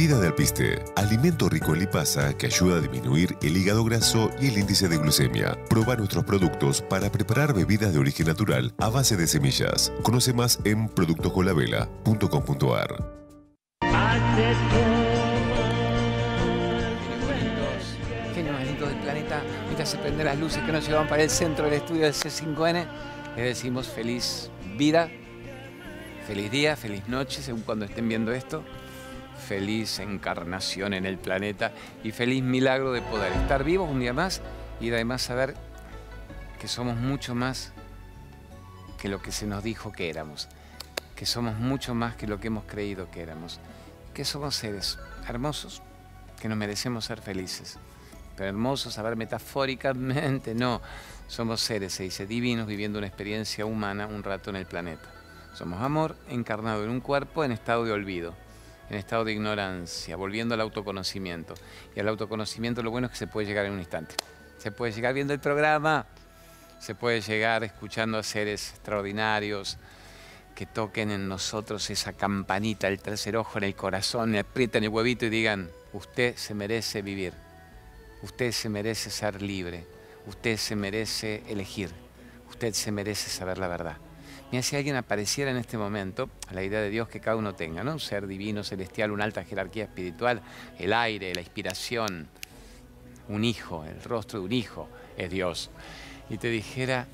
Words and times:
Vida 0.00 0.18
de 0.18 0.26
Alpiste, 0.28 0.82
alimento 0.96 1.50
rico 1.50 1.74
en 1.74 1.80
lipasa 1.80 2.32
que 2.32 2.46
ayuda 2.46 2.78
a 2.78 2.80
disminuir 2.80 3.36
el 3.42 3.54
hígado 3.54 3.84
graso 3.84 4.30
y 4.40 4.46
el 4.46 4.56
índice 4.56 4.88
de 4.88 4.96
glucemia. 4.96 5.58
Proba 5.68 5.94
nuestros 5.94 6.24
productos 6.24 6.80
para 6.80 7.12
preparar 7.12 7.52
bebidas 7.52 7.92
de 7.92 7.98
origen 7.98 8.26
natural 8.26 8.72
a 8.78 8.88
base 8.88 9.18
de 9.18 9.26
semillas. 9.26 9.92
Conoce 10.02 10.32
más 10.32 10.58
en 10.64 10.88
productoscolavela.com.ar. 10.88 13.10
Más 13.92 14.38
lindo 18.64 18.86
del 18.86 18.96
planeta, 19.00 19.42
mientras 19.66 19.90
se 19.90 19.98
prenden 19.98 20.24
las 20.24 20.38
luces 20.38 20.62
que 20.62 20.72
nos 20.72 20.88
llevan 20.88 21.08
para 21.08 21.24
el 21.24 21.28
centro 21.28 21.66
del 21.66 21.74
estudio 21.74 22.04
del 22.04 22.14
C5N, 22.14 22.86
le 23.36 23.42
decimos 23.42 23.86
feliz 23.86 24.50
vida, 24.78 25.10
feliz 26.26 26.50
día, 26.50 26.74
feliz 26.74 27.06
noche, 27.06 27.42
según 27.42 27.60
cuando 27.60 27.84
estén 27.84 28.08
viendo 28.08 28.32
esto, 28.32 28.64
feliz 29.40 29.98
encarnación 29.98 30.94
en 30.94 31.06
el 31.06 31.18
planeta 31.18 31.72
y 32.04 32.12
feliz 32.12 32.42
milagro 32.42 32.92
de 32.92 33.02
poder 33.02 33.32
estar 33.32 33.64
vivos 33.64 33.90
un 33.90 34.00
día 34.00 34.12
más 34.12 34.40
y 34.80 34.90
además 34.92 35.22
saber 35.22 35.56
que 36.60 36.68
somos 36.68 36.96
mucho 36.96 37.34
más 37.34 37.72
que 39.00 39.08
lo 39.08 39.22
que 39.22 39.32
se 39.32 39.46
nos 39.46 39.64
dijo 39.64 39.92
que 39.92 40.10
éramos, 40.10 40.48
que 41.16 41.26
somos 41.26 41.58
mucho 41.58 41.94
más 41.94 42.14
que 42.16 42.26
lo 42.26 42.38
que 42.38 42.48
hemos 42.48 42.64
creído 42.64 43.10
que 43.10 43.22
éramos, 43.22 43.58
que 44.14 44.24
somos 44.24 44.54
seres 44.54 44.98
hermosos, 45.26 45.82
que 46.40 46.48
nos 46.48 46.58
merecemos 46.58 47.06
ser 47.06 47.20
felices. 47.20 47.78
Pero 48.36 48.48
hermosos, 48.48 48.98
a 48.98 49.02
ver, 49.02 49.16
metafóricamente, 49.16 50.54
no. 50.54 50.80
Somos 51.28 51.60
seres, 51.60 51.92
se 51.92 52.04
dice, 52.04 52.26
divinos, 52.26 52.66
viviendo 52.66 52.98
una 52.98 53.06
experiencia 53.06 53.66
humana 53.66 54.06
un 54.06 54.22
rato 54.22 54.50
en 54.50 54.56
el 54.56 54.66
planeta. 54.66 55.08
Somos 55.52 55.82
amor 55.82 56.16
encarnado 56.28 56.84
en 56.84 56.90
un 56.90 57.00
cuerpo 57.00 57.44
en 57.44 57.52
estado 57.52 57.84
de 57.84 57.92
olvido, 57.92 58.34
en 58.90 58.96
estado 58.96 59.24
de 59.24 59.32
ignorancia, 59.32 60.16
volviendo 60.16 60.54
al 60.54 60.60
autoconocimiento. 60.60 61.54
Y 61.94 62.00
al 62.00 62.08
autoconocimiento 62.08 62.82
lo 62.82 62.90
bueno 62.90 63.06
es 63.06 63.12
que 63.12 63.18
se 63.18 63.26
puede 63.28 63.46
llegar 63.46 63.64
en 63.66 63.72
un 63.72 63.78
instante. 63.78 64.16
Se 64.58 64.72
puede 64.72 64.92
llegar 64.92 65.14
viendo 65.14 65.32
el 65.32 65.40
programa, 65.40 66.06
se 66.80 66.94
puede 66.94 67.20
llegar 67.20 67.62
escuchando 67.62 68.18
a 68.18 68.22
seres 68.22 68.70
extraordinarios 68.70 69.78
que 70.54 70.66
toquen 70.66 71.10
en 71.10 71.28
nosotros 71.28 71.88
esa 71.88 72.12
campanita, 72.12 72.88
el 72.88 73.00
tercer 73.00 73.36
ojo 73.36 73.58
en 73.58 73.64
el 73.64 73.74
corazón, 73.74 74.36
aprieten 74.36 74.84
el 74.84 74.90
huevito 74.90 75.24
y 75.24 75.30
digan, 75.30 75.70
usted 75.92 76.36
se 76.36 76.54
merece 76.54 77.00
vivir, 77.00 77.32
usted 78.22 78.50
se 78.52 78.68
merece 78.68 79.10
ser 79.10 79.40
libre, 79.40 79.86
usted 80.26 80.56
se 80.56 80.76
merece 80.76 81.42
elegir, 81.48 81.90
usted 82.50 82.74
se 82.74 82.92
merece 82.92 83.30
saber 83.30 83.56
la 83.56 83.68
verdad. 83.68 83.96
Mira, 84.50 84.64
si 84.64 84.74
alguien 84.74 84.96
apareciera 84.96 85.50
en 85.52 85.56
este 85.56 85.78
momento, 85.78 86.28
a 86.48 86.54
la 86.54 86.64
idea 86.64 86.80
de 86.80 86.90
Dios 86.90 87.08
que 87.08 87.20
cada 87.20 87.36
uno 87.36 87.54
tenga, 87.54 87.84
¿no? 87.84 87.92
Un 87.92 88.00
ser 88.00 88.26
divino, 88.26 88.64
celestial, 88.64 89.12
una 89.12 89.22
alta 89.22 89.44
jerarquía 89.44 89.84
espiritual, 89.84 90.42
el 90.78 90.92
aire, 90.92 91.32
la 91.34 91.40
inspiración, 91.40 92.28
un 93.28 93.44
hijo, 93.44 93.84
el 93.84 94.02
rostro 94.02 94.40
de 94.40 94.46
un 94.46 94.52
hijo, 94.52 94.88
es 95.16 95.30
Dios. 95.30 95.70
Y 96.28 96.38
te 96.38 96.48
dijera, 96.48 97.06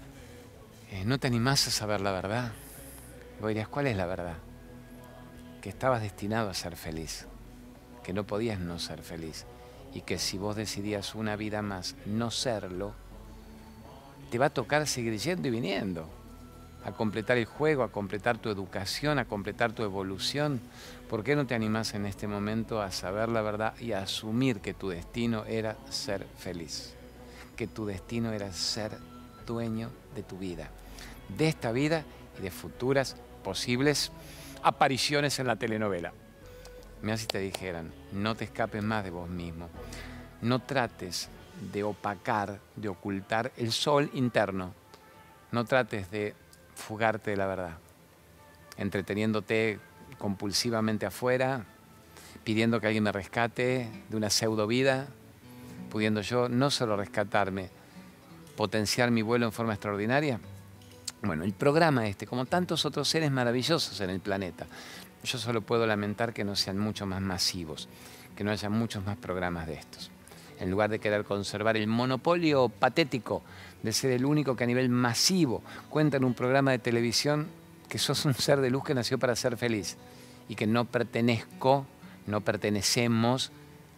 eh, 0.90 1.04
¿no 1.04 1.18
te 1.18 1.26
animás 1.26 1.68
a 1.68 1.70
saber 1.70 2.00
la 2.00 2.12
verdad? 2.12 2.52
Y 3.38 3.42
vos 3.42 3.48
dirías, 3.48 3.68
¿cuál 3.68 3.86
es 3.86 3.98
la 3.98 4.06
verdad? 4.06 4.36
Que 5.60 5.68
estabas 5.68 6.00
destinado 6.00 6.48
a 6.48 6.54
ser 6.54 6.74
feliz, 6.74 7.26
que 8.02 8.14
no 8.14 8.26
podías 8.26 8.60
no 8.60 8.78
ser 8.78 9.02
feliz 9.02 9.44
y 9.92 10.00
que 10.02 10.18
si 10.18 10.38
vos 10.38 10.56
decidías 10.56 11.14
una 11.14 11.36
vida 11.36 11.60
más 11.60 11.96
no 12.06 12.30
serlo, 12.30 12.94
te 14.30 14.38
va 14.38 14.46
a 14.46 14.50
tocar 14.50 14.86
seguir 14.86 15.18
yendo 15.18 15.48
y 15.48 15.50
viniendo 15.50 16.16
a 16.84 16.92
completar 16.92 17.36
el 17.36 17.46
juego, 17.46 17.82
a 17.82 17.91
completar 17.91 18.38
tu 18.38 18.48
educación, 18.48 19.19
a 19.19 19.24
completar 19.24 19.72
tu 19.72 19.82
evolución. 19.82 20.60
¿Por 21.08 21.24
qué 21.24 21.34
no 21.34 21.46
te 21.46 21.55
animás 21.55 21.94
en 21.94 22.06
este 22.06 22.28
momento 22.28 22.81
a 22.81 22.92
saber 22.92 23.28
la 23.28 23.42
verdad 23.42 23.76
y 23.81 23.92
a 23.92 24.03
asumir 24.03 24.60
que 24.60 24.75
tu 24.75 24.88
destino 24.88 25.44
era 25.47 25.76
ser 25.91 26.26
feliz? 26.38 26.94
Que 27.56 27.66
tu 27.66 27.87
destino 27.87 28.32
era 28.32 28.53
ser 28.53 28.92
dueño 29.47 29.91
de 30.14 30.22
tu 30.22 30.38
vida, 30.38 30.70
de 31.37 31.48
esta 31.48 31.72
vida 31.72 32.04
y 32.38 32.42
de 32.42 32.50
futuras 32.50 33.16
posibles 33.43 34.12
apariciones 34.62 35.38
en 35.38 35.47
la 35.47 35.56
telenovela. 35.56 36.12
Mira 37.03 37.16
si 37.16 37.26
te 37.26 37.38
dijeran, 37.38 37.93
no 38.12 38.34
te 38.34 38.44
escapes 38.44 38.82
más 38.82 39.04
de 39.04 39.10
vos 39.10 39.28
mismo. 39.28 39.69
No 40.43 40.60
trates 40.60 41.28
de 41.72 41.82
opacar, 41.82 42.60
de 42.75 42.88
ocultar 42.88 43.53
el 43.56 43.72
sol 43.72 44.10
interno. 44.14 44.75
No 45.53 45.64
trates 45.64 46.10
de 46.10 46.34
fugarte 46.76 47.32
de 47.32 47.37
la 47.37 47.47
verdad, 47.47 47.78
entreteniéndote 48.76 49.81
compulsivamente 50.19 51.06
afuera, 51.06 51.64
pidiendo 52.44 52.81
que 52.81 52.87
alguien 52.87 53.03
me 53.03 53.12
rescate 53.12 53.91
de 54.09 54.16
una 54.16 54.31
pseudo 54.31 54.66
vida, 54.66 55.09
pudiendo 55.91 56.20
yo 56.20 56.48
no 56.48 56.70
solo 56.70 56.97
rescatarme, 56.97 57.70
potenciar 58.56 59.10
mi 59.10 59.22
vuelo 59.22 59.47
en 59.47 59.53
forma 59.53 59.72
extraordinaria. 59.72 60.38
Bueno, 61.22 61.44
el 61.44 61.54
programa 61.54 62.06
este, 62.06 62.26
como 62.26 62.47
tantos 62.47 62.84
otros 62.84 63.08
seres 63.08 63.31
maravillosos 63.31 64.00
en 64.00 64.10
el 64.10 64.20
planeta, 64.20 64.66
yo 65.25 65.38
solo 65.38 65.62
puedo 65.62 65.87
lamentar 65.87 66.32
que 66.32 66.44
no 66.44 66.54
sean 66.54 66.78
mucho 66.78 67.06
más 67.06 67.20
masivos, 67.20 67.88
que 68.37 68.44
no 68.44 68.50
haya 68.50 68.69
muchos 68.69 69.04
más 69.04 69.16
programas 69.16 69.66
de 69.66 69.75
estos. 69.75 70.10
En 70.60 70.70
lugar 70.70 70.91
de 70.91 70.98
querer 70.98 71.25
conservar 71.25 71.76
el 71.76 71.87
monopolio 71.87 72.69
patético 72.69 73.43
de 73.82 73.92
ser 73.92 74.12
el 74.12 74.25
único 74.25 74.56
que 74.56 74.64
a 74.64 74.66
nivel 74.66 74.88
masivo 74.88 75.62
cuenta 75.88 76.16
en 76.16 76.25
un 76.25 76.34
programa 76.34 76.70
de 76.70 76.78
televisión 76.78 77.47
que 77.88 77.98
sos 77.98 78.25
un 78.25 78.34
ser 78.34 78.60
de 78.60 78.70
luz 78.70 78.84
que 78.84 78.94
nació 78.94 79.19
para 79.19 79.37
ser 79.37 79.56
feliz 79.56 79.97
y 80.48 80.54
que 80.54 80.66
no 80.66 80.84
pertenezco, 80.84 81.87
no 82.26 82.41
pertenecemos 82.41 83.53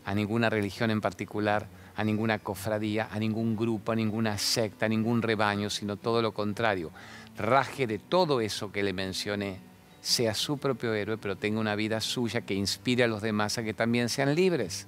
a 0.05 0.15
ninguna 0.15 0.51
religión 0.51 0.91
en 0.91 1.01
particular, 1.01 1.67
a 1.97 2.05
ninguna 2.05 2.39
cofradía, 2.39 3.09
a 3.11 3.19
ningún 3.19 3.57
grupo, 3.57 3.93
a 3.93 3.97
ninguna 3.97 4.39
secta, 4.39 4.87
a 4.87 4.89
ningún 4.89 5.21
rebaño, 5.21 5.69
sino 5.69 5.97
todo 5.97 6.23
lo 6.23 6.33
contrario. 6.33 6.91
Raje 7.37 7.87
de 7.87 7.99
todo 7.99 8.41
eso 8.41 8.71
que 8.71 8.83
le 8.83 8.93
mencioné, 8.93 9.59
sea 10.01 10.35
su 10.35 10.59
propio 10.59 10.95
héroe, 10.95 11.19
pero 11.19 11.37
tenga 11.37 11.61
una 11.61 11.75
vida 11.75 12.01
suya 12.01 12.43
que 12.43 12.55
inspire 12.55 13.05
a 13.05 13.09
los 13.09 13.21
demás 13.21 13.59
a 13.59 13.65
que 13.65 13.75
también 13.75 14.09
sean 14.09 14.35
libres. 14.35 14.87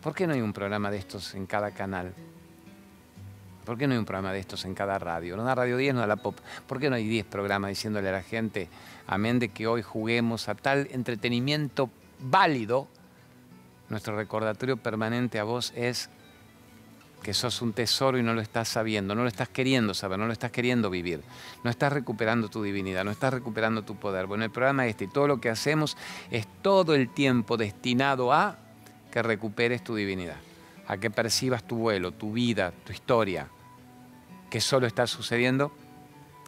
¿Por 0.00 0.14
qué 0.14 0.26
no 0.26 0.34
hay 0.34 0.40
un 0.40 0.52
programa 0.52 0.90
de 0.90 0.98
estos 0.98 1.34
en 1.34 1.46
cada 1.46 1.72
canal? 1.72 2.14
¿Por 3.64 3.78
qué 3.78 3.86
no 3.86 3.94
hay 3.94 3.98
un 3.98 4.04
programa 4.04 4.32
de 4.32 4.40
estos 4.40 4.64
en 4.64 4.74
cada 4.74 4.98
radio? 4.98 5.36
No 5.36 5.44
da 5.44 5.54
Radio 5.54 5.76
10, 5.76 5.94
no 5.94 6.00
da 6.00 6.06
la 6.06 6.16
Pop. 6.16 6.38
¿Por 6.66 6.78
qué 6.78 6.90
no 6.90 6.96
hay 6.96 7.08
10 7.08 7.26
programas 7.26 7.70
diciéndole 7.70 8.08
a 8.08 8.12
la 8.12 8.22
gente, 8.22 8.68
amén 9.06 9.38
de 9.38 9.48
que 9.48 9.66
hoy 9.66 9.82
juguemos 9.82 10.48
a 10.48 10.54
tal 10.54 10.88
entretenimiento 10.90 11.90
válido? 12.20 12.88
Nuestro 13.88 14.16
recordatorio 14.16 14.76
permanente 14.76 15.38
a 15.38 15.44
vos 15.44 15.72
es 15.76 16.10
que 17.24 17.32
sos 17.32 17.62
un 17.62 17.72
tesoro 17.72 18.18
y 18.18 18.22
no 18.22 18.34
lo 18.34 18.42
estás 18.42 18.68
sabiendo, 18.68 19.14
no 19.14 19.22
lo 19.22 19.28
estás 19.28 19.48
queriendo 19.48 19.94
saber, 19.94 20.18
no 20.18 20.26
lo 20.26 20.32
estás 20.32 20.50
queriendo 20.50 20.90
vivir, 20.90 21.22
no 21.64 21.70
estás 21.70 21.92
recuperando 21.92 22.50
tu 22.50 22.62
divinidad, 22.62 23.02
no 23.02 23.10
estás 23.10 23.32
recuperando 23.32 23.82
tu 23.82 23.96
poder. 23.96 24.26
Bueno, 24.26 24.44
el 24.44 24.50
programa 24.50 24.86
este 24.86 25.04
y 25.04 25.08
todo 25.08 25.26
lo 25.26 25.40
que 25.40 25.48
hacemos 25.48 25.96
es 26.30 26.46
todo 26.60 26.94
el 26.94 27.08
tiempo 27.08 27.56
destinado 27.56 28.32
a 28.32 28.58
que 29.10 29.22
recuperes 29.22 29.82
tu 29.82 29.94
divinidad, 29.94 30.36
a 30.86 30.98
que 30.98 31.10
percibas 31.10 31.64
tu 31.64 31.76
vuelo, 31.76 32.12
tu 32.12 32.32
vida, 32.32 32.72
tu 32.84 32.92
historia, 32.92 33.48
que 34.54 34.60
solo 34.60 34.86
está 34.86 35.08
sucediendo 35.08 35.72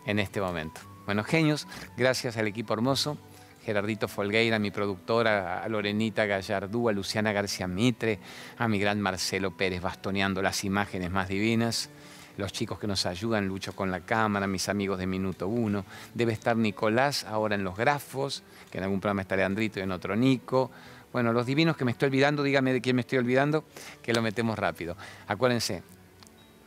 en 0.06 0.20
este 0.20 0.40
momento. 0.40 0.80
Bueno, 1.06 1.24
genios, 1.24 1.66
gracias 1.96 2.36
al 2.36 2.46
equipo 2.46 2.72
hermoso, 2.72 3.18
Gerardito 3.64 4.06
Folgueira, 4.06 4.60
mi 4.60 4.70
productora, 4.70 5.64
a 5.64 5.68
Lorenita 5.68 6.24
Gallardú, 6.24 6.88
a 6.88 6.92
Luciana 6.92 7.32
García 7.32 7.66
Mitre, 7.66 8.20
a 8.58 8.68
mi 8.68 8.78
gran 8.78 9.00
Marcelo 9.00 9.56
Pérez 9.56 9.82
bastoneando 9.82 10.40
las 10.40 10.62
imágenes 10.62 11.10
más 11.10 11.26
divinas, 11.26 11.90
los 12.36 12.52
chicos 12.52 12.78
que 12.78 12.86
nos 12.86 13.06
ayudan, 13.06 13.48
Lucho 13.48 13.74
con 13.74 13.90
la 13.90 13.98
cámara, 13.98 14.46
mis 14.46 14.68
amigos 14.68 15.00
de 15.00 15.08
Minuto 15.08 15.48
Uno, 15.48 15.84
debe 16.14 16.32
estar 16.32 16.56
Nicolás 16.56 17.24
ahora 17.24 17.56
en 17.56 17.64
los 17.64 17.76
grafos, 17.76 18.44
que 18.70 18.78
en 18.78 18.84
algún 18.84 19.00
programa 19.00 19.22
está 19.22 19.34
Leandrito 19.34 19.80
y 19.80 19.82
en 19.82 19.90
otro 19.90 20.14
Nico, 20.14 20.70
bueno, 21.12 21.32
los 21.32 21.44
divinos 21.44 21.76
que 21.76 21.84
me 21.84 21.90
estoy 21.90 22.06
olvidando, 22.06 22.44
dígame 22.44 22.72
de 22.72 22.80
quién 22.80 22.94
me 22.94 23.00
estoy 23.00 23.18
olvidando, 23.18 23.64
que 24.00 24.12
lo 24.12 24.22
metemos 24.22 24.56
rápido. 24.56 24.96
Acuérdense, 25.26 25.82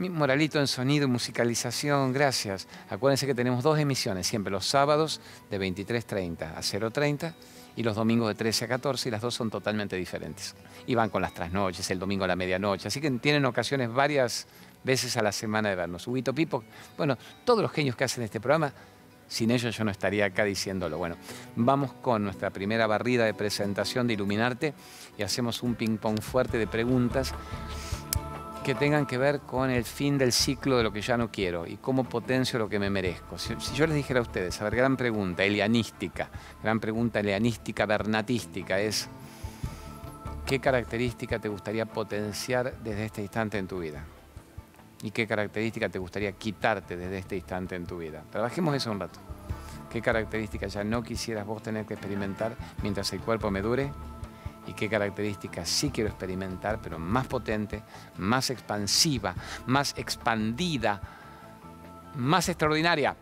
Moralito 0.08 0.62
en 0.62 0.68
sonido 0.68 1.06
y 1.06 1.10
musicalización, 1.10 2.14
gracias. 2.14 2.70
Acuérdense 2.90 3.28
que 3.28 3.36
tenemos 3.36 3.64
dos 3.64 3.78
emisiones, 3.78 4.28
siempre 4.28 4.50
los 4.50 4.66
sábados 4.66 5.20
de 5.52 5.60
23.30 5.60 6.56
a 6.56 6.62
0.30 6.62 7.34
y 7.76 7.84
los 7.84 7.98
domingos 7.98 8.30
de 8.30 8.36
13 8.36 8.66
a 8.66 8.68
14 8.70 9.10
y 9.10 9.12
las 9.12 9.22
dos 9.22 9.36
son 9.36 9.50
totalmente 9.50 9.98
diferentes. 9.98 10.56
Y 10.88 10.96
van 10.96 11.10
con 11.10 11.22
las 11.22 11.34
trasnoches, 11.34 11.92
el 11.92 12.00
domingo 12.00 12.24
a 12.24 12.28
la 12.28 12.38
medianoche, 12.38 12.88
así 12.88 13.02
que 13.02 13.12
tienen 13.12 13.44
ocasiones 13.44 13.92
varias 13.92 14.48
veces 14.86 15.18
a 15.18 15.22
la 15.22 15.34
semana 15.34 15.68
de 15.68 15.76
vernos. 15.76 16.08
Huguito 16.08 16.34
Pipo, 16.34 16.64
bueno, 16.98 17.18
todos 17.44 17.62
los 17.62 17.72
genios 17.72 17.98
que 17.98 18.06
hacen 18.06 18.24
este 18.24 18.40
programa, 18.40 18.72
sin 19.28 19.52
ellos 19.52 19.76
yo 19.76 19.84
no 19.84 19.92
estaría 19.92 20.26
acá 20.26 20.46
diciéndolo. 20.46 20.98
Bueno, 20.98 21.18
vamos 21.58 21.92
con 22.02 22.24
nuestra 22.24 22.52
primera 22.52 22.88
barrida 22.88 23.26
de 23.26 23.34
presentación 23.34 24.08
de 24.08 24.14
Iluminarte 24.14 24.74
y 25.18 25.24
hacemos 25.24 25.62
un 25.62 25.76
ping-pong 25.76 26.22
fuerte 26.22 26.58
de 26.58 26.68
preguntas 26.68 27.34
que 28.64 28.76
tengan 28.76 29.06
que 29.06 29.18
ver 29.18 29.42
con 29.42 29.70
el 29.70 29.84
fin 29.84 30.18
del 30.18 30.32
ciclo 30.32 30.78
de 30.78 30.84
lo 30.84 30.92
que 30.92 31.02
ya 31.02 31.18
no 31.18 31.32
quiero 31.32 31.66
y 31.66 31.78
cómo 31.78 32.04
potencio 32.04 32.60
lo 32.60 32.70
que 32.70 32.80
me 32.80 32.90
merezco. 32.90 33.38
Si, 33.38 33.56
yo 33.76 33.88
les 33.88 33.96
dijera 33.96 34.20
a 34.20 34.24
ustedes, 34.24 34.60
a 34.62 34.64
ver, 34.66 34.76
gran 34.76 34.98
pregunta, 34.98 35.44
elianística, 35.44 36.30
gran 36.62 36.80
pregunta 36.80 37.20
elianística, 37.20 37.86
bernatística, 37.86 38.80
es 38.80 39.10
¿Qué 40.50 40.60
característica 40.60 41.38
te 41.38 41.48
gustaría 41.48 41.86
potenciar 41.86 42.76
desde 42.80 43.06
este 43.06 43.22
instante 43.22 43.60
en 43.60 43.68
tu 43.68 43.78
vida? 43.78 44.04
¿Y 45.04 45.12
qué 45.12 45.28
característica 45.28 45.90
te 45.90 46.00
gustaría 46.00 46.32
quitarte 46.32 46.98
desde 46.98 47.20
este 47.20 47.36
instante 47.36 47.76
en 47.76 47.86
tu 47.86 48.00
vida? 48.00 48.24
Trabajemos 48.32 48.74
eso 48.74 48.92
un 48.92 49.00
rato. 49.00 49.20
¿Qué 49.92 50.02
característica 50.02 50.66
ya 50.66 50.84
no 50.84 51.04
quisieras 51.04 51.46
vos 51.46 51.62
tener 51.62 51.86
que 51.86 51.94
experimentar 51.94 52.56
mientras 52.82 53.14
el 53.14 53.20
cuerpo 53.20 53.52
me 53.52 53.62
dure? 53.62 53.92
¿Y 54.70 54.74
qué 54.74 54.88
característica 54.88 55.66
sí 55.66 55.90
quiero 55.90 56.12
experimentar, 56.12 56.80
pero 56.80 57.00
más 57.00 57.26
potente, 57.26 57.82
más 58.20 58.52
expansiva, 58.52 59.34
más 59.66 59.96
expandida, 59.98 61.02
más 62.16 62.50
extraordinaria? 62.50 63.18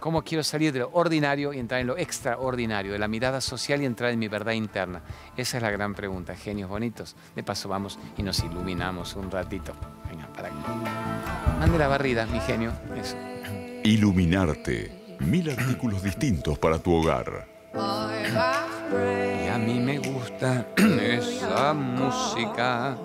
¿Cómo 0.00 0.22
quiero 0.22 0.42
salir 0.42 0.72
de 0.72 0.78
lo 0.78 0.90
ordinario 0.92 1.52
y 1.52 1.58
entrar 1.58 1.82
en 1.82 1.88
lo 1.88 1.98
extraordinario, 1.98 2.92
de 2.92 2.98
la 2.98 3.06
mirada 3.06 3.42
social 3.42 3.82
y 3.82 3.84
entrar 3.84 4.12
en 4.12 4.18
mi 4.18 4.28
verdad 4.28 4.52
interna? 4.52 5.02
Esa 5.36 5.58
es 5.58 5.62
la 5.62 5.70
gran 5.70 5.94
pregunta, 5.94 6.34
genios 6.34 6.70
bonitos. 6.70 7.16
De 7.34 7.42
paso 7.42 7.68
vamos 7.68 7.98
y 8.16 8.22
nos 8.22 8.42
iluminamos 8.42 9.14
un 9.14 9.30
ratito. 9.30 9.74
Venga, 10.08 10.26
para 10.28 10.48
aquí. 10.48 10.56
Mande 11.60 11.76
la 11.76 11.88
barrida, 11.88 12.24
mi 12.24 12.40
genio. 12.40 12.72
Eso. 12.96 13.16
Iluminarte. 13.84 15.18
Mil 15.20 15.50
artículos 15.50 16.02
distintos 16.02 16.58
para 16.58 16.78
tu 16.78 16.94
hogar. 16.94 17.46
Y 18.92 19.48
a 19.48 19.58
mí 19.58 19.80
me 19.80 19.98
gusta 19.98 20.66
esa 20.76 21.72
música. 21.72 22.96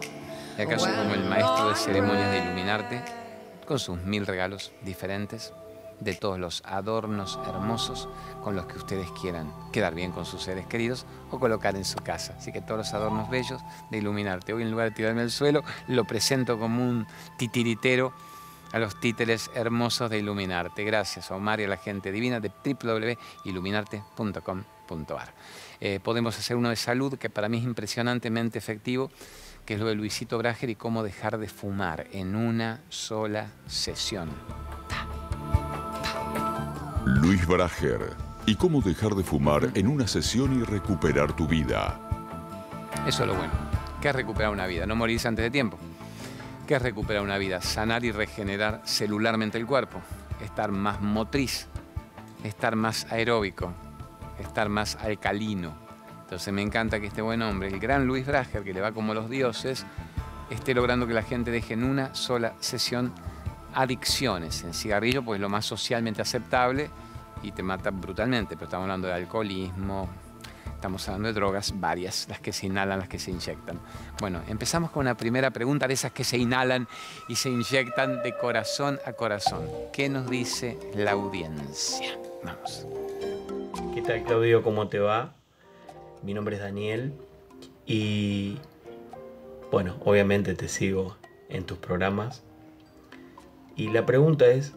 Y 0.58 0.62
acaso 0.62 0.88
como 0.88 1.14
el 1.14 1.26
maestro 1.26 1.70
de 1.70 1.76
ceremonias 1.76 2.32
de 2.32 2.40
iluminarte, 2.40 3.02
con 3.66 3.80
sus 3.80 4.02
mil 4.02 4.28
regalos 4.28 4.72
diferentes 4.84 5.54
de 6.02 6.14
todos 6.16 6.38
los 6.40 6.64
adornos 6.66 7.40
hermosos 7.48 8.10
con 8.44 8.56
los 8.56 8.66
que 8.66 8.78
ustedes 8.78 9.08
quieran 9.22 9.54
quedar 9.72 9.94
bien 9.94 10.12
con 10.12 10.26
sus 10.26 10.42
seres 10.44 10.66
queridos 10.68 11.06
o 11.30 11.40
colocar 11.40 11.76
en 11.76 11.86
su 11.86 12.00
casa. 12.00 12.34
Así 12.38 12.52
que 12.52 12.62
todos 12.62 12.80
los 12.80 12.92
adornos 12.94 13.30
bellos 13.30 13.62
de 13.90 14.00
iluminarte. 14.00 14.52
Hoy 14.54 14.64
en 14.64 14.72
lugar 14.72 14.90
de 14.90 14.96
tirarme 14.96 15.22
al 15.22 15.32
suelo, 15.32 15.64
lo 15.88 16.04
presento 16.06 16.60
como 16.60 16.84
un 16.84 17.08
titiritero 17.38 18.12
a 18.74 18.80
los 18.80 19.00
títeres 19.00 19.50
hermosos 19.54 20.10
de 20.10 20.18
Iluminarte. 20.20 20.84
Gracias 20.84 21.32
a 21.32 21.36
Omar 21.36 21.60
y 21.60 21.66
a 21.66 21.68
la 21.68 21.78
gente 21.78 22.12
divina 22.12 22.40
de 22.40 22.50
www.iluminarte.com.ar. 22.50 25.34
Eh, 25.84 26.00
podemos 26.02 26.38
hacer 26.38 26.56
uno 26.56 26.70
de 26.70 26.76
salud 26.76 27.18
que 27.18 27.32
para 27.32 27.50
mí 27.50 27.58
es 27.58 27.64
impresionantemente 27.64 28.60
efectivo, 28.60 29.10
que 29.66 29.74
es 29.74 29.80
lo 29.80 29.88
de 29.88 29.96
Luisito 29.96 30.38
Brager 30.38 30.70
y 30.70 30.76
cómo 30.76 31.02
dejar 31.02 31.40
de 31.40 31.48
fumar 31.48 32.08
en 32.12 32.36
una 32.36 32.82
sola 32.90 33.48
sesión. 33.66 34.30
Luis 37.04 37.48
Brager. 37.48 38.16
¿Y 38.46 38.56
cómo 38.56 38.82
dejar 38.82 39.16
de 39.16 39.24
fumar 39.24 39.72
en 39.74 39.88
una 39.88 40.08
sesión 40.08 40.60
y 40.60 40.64
recuperar 40.64 41.36
tu 41.36 41.48
vida? 41.48 42.00
Eso 43.08 43.24
es 43.24 43.28
lo 43.28 43.36
bueno. 43.36 43.54
¿Qué 44.02 44.10
es 44.10 44.16
recuperar 44.16 44.52
una 44.52 44.68
vida? 44.68 44.86
No 44.86 44.96
morirse 44.96 45.28
antes 45.28 45.44
de 45.44 45.52
tiempo. 45.52 45.78
¿Qué 46.68 46.76
es 46.76 46.82
recuperar 46.82 47.24
una 47.24 47.38
vida? 47.38 47.62
Sanar 47.62 48.06
y 48.06 48.12
regenerar 48.12 48.82
celularmente 48.86 49.58
el 49.58 49.66
cuerpo. 49.66 50.00
Estar 50.44 50.72
más 50.72 51.02
motriz. 51.02 51.68
Estar 52.44 52.76
más 52.76 53.12
aeróbico. 53.12 53.74
Estar 54.40 54.70
más 54.70 54.96
alcalino. 54.96 55.74
Entonces 56.24 56.54
me 56.54 56.62
encanta 56.62 57.00
que 57.00 57.08
este 57.08 57.22
buen 57.22 57.42
hombre, 57.42 57.68
el 57.68 57.80
gran 57.80 58.06
Luis 58.06 58.26
Brager, 58.26 58.64
que 58.64 58.74
le 58.74 58.82
va 58.82 58.92
como 58.94 59.14
los 59.14 59.30
dioses, 59.30 59.86
esté 60.50 60.74
logrando 60.74 61.06
que 61.06 61.14
la 61.14 61.24
gente 61.24 61.52
deje 61.52 61.74
en 61.74 61.84
una 61.84 62.16
sola 62.16 62.54
sesión 62.60 63.14
adicciones. 63.74 64.64
En 64.64 64.74
cigarrillo, 64.74 65.24
pues 65.24 65.40
lo 65.40 65.50
más 65.50 65.66
socialmente 65.66 66.22
aceptable 66.22 66.90
y 67.44 67.52
te 67.52 67.64
mata 67.64 67.90
brutalmente, 67.90 68.56
pero 68.56 68.66
estamos 68.66 68.84
hablando 68.84 69.08
de 69.08 69.14
alcoholismo, 69.14 70.10
estamos 70.74 71.08
hablando 71.08 71.28
de 71.28 71.34
drogas 71.34 71.80
varias, 71.80 72.28
las 72.30 72.40
que 72.40 72.54
se 72.54 72.68
inhalan, 72.68 73.00
las 73.00 73.08
que 73.08 73.20
se 73.20 73.32
inyectan. 73.32 73.80
Bueno, 74.20 74.42
empezamos 74.48 74.92
con 74.92 75.02
una 75.02 75.16
primera 75.16 75.52
pregunta 75.52 75.88
de 75.88 75.94
esas 75.96 76.12
que 76.12 76.24
se 76.24 76.38
inhalan 76.38 76.88
y 77.28 77.36
se 77.36 77.50
inyectan 77.50 78.22
de 78.24 78.38
corazón 78.38 79.00
a 79.06 79.14
corazón. 79.14 79.68
¿Qué 79.94 80.10
nos 80.10 80.30
dice 80.30 80.78
la 80.96 81.12
audiencia? 81.12 82.18
Vamos. 82.44 82.86
¿Qué 83.94 84.02
tal 84.02 84.24
Claudio? 84.24 84.64
¿Cómo 84.64 84.88
te 84.88 85.00
va? 85.00 85.34
Mi 86.24 86.34
nombre 86.34 86.56
es 86.56 86.62
Daniel 86.62 87.12
y 87.86 88.58
bueno, 89.70 89.98
obviamente 90.06 90.56
te 90.56 90.70
sigo 90.70 91.18
en 91.50 91.66
tus 91.66 91.78
programas 91.78 92.42
y 93.76 93.90
la 93.90 94.06
pregunta 94.06 94.48
es, 94.48 94.74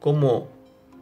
¿cómo 0.00 0.48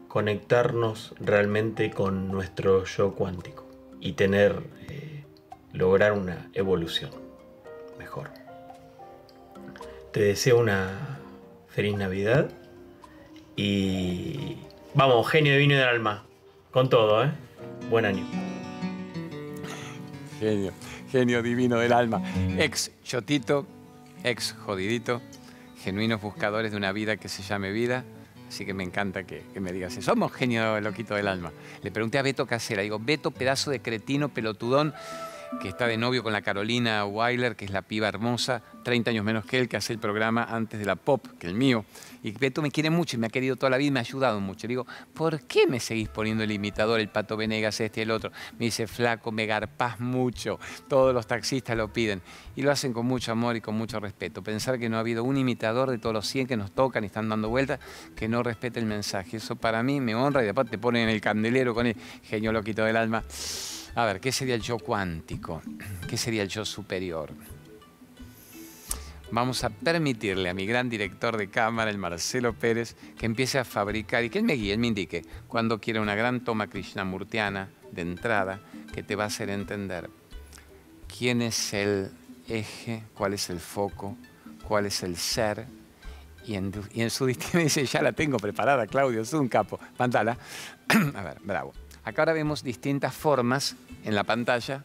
conectarnos 0.08 1.14
realmente 1.20 1.90
con 1.90 2.28
nuestro 2.28 2.84
yo 2.84 3.14
cuántico 3.14 3.66
y 3.98 4.12
tener, 4.12 4.62
eh, 4.90 5.24
lograr 5.72 6.12
una 6.12 6.50
evolución 6.52 7.12
mejor? 7.98 8.28
Te 10.12 10.20
deseo 10.20 10.58
una 10.58 11.18
feliz 11.68 11.96
Navidad 11.96 12.50
y 13.56 14.58
vamos, 14.92 15.26
genio 15.30 15.54
divino 15.54 15.76
del 15.76 15.88
alma, 15.88 16.27
con 16.70 16.88
todo, 16.88 17.25
¿eh? 17.25 17.31
Buen 17.91 18.05
año. 18.05 18.25
Genio, 20.38 20.73
genio 21.11 21.43
divino 21.43 21.79
del 21.79 21.93
alma. 21.93 22.23
Ex 22.59 22.93
chotito, 23.03 23.67
ex 24.25 24.55
jodidito 24.65 25.20
genuinos 25.79 26.20
buscadores 26.20 26.70
de 26.70 26.76
una 26.76 26.93
vida 26.93 27.17
que 27.17 27.29
se 27.29 27.43
llame 27.43 27.73
vida. 27.73 28.05
Así 28.49 28.65
que 28.65 28.73
me 28.73 28.82
encanta 28.82 29.25
que, 29.25 29.43
me 29.61 29.73
digas 29.73 29.93
eso. 29.93 30.11
Somos 30.11 30.32
genio 30.32 30.81
loquito 30.81 31.15
del 31.15 31.29
alma. 31.29 31.53
Le 31.82 31.91
pregunté 31.91 32.19
a 32.19 32.23
Beto 32.23 32.47
Casera, 32.47 32.82
digo, 32.82 32.99
Beto, 32.99 33.31
pedazo 33.31 33.70
de 33.70 33.81
cretino, 33.81 34.31
pelotudón, 34.31 34.94
que 35.61 35.69
está 35.69 35.87
de 35.87 35.97
novio 35.97 36.23
con 36.23 36.32
la 36.32 36.43
Carolina 36.43 37.05
Weiler, 37.05 37.56
que 37.56 37.67
es 37.67 37.70
la 37.70 37.82
piba 37.82 38.09
hermosa, 38.09 38.62
30 38.85 39.11
años 39.11 39.25
menos 39.25 39.44
que 39.44 39.59
él, 39.59 39.69
que 39.69 39.76
hace 39.76 39.93
el 39.93 39.99
programa 39.99 40.44
antes 40.44 40.81
de 40.81 40.87
la 40.87 40.97
pop, 40.97 41.26
que 41.38 41.47
el 41.47 41.55
mío. 41.55 41.85
Y 42.23 42.32
Beto 42.32 42.62
me 42.62 42.70
quiere 42.70 42.91
mucho 42.91 43.17
y 43.17 43.19
me 43.20 43.26
ha 43.26 43.31
querido 43.31 43.56
toda 43.56 43.70
la 43.70 43.76
vida 43.76 43.88
y 43.88 43.91
me 43.91 44.00
ha 44.00 44.03
ayudado 44.03 44.41
mucho. 44.41 44.67
Le 44.67 44.73
digo, 44.73 44.87
¿por 45.15 45.43
qué 45.43 45.67
me 45.67 45.81
seguís 45.81 46.09
poniendo 46.09 46.44
el 46.44 46.50
imitador, 46.50 47.00
el 47.00 47.09
Pato 47.09 47.37
Venegas, 47.37 47.81
este 47.81 48.00
y 48.00 48.03
el 48.03 48.11
otro? 48.11 48.31
Me 48.59 48.67
dice, 48.67 48.87
flaco, 48.87 49.32
me 49.32 49.47
garpás 49.47 50.00
mucho. 50.00 50.59
Todos 50.88 51.15
los 51.15 51.26
taxistas 51.26 51.76
lo 51.76 51.93
piden. 51.93 52.23
Y 52.56 52.62
lo 52.62 52.70
hacen 52.70 52.93
con 52.93 53.06
mucho 53.06 53.32
amor 53.32 53.56
y 53.56 53.61
con 53.61 53.76
mucho 53.76 54.00
respeto. 54.00 54.43
Pensar 54.43 54.79
que 54.79 54.88
no 54.88 54.97
ha 54.97 55.00
habido 55.00 55.25
un 55.25 55.37
imitador 55.37 55.91
de 55.91 55.99
todos 55.99 56.15
los 56.15 56.26
100 56.26 56.47
que 56.47 56.56
nos 56.56 56.73
tocan 56.73 57.05
y 57.05 57.06
están 57.06 57.29
dando 57.29 57.49
vueltas 57.49 57.81
que 58.17 58.29
no 58.29 58.43
respete 58.43 58.81
el 58.81 58.87
mensaje. 58.87 59.37
Eso 59.37 59.56
para 59.56 59.82
mí 59.82 60.00
me 60.00 60.15
honra 60.15 60.43
y 60.43 60.47
después 60.47 60.69
te 60.69 60.79
ponen 60.79 61.05
en 61.05 61.08
el 61.10 61.20
candelero 61.20 61.75
con 61.75 61.87
el 61.87 61.96
genio 62.22 62.53
loquito 62.53 62.84
del 62.84 62.96
alma. 62.96 63.22
A 63.94 64.05
ver, 64.05 64.20
¿qué 64.20 64.32
sería 64.32 64.55
el 64.55 64.63
yo 64.63 64.79
cuántico? 64.79 65.63
¿Qué 66.08 66.17
sería 66.17 66.43
el 66.43 66.48
yo 66.48 66.65
superior? 66.65 67.32
Vamos 69.31 69.63
a 69.63 69.69
permitirle 69.69 70.49
a 70.49 70.55
mi 70.55 70.65
gran 70.65 70.89
director 70.89 71.37
de 71.37 71.49
cámara, 71.49 71.91
el 71.91 71.99
Marcelo 71.99 72.55
Pérez, 72.55 72.97
que 73.19 73.27
empiece 73.27 73.58
a 73.58 73.65
fabricar 73.65 74.25
y 74.25 74.31
que 74.31 74.39
él 74.39 74.44
me 74.44 74.55
guíe, 74.55 74.73
él 74.73 74.79
me 74.79 74.87
indique 74.87 75.23
cuando 75.49 75.81
quiera 75.81 76.01
una 76.01 76.15
gran 76.15 76.44
toma 76.44 76.69
krishnamurtiana 76.69 77.69
de 77.93 78.03
entrada 78.03 78.61
que 78.94 79.03
te 79.03 79.17
va 79.17 79.25
a 79.25 79.27
hacer 79.27 79.51
entender 79.51 80.08
quién 81.19 81.43
es 81.43 81.75
el 81.75 82.11
eje, 82.49 83.03
cuál 83.13 83.35
es 83.35 83.51
el 83.51 83.61
foco, 83.61 84.17
cuál 84.67 84.87
es 84.87 85.03
el 85.03 85.17
ser. 85.17 85.67
Y 86.47 86.55
en, 86.55 87.11
su 87.11 87.27
destino 87.27 87.63
dice, 87.63 87.85
ya 87.85 88.01
la 88.01 88.13
tengo 88.13 88.39
preparada, 88.39 88.87
Claudio, 88.87 89.20
es 89.20 89.32
un 89.35 89.49
capo. 89.49 89.79
Pantala. 89.99 90.39
a 91.15 91.23
ver, 91.23 91.39
bravo. 91.43 91.75
Acá 92.03 92.23
ahora 92.23 92.32
vemos 92.32 92.63
distintas 92.63 93.15
formas 93.15 93.77
en 94.05 94.15
la 94.15 94.25
pantalla 94.25 94.85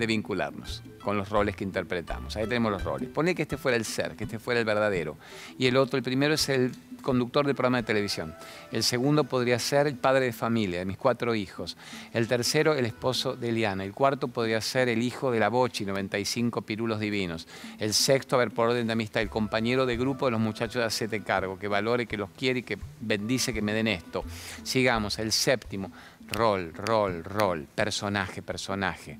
de 0.00 0.06
vincularnos 0.06 0.82
con 1.02 1.16
los 1.16 1.28
roles 1.28 1.54
que 1.54 1.64
interpretamos. 1.64 2.36
Ahí 2.36 2.44
tenemos 2.44 2.72
los 2.72 2.82
roles. 2.82 3.08
Pone 3.08 3.34
que 3.34 3.42
este 3.42 3.56
fuera 3.56 3.76
el 3.76 3.84
ser, 3.84 4.16
que 4.16 4.24
este 4.24 4.38
fuera 4.38 4.58
el 4.58 4.66
verdadero. 4.66 5.16
Y 5.58 5.66
el 5.66 5.76
otro, 5.76 5.96
el 5.96 6.02
primero 6.02 6.34
es 6.34 6.48
el 6.48 6.72
conductor 7.00 7.46
del 7.46 7.54
programa 7.54 7.78
de 7.78 7.84
televisión. 7.84 8.34
El 8.72 8.82
segundo 8.82 9.24
podría 9.24 9.58
ser 9.58 9.86
el 9.86 9.96
padre 9.96 10.26
de 10.26 10.32
familia, 10.32 10.80
de 10.80 10.84
mis 10.84 10.96
cuatro 10.96 11.34
hijos. 11.34 11.76
El 12.12 12.28
tercero, 12.28 12.74
el 12.74 12.86
esposo 12.86 13.34
de 13.36 13.48
Eliana. 13.48 13.84
El 13.84 13.92
cuarto 13.92 14.28
podría 14.28 14.60
ser 14.60 14.88
el 14.88 15.02
hijo 15.02 15.30
de 15.30 15.40
la 15.40 15.48
Bochi, 15.48 15.84
95 15.84 16.62
pirulos 16.62 17.00
divinos. 17.00 17.46
El 17.78 17.94
sexto, 17.94 18.36
a 18.36 18.40
ver, 18.40 18.50
por 18.50 18.68
orden 18.68 18.86
de 18.86 18.92
amistad, 18.92 19.22
el 19.22 19.30
compañero 19.30 19.86
de 19.86 19.96
grupo 19.96 20.26
de 20.26 20.32
los 20.32 20.40
muchachos 20.40 20.80
de 20.80 20.84
Hacete 20.84 21.22
Cargo, 21.22 21.58
que 21.58 21.68
valore, 21.68 22.06
que 22.06 22.16
los 22.16 22.30
quiere 22.30 22.60
y 22.60 22.62
que 22.62 22.78
bendice 23.00 23.52
que 23.52 23.62
me 23.62 23.72
den 23.72 23.88
esto. 23.88 24.24
Sigamos, 24.62 25.18
el 25.18 25.32
séptimo, 25.32 25.90
rol, 26.30 26.72
rol, 26.74 27.24
rol, 27.24 27.66
personaje, 27.74 28.42
personaje. 28.42 29.18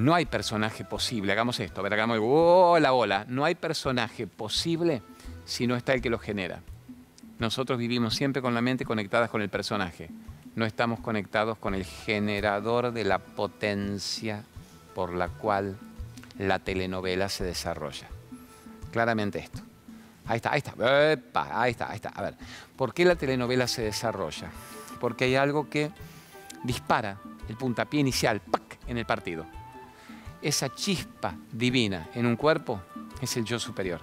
No 0.00 0.14
hay 0.14 0.24
personaje 0.24 0.82
posible, 0.82 1.30
hagamos 1.30 1.60
esto, 1.60 1.80
a 1.80 1.82
ver, 1.82 1.92
hagamos 1.92 2.18
oh, 2.22 2.78
la 2.80 2.90
bola. 2.92 3.26
No 3.28 3.44
hay 3.44 3.54
personaje 3.54 4.26
posible 4.26 5.02
si 5.44 5.66
no 5.66 5.76
está 5.76 5.92
el 5.92 6.00
que 6.00 6.08
lo 6.08 6.18
genera. 6.18 6.62
Nosotros 7.38 7.78
vivimos 7.78 8.14
siempre 8.14 8.40
con 8.40 8.54
la 8.54 8.62
mente 8.62 8.86
conectada 8.86 9.28
con 9.28 9.42
el 9.42 9.50
personaje. 9.50 10.08
No 10.54 10.64
estamos 10.64 11.00
conectados 11.00 11.58
con 11.58 11.74
el 11.74 11.84
generador 11.84 12.92
de 12.92 13.04
la 13.04 13.18
potencia 13.18 14.42
por 14.94 15.12
la 15.12 15.28
cual 15.28 15.76
la 16.38 16.60
telenovela 16.60 17.28
se 17.28 17.44
desarrolla. 17.44 18.08
Claramente 18.92 19.38
esto. 19.38 19.60
Ahí 20.24 20.36
está, 20.36 20.52
ahí 20.52 20.62
está. 20.64 20.72
ahí 21.60 21.72
está, 21.72 21.90
ahí 21.90 21.96
está. 21.96 22.08
A 22.08 22.22
ver, 22.22 22.36
¿por 22.74 22.94
qué 22.94 23.04
la 23.04 23.16
telenovela 23.16 23.68
se 23.68 23.82
desarrolla? 23.82 24.50
Porque 24.98 25.26
hay 25.26 25.36
algo 25.36 25.68
que 25.68 25.90
dispara 26.64 27.18
el 27.50 27.56
puntapié 27.56 28.00
inicial 28.00 28.40
en 28.86 28.96
el 28.96 29.04
partido 29.04 29.59
esa 30.42 30.74
chispa 30.74 31.34
divina 31.52 32.08
en 32.14 32.26
un 32.26 32.36
cuerpo 32.36 32.80
es 33.20 33.36
el 33.36 33.44
yo 33.44 33.58
superior, 33.58 34.00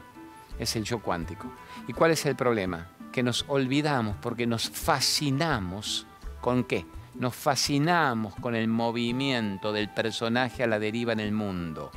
es 0.59 0.75
el 0.75 0.83
yo 0.83 0.99
cuántico. 0.99 1.51
¿Y 1.87 1.93
cuál 1.93 2.11
es 2.11 2.25
el 2.25 2.35
problema? 2.35 2.89
Que 3.11 3.23
nos 3.23 3.45
olvidamos 3.47 4.15
porque 4.21 4.45
nos 4.45 4.69
fascinamos 4.69 6.05
con 6.41 6.63
qué? 6.63 6.85
Nos 7.15 7.35
fascinamos 7.35 8.35
con 8.35 8.55
el 8.55 8.67
movimiento 8.67 9.73
del 9.73 9.89
personaje 9.89 10.63
a 10.63 10.67
la 10.67 10.77
deriva 10.77 11.13
en 11.13 11.19
el 11.19 11.31
mundo. 11.31 11.91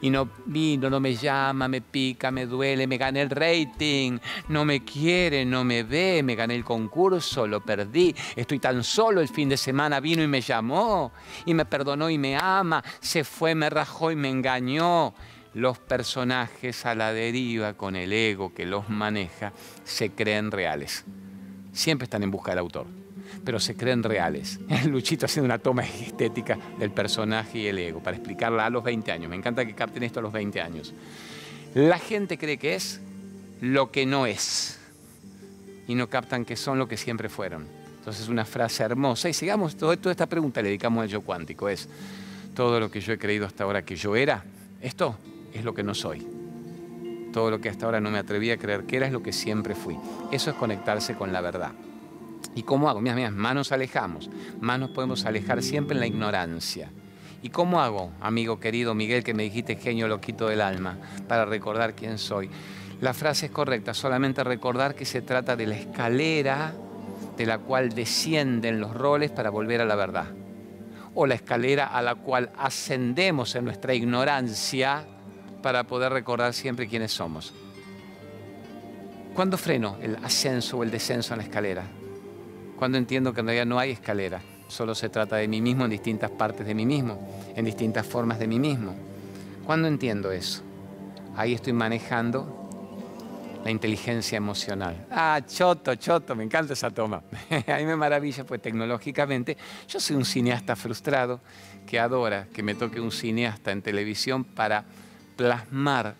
Y 0.00 0.10
no 0.10 0.28
vino, 0.46 0.88
no 0.88 1.00
me 1.00 1.14
llama, 1.14 1.68
me 1.68 1.80
pica, 1.80 2.30
me 2.30 2.46
duele, 2.46 2.86
me 2.86 2.98
gané 2.98 3.22
el 3.22 3.30
rating, 3.30 4.18
no 4.48 4.64
me 4.64 4.84
quiere, 4.84 5.44
no 5.44 5.64
me 5.64 5.82
ve, 5.82 6.22
me 6.22 6.34
gané 6.34 6.54
el 6.54 6.64
concurso, 6.64 7.46
lo 7.46 7.60
perdí, 7.60 8.14
estoy 8.36 8.58
tan 8.58 8.84
solo, 8.84 9.20
el 9.20 9.28
fin 9.28 9.48
de 9.48 9.56
semana 9.56 10.00
vino 10.00 10.22
y 10.22 10.28
me 10.28 10.40
llamó, 10.40 11.12
y 11.44 11.54
me 11.54 11.64
perdonó 11.64 12.10
y 12.10 12.18
me 12.18 12.36
ama, 12.36 12.82
se 13.00 13.24
fue, 13.24 13.54
me 13.54 13.70
rajó 13.70 14.10
y 14.10 14.16
me 14.16 14.28
engañó 14.28 15.14
los 15.54 15.78
personajes 15.78 16.86
a 16.86 16.94
la 16.94 17.12
deriva 17.12 17.74
con 17.74 17.96
el 17.96 18.12
ego 18.12 18.54
que 18.54 18.66
los 18.66 18.88
maneja 18.88 19.52
se 19.84 20.10
creen 20.10 20.50
reales. 20.50 21.04
Siempre 21.72 22.04
están 22.04 22.22
en 22.22 22.30
busca 22.30 22.52
del 22.52 22.60
autor 22.60 23.07
pero 23.44 23.60
se 23.60 23.76
creen 23.76 24.02
reales. 24.02 24.60
Luchito 24.86 25.26
haciendo 25.26 25.46
una 25.46 25.58
toma 25.58 25.84
estética 25.84 26.58
del 26.78 26.90
personaje 26.90 27.58
y 27.58 27.66
el 27.66 27.78
ego 27.78 28.02
para 28.02 28.16
explicarla 28.16 28.66
a 28.66 28.70
los 28.70 28.82
20 28.84 29.12
años. 29.12 29.30
Me 29.30 29.36
encanta 29.36 29.64
que 29.64 29.74
capten 29.74 30.02
esto 30.02 30.20
a 30.20 30.22
los 30.22 30.32
20 30.32 30.60
años. 30.60 30.94
La 31.74 31.98
gente 31.98 32.38
cree 32.38 32.56
que 32.58 32.74
es 32.74 33.00
lo 33.60 33.90
que 33.90 34.06
no 34.06 34.26
es 34.26 34.78
y 35.86 35.94
no 35.94 36.08
captan 36.08 36.44
que 36.44 36.56
son 36.56 36.78
lo 36.78 36.88
que 36.88 36.96
siempre 36.96 37.28
fueron. 37.28 37.66
Entonces 37.98 38.24
es 38.24 38.28
una 38.28 38.44
frase 38.44 38.82
hermosa 38.84 39.28
y 39.28 39.34
sigamos, 39.34 39.76
toda 39.76 39.94
esta 39.94 40.26
pregunta 40.26 40.62
le 40.62 40.68
dedicamos 40.68 41.02
al 41.02 41.08
yo 41.08 41.22
cuántico, 41.22 41.68
es 41.68 41.88
todo 42.54 42.80
lo 42.80 42.90
que 42.90 43.00
yo 43.00 43.12
he 43.12 43.18
creído 43.18 43.46
hasta 43.46 43.64
ahora 43.64 43.82
que 43.82 43.96
yo 43.96 44.16
era, 44.16 44.44
esto 44.80 45.16
es 45.52 45.64
lo 45.64 45.74
que 45.74 45.82
no 45.82 45.94
soy. 45.94 46.26
Todo 47.32 47.50
lo 47.50 47.60
que 47.60 47.68
hasta 47.68 47.84
ahora 47.84 48.00
no 48.00 48.10
me 48.10 48.18
atreví 48.18 48.50
a 48.50 48.56
creer 48.56 48.84
que 48.84 48.96
era 48.96 49.06
es 49.06 49.12
lo 49.12 49.22
que 49.22 49.32
siempre 49.32 49.74
fui. 49.74 49.96
Eso 50.32 50.50
es 50.50 50.56
conectarse 50.56 51.14
con 51.14 51.32
la 51.32 51.40
verdad. 51.40 51.72
¿Y 52.54 52.62
cómo 52.62 52.88
hago? 52.88 53.00
Mira, 53.00 53.14
mira, 53.14 53.30
más 53.30 53.54
nos 53.54 53.72
alejamos, 53.72 54.30
más 54.60 54.78
nos 54.78 54.90
podemos 54.90 55.24
alejar 55.24 55.62
siempre 55.62 55.94
en 55.94 56.00
la 56.00 56.06
ignorancia. 56.06 56.90
¿Y 57.42 57.50
cómo 57.50 57.80
hago, 57.80 58.10
amigo 58.20 58.58
querido 58.58 58.94
Miguel, 58.94 59.22
que 59.22 59.34
me 59.34 59.44
dijiste 59.44 59.76
genio 59.76 60.08
loquito 60.08 60.48
del 60.48 60.60
alma, 60.60 60.96
para 61.28 61.44
recordar 61.44 61.94
quién 61.94 62.18
soy? 62.18 62.50
La 63.00 63.14
frase 63.14 63.46
es 63.46 63.52
correcta, 63.52 63.94
solamente 63.94 64.42
recordar 64.42 64.96
que 64.96 65.04
se 65.04 65.22
trata 65.22 65.54
de 65.54 65.66
la 65.68 65.76
escalera 65.76 66.72
de 67.36 67.46
la 67.46 67.58
cual 67.58 67.90
descienden 67.90 68.80
los 68.80 68.92
roles 68.92 69.30
para 69.30 69.50
volver 69.50 69.80
a 69.80 69.84
la 69.84 69.94
verdad. 69.94 70.26
O 71.14 71.26
la 71.26 71.36
escalera 71.36 71.86
a 71.86 72.02
la 72.02 72.16
cual 72.16 72.50
ascendemos 72.58 73.54
en 73.54 73.64
nuestra 73.64 73.94
ignorancia 73.94 75.04
para 75.62 75.84
poder 75.84 76.12
recordar 76.12 76.54
siempre 76.54 76.88
quiénes 76.88 77.12
somos. 77.12 77.54
¿Cuándo 79.34 79.56
freno 79.56 79.96
el 80.02 80.16
ascenso 80.16 80.78
o 80.78 80.82
el 80.82 80.90
descenso 80.90 81.34
en 81.34 81.38
la 81.38 81.44
escalera? 81.44 81.84
Cuando 82.78 82.96
entiendo 82.96 83.32
que 83.32 83.40
en 83.40 83.46
realidad 83.46 83.66
no 83.66 83.78
hay 83.78 83.90
escalera, 83.90 84.40
solo 84.68 84.94
se 84.94 85.08
trata 85.08 85.36
de 85.36 85.48
mí 85.48 85.60
mismo 85.60 85.84
en 85.84 85.90
distintas 85.90 86.30
partes 86.30 86.66
de 86.66 86.74
mí 86.74 86.86
mismo, 86.86 87.18
en 87.56 87.64
distintas 87.64 88.06
formas 88.06 88.38
de 88.38 88.46
mí 88.46 88.60
mismo. 88.60 88.94
¿Cuándo 89.66 89.88
entiendo 89.88 90.30
eso? 90.30 90.62
Ahí 91.36 91.54
estoy 91.54 91.72
manejando 91.72 92.58
la 93.64 93.70
inteligencia 93.72 94.36
emocional. 94.36 95.06
Ah, 95.10 95.40
choto, 95.44 95.96
choto, 95.96 96.36
me 96.36 96.44
encanta 96.44 96.72
esa 96.72 96.90
toma. 96.90 97.22
A 97.66 97.76
mí 97.78 97.84
me 97.84 97.96
maravilla, 97.96 98.44
pues 98.44 98.62
tecnológicamente 98.62 99.56
yo 99.88 99.98
soy 99.98 100.16
un 100.16 100.24
cineasta 100.24 100.76
frustrado 100.76 101.40
que 101.84 101.98
adora 101.98 102.46
que 102.52 102.62
me 102.62 102.76
toque 102.76 103.00
un 103.00 103.10
cineasta 103.10 103.72
en 103.72 103.82
televisión 103.82 104.44
para 104.44 104.84
plasmar 105.36 106.14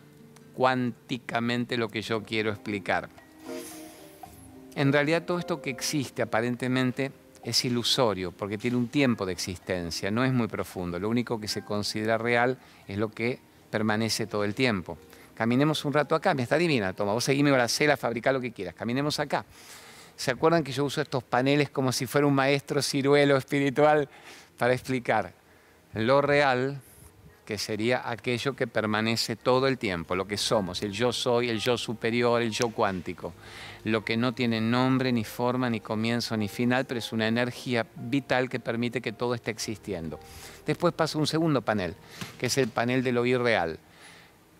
cuánticamente 0.54 1.76
lo 1.76 1.88
que 1.88 2.02
yo 2.02 2.24
quiero 2.24 2.50
explicar. 2.50 3.08
En 4.78 4.92
realidad 4.92 5.24
todo 5.24 5.40
esto 5.40 5.60
que 5.60 5.70
existe 5.70 6.22
aparentemente 6.22 7.10
es 7.42 7.64
ilusorio 7.64 8.30
porque 8.30 8.56
tiene 8.58 8.76
un 8.76 8.86
tiempo 8.86 9.26
de 9.26 9.32
existencia, 9.32 10.08
no 10.12 10.22
es 10.22 10.32
muy 10.32 10.46
profundo. 10.46 11.00
Lo 11.00 11.08
único 11.08 11.40
que 11.40 11.48
se 11.48 11.64
considera 11.64 12.16
real 12.16 12.56
es 12.86 12.96
lo 12.96 13.08
que 13.08 13.40
permanece 13.72 14.28
todo 14.28 14.44
el 14.44 14.54
tiempo. 14.54 14.96
Caminemos 15.34 15.84
un 15.84 15.94
rato 15.94 16.14
acá, 16.14 16.32
me 16.32 16.44
está 16.44 16.56
divina, 16.56 16.92
toma, 16.92 17.12
vos 17.12 17.24
seguime 17.24 17.50
con 17.50 17.58
la 17.58 17.66
cela, 17.66 17.96
fabrica 17.96 18.30
lo 18.30 18.40
que 18.40 18.52
quieras, 18.52 18.76
caminemos 18.76 19.18
acá. 19.18 19.44
¿Se 20.14 20.30
acuerdan 20.30 20.62
que 20.62 20.70
yo 20.70 20.84
uso 20.84 21.02
estos 21.02 21.24
paneles 21.24 21.70
como 21.70 21.90
si 21.90 22.06
fuera 22.06 22.28
un 22.28 22.34
maestro 22.34 22.80
ciruelo 22.80 23.36
espiritual 23.36 24.08
para 24.56 24.74
explicar? 24.74 25.32
Lo 25.94 26.22
real 26.22 26.80
que 27.44 27.58
sería 27.58 28.08
aquello 28.08 28.54
que 28.54 28.66
permanece 28.66 29.34
todo 29.34 29.66
el 29.66 29.76
tiempo, 29.76 30.14
lo 30.14 30.28
que 30.28 30.36
somos, 30.36 30.82
el 30.82 30.92
yo 30.92 31.12
soy, 31.12 31.48
el 31.48 31.58
yo 31.58 31.78
superior, 31.78 32.42
el 32.42 32.50
yo 32.50 32.68
cuántico, 32.68 33.32
lo 33.84 34.04
que 34.04 34.16
no 34.16 34.34
tiene 34.34 34.60
nombre, 34.60 35.12
ni 35.12 35.24
forma, 35.24 35.70
ni 35.70 35.80
comienzo, 35.80 36.36
ni 36.36 36.48
final, 36.48 36.84
pero 36.84 36.98
es 36.98 37.12
una 37.12 37.28
energía 37.28 37.86
vital 37.96 38.48
que 38.48 38.60
permite 38.60 39.00
que 39.00 39.12
todo 39.12 39.34
esté 39.34 39.50
existiendo. 39.50 40.18
Después 40.66 40.94
pasa 40.94 41.18
un 41.18 41.26
segundo 41.26 41.62
panel, 41.62 41.94
que 42.38 42.46
es 42.46 42.58
el 42.58 42.68
panel 42.68 43.02
de 43.02 43.12
lo 43.12 43.24
irreal. 43.26 43.78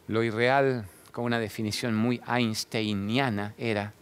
Lo 0.07 0.23
irreal, 0.23 0.87
con 1.13 1.25
una 1.25 1.39
definición 1.39 1.95
muy 1.95 2.21
einsteiniana, 2.27 3.55
era 3.59 3.93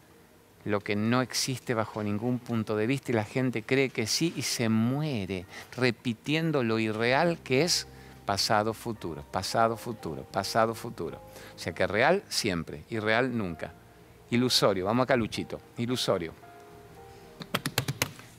lo 0.65 0.81
que 0.81 0.97
no 0.97 1.23
existe 1.23 1.75
bajo 1.75 2.03
ningún 2.03 2.41
punto 2.41 2.77
de 2.77 2.87
vista 2.87 3.13
y 3.13 3.15
la 3.15 3.25
gente 3.25 3.63
cree 3.63 3.89
que 3.89 4.07
sí 4.07 4.35
y 4.37 4.43
se 4.43 4.69
muere 4.69 5.47
repitiendo 5.77 6.65
lo 6.65 6.81
irreal 6.81 7.39
que 7.43 7.63
es 7.63 7.87
pasado, 8.27 8.75
futuro, 8.75 9.25
pasado, 9.31 9.77
futuro, 9.77 10.25
pasado, 10.25 10.75
futuro. 10.75 11.21
O 11.55 11.59
sea 11.59 11.73
que 11.73 11.87
real 11.87 12.25
siempre, 12.29 12.83
irreal 12.91 13.39
nunca. 13.39 13.73
Ilusorio, 14.31 14.85
vamos 14.85 15.05
acá 15.05 15.17
Luchito, 15.17 15.61
ilusorio. 15.79 16.33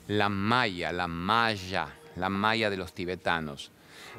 La 0.08 0.28
maya, 0.28 0.92
la 0.92 1.06
maya, 1.08 1.88
la 2.16 2.28
maya 2.28 2.68
de 2.68 2.76
los 2.76 2.92
tibetanos. 2.92 3.70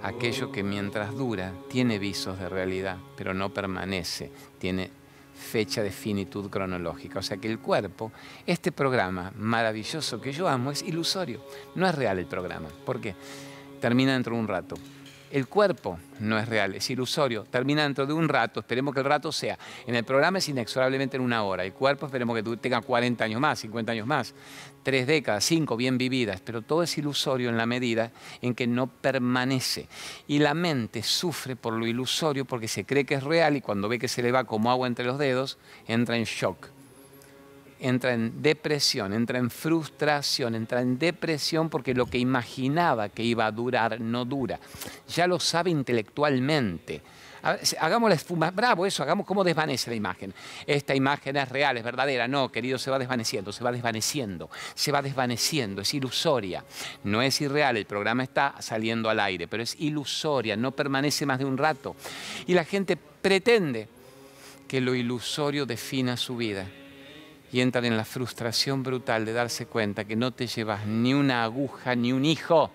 Aquello 0.01 0.51
que 0.51 0.63
mientras 0.63 1.15
dura 1.15 1.53
tiene 1.69 1.99
visos 1.99 2.39
de 2.39 2.49
realidad, 2.49 2.97
pero 3.15 3.33
no 3.33 3.53
permanece, 3.53 4.31
tiene 4.57 4.89
fecha 5.39 5.83
de 5.83 5.91
finitud 5.91 6.49
cronológica. 6.49 7.19
O 7.19 7.23
sea 7.23 7.38
que 7.38 7.49
el 7.49 7.59
cuerpo, 7.59 8.11
este 8.45 8.71
programa 8.71 9.31
maravilloso 9.35 10.19
que 10.19 10.31
yo 10.31 10.47
amo, 10.47 10.71
es 10.71 10.81
ilusorio. 10.81 11.43
No 11.75 11.88
es 11.88 11.95
real 11.95 12.19
el 12.19 12.25
programa. 12.25 12.69
¿Por 12.85 12.99
qué? 12.99 13.15
Termina 13.79 14.13
dentro 14.13 14.35
de 14.35 14.41
un 14.41 14.47
rato. 14.47 14.75
El 15.31 15.48
cuerpo 15.48 16.00
no 16.19 16.39
es 16.39 16.48
real, 16.50 16.74
es 16.74 16.89
ilusorio. 16.89 17.43
Termina 17.43 17.83
dentro 17.83 18.05
de 18.07 18.13
un 18.13 18.27
rato, 18.27 18.62
esperemos 18.62 18.93
que 18.93 19.01
el 19.01 19.05
rato 19.05 19.31
sea. 19.31 19.59
En 19.86 19.93
el 19.93 20.03
programa 20.03 20.39
es 20.39 20.50
inexorablemente 20.50 21.17
en 21.17 21.24
una 21.24 21.43
hora. 21.43 21.63
El 21.63 21.74
cuerpo 21.74 22.07
esperemos 22.07 22.36
que 22.36 22.57
tenga 22.57 22.81
40 22.81 23.24
años 23.24 23.39
más, 23.39 23.59
50 23.59 23.91
años 23.91 24.07
más, 24.07 24.33
tres 24.81 25.05
décadas, 25.05 25.43
cinco 25.43 25.77
bien 25.77 26.00
vividas. 26.00 26.41
Pero 26.41 26.63
todo 26.63 26.81
es 26.81 26.98
ilusorio 26.98 27.50
en 27.50 27.57
la 27.57 27.67
medida 27.67 28.12
en 28.41 28.55
que 28.55 28.65
no 28.65 28.88
permanece. 28.88 29.88
Y 30.27 30.39
la 30.39 30.55
mente 30.55 31.03
sufre 31.03 31.55
por 31.55 31.74
lo 31.74 31.86
ilusorio 31.86 32.45
porque 32.45 32.67
se 32.67 32.86
cree 32.86 33.05
que 33.05 33.15
es 33.15 33.24
real 33.24 33.55
y 33.55 33.62
cuando 33.62 33.88
ve 33.88 34.00
que 34.00 34.07
se 34.07 34.24
le 34.24 34.31
va 34.31 34.45
como 34.45 34.71
agua 34.71 34.88
entre 34.88 35.05
los 35.05 35.19
dedos, 35.19 35.59
entra 35.88 36.17
en 36.17 36.24
shock 36.24 36.69
entra 37.79 38.13
en 38.13 38.41
depresión, 38.41 39.13
entra 39.13 39.39
en 39.39 39.50
frustración, 39.50 40.55
entra 40.55 40.81
en 40.81 41.00
depresión 41.00 41.69
porque 41.69 41.93
lo 41.93 42.05
que 42.05 42.17
imaginaba 42.17 43.09
que 43.09 43.24
iba 43.24 43.45
a 43.45 43.51
durar 43.51 44.00
no 44.01 44.25
dura. 44.25 44.59
Ya 45.07 45.27
lo 45.27 45.39
sabe 45.39 45.71
intelectualmente. 45.71 47.01
Hagamos 47.79 48.09
la 48.09 48.15
espuma, 48.15 48.51
bravo 48.51 48.86
eso, 48.86 49.01
hagamos 49.01 49.25
cómo 49.25 49.45
desvanece 49.45 49.89
la 49.89 49.95
imagen. 49.95 50.33
Esta 50.67 50.93
imagen 50.93 51.38
es 51.38 51.48
real, 51.48 51.77
es 51.77 51.83
verdadera. 51.86 52.27
No, 52.27 52.51
querido, 52.51 52.77
se 52.77 52.91
va 52.91 53.00
desvaneciendo, 53.00 53.53
se 53.53 53.63
va 53.63 53.71
desvaneciendo, 53.71 54.50
se 54.75 54.91
va 54.91 55.01
desvaneciendo, 55.01 55.81
es 55.81 55.93
ilusoria. 55.93 56.65
No 57.05 57.21
es 57.21 57.39
irreal, 57.39 57.77
el 57.77 57.86
programa 57.86 58.24
está 58.24 58.55
saliendo 58.59 59.09
al 59.09 59.21
aire, 59.21 59.48
pero 59.48 59.63
es 59.63 59.77
ilusoria, 59.79 60.57
no 60.57 60.71
permanece 60.71 61.25
más 61.25 61.39
de 61.39 61.45
un 61.45 61.57
rato. 61.57 61.95
Y 62.45 62.53
la 62.53 62.65
gente 62.65 62.98
pretende 62.98 63.88
que 64.67 64.81
lo 64.81 64.93
ilusorio 64.93 65.65
defina 65.65 66.17
su 66.17 66.36
vida 66.36 66.67
y 67.51 67.62
entran 67.62 67.86
en 67.86 67.98
la 67.98 68.06
frustración 68.06 68.84
brutal 68.84 69.25
de 69.25 69.34
darse 69.34 69.65
cuenta 69.65 70.06
que 70.06 70.15
no 70.15 70.32
te 70.32 70.48
llevas 70.48 70.86
ni 70.86 71.13
una 71.13 71.44
aguja 71.44 71.96
ni 71.96 72.12
un 72.12 72.25
hijo 72.25 72.72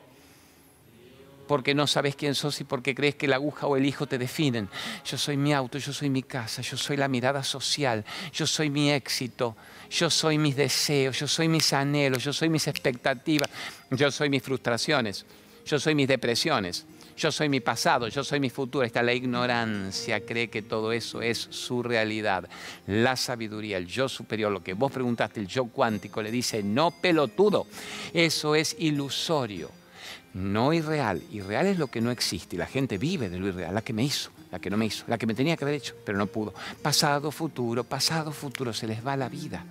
porque 1.47 1.75
no 1.75 1.87
sabes 1.87 2.17
quién 2.17 2.35
sos 2.35 2.61
y 2.61 2.65
porque 2.65 2.95
crees 2.95 3.15
que 3.15 3.29
la 3.29 3.37
aguja 3.37 3.67
o 3.67 3.77
el 3.77 3.85
hijo 3.85 4.07
te 4.07 4.19
definen. 4.19 4.69
Yo 5.05 5.19
soy 5.19 5.37
mi 5.37 5.53
auto, 5.53 5.79
yo 5.79 5.93
soy 5.93 6.09
mi 6.11 6.23
casa, 6.23 6.63
yo 6.63 6.77
soy 6.77 6.97
la 6.97 7.09
mirada 7.09 7.43
social, 7.43 8.05
yo 8.33 8.47
soy 8.47 8.71
mi 8.71 8.91
éxito, 8.91 9.57
yo 9.91 10.11
soy 10.11 10.39
mis 10.39 10.57
deseos, 10.57 11.19
yo 11.19 11.29
soy 11.29 11.49
mis 11.49 11.73
anhelos, 11.73 12.25
yo 12.25 12.33
soy 12.33 12.49
mis 12.49 12.67
expectativas, 12.67 13.49
yo 13.91 14.11
soy 14.11 14.29
mis 14.29 14.43
frustraciones, 14.43 15.25
yo 15.67 15.79
soy 15.79 15.95
mis 15.95 16.09
depresiones. 16.09 16.87
Yo 17.17 17.31
soy 17.31 17.49
mi 17.49 17.61
pasado, 17.61 18.09
yo 18.09 18.25
soy 18.25 18.41
mi 18.41 18.51
futuro. 18.51 18.85
Está 18.85 19.03
la 19.03 19.13
ignorancia, 19.13 20.25
cree 20.25 20.49
que 20.49 20.63
todo 20.63 20.93
eso 20.93 21.23
es 21.23 21.39
su 21.39 21.83
realidad. 21.83 22.49
La 22.87 23.17
sabiduría, 23.17 23.77
el 23.77 23.87
yo 23.87 24.09
superior, 24.09 24.51
lo 24.51 24.63
que 24.63 24.75
vos 24.75 24.91
preguntaste, 24.91 25.41
el 25.41 25.47
yo 25.47 25.67
cuántico, 25.67 26.23
le 26.23 26.31
dice, 26.31 26.63
no 26.63 26.91
pelotudo, 26.91 27.67
eso 28.13 28.55
es 28.55 28.77
ilusorio. 28.79 29.71
no 30.35 30.73
irreal. 30.73 31.23
Irreal 31.31 31.67
es 31.67 31.79
lo 31.79 31.87
que 31.87 32.01
no 32.01 32.11
existe 32.11 32.57
y 32.57 32.59
la 32.59 32.67
gente 32.67 32.99
vive 32.99 33.29
de 33.29 33.39
lo 33.39 33.47
irreal, 33.47 33.73
la 33.75 33.83
que 33.83 33.93
me 33.93 34.03
hizo, 34.03 34.31
la 34.51 34.59
que 34.59 34.69
no 34.69 34.77
me 34.77 34.87
hizo, 34.87 35.05
la 35.07 35.17
que 35.17 35.27
me 35.27 35.35
tenía 35.35 35.57
que 35.57 35.65
haber 35.65 35.77
hecho, 35.77 35.95
pero 36.05 36.19
no 36.19 36.27
pudo. 36.27 36.53
Pasado, 36.83 37.31
futuro, 37.31 37.85
pasado, 37.85 38.33
futuro, 38.33 38.73
se 38.73 38.89
les 38.89 39.07
va 39.07 39.17
la 39.17 39.29
vida 39.29 39.65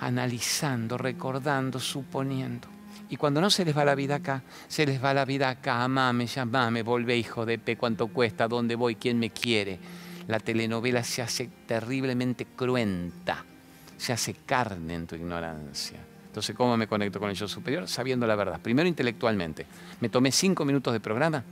analizando, 0.00 0.96
recordando, 0.96 1.78
suponiendo. 1.78 2.79
Y 3.10 3.16
cuando 3.16 3.40
no 3.40 3.50
se 3.50 3.64
les 3.64 3.76
va 3.76 3.84
la 3.84 3.96
vida 3.96 4.16
acá, 4.16 4.42
se 4.68 4.86
les 4.86 5.02
va 5.02 5.12
la 5.12 5.24
vida 5.24 5.48
acá, 5.48 5.82
amame, 5.82 6.28
llamame, 6.28 6.84
volve 6.84 7.16
hijo 7.16 7.44
de 7.44 7.58
P, 7.58 7.76
cuánto 7.76 8.06
cuesta, 8.06 8.46
dónde 8.46 8.76
voy, 8.76 8.94
quién 8.94 9.18
me 9.18 9.30
quiere. 9.30 9.80
La 10.28 10.38
telenovela 10.38 11.02
se 11.02 11.20
hace 11.20 11.50
terriblemente 11.66 12.46
cruenta, 12.54 13.44
se 13.96 14.12
hace 14.12 14.34
carne 14.46 14.94
en 14.94 15.06
tu 15.08 15.16
ignorancia. 15.16 15.98
Entonces, 16.24 16.54
¿cómo 16.54 16.76
me 16.76 16.86
conecto 16.86 17.18
con 17.18 17.28
el 17.28 17.34
yo 17.34 17.48
superior? 17.48 17.88
Sabiendo 17.88 18.24
la 18.28 18.36
verdad. 18.36 18.60
Primero 18.60 18.88
intelectualmente. 18.88 19.66
Me 19.98 20.08
tomé 20.08 20.30
cinco 20.30 20.64
minutos 20.64 20.92
de 20.92 21.00
programa, 21.00 21.42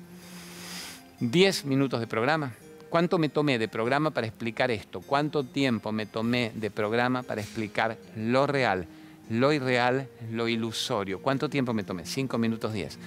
diez 1.18 1.64
minutos 1.64 1.98
de 1.98 2.06
programa. 2.06 2.52
¿Cuánto 2.88 3.18
me 3.18 3.28
tomé 3.28 3.58
de 3.58 3.66
programa 3.66 4.12
para 4.12 4.28
explicar 4.28 4.70
esto? 4.70 5.00
¿Cuánto 5.00 5.42
tiempo 5.42 5.90
me 5.90 6.06
tomé 6.06 6.52
de 6.54 6.70
programa 6.70 7.24
para 7.24 7.40
explicar 7.40 7.98
lo 8.16 8.46
real, 8.46 8.86
lo 9.30 9.52
irreal, 9.52 10.08
lo 10.32 10.49
ilusorio? 10.49 11.20
¿Cuánto 11.20 11.49
tiempo 11.49 11.73
me 11.73 11.85
tomé? 11.85 12.04
Cinco 12.06 12.38
minutos 12.38 12.73
diez. 12.73 12.99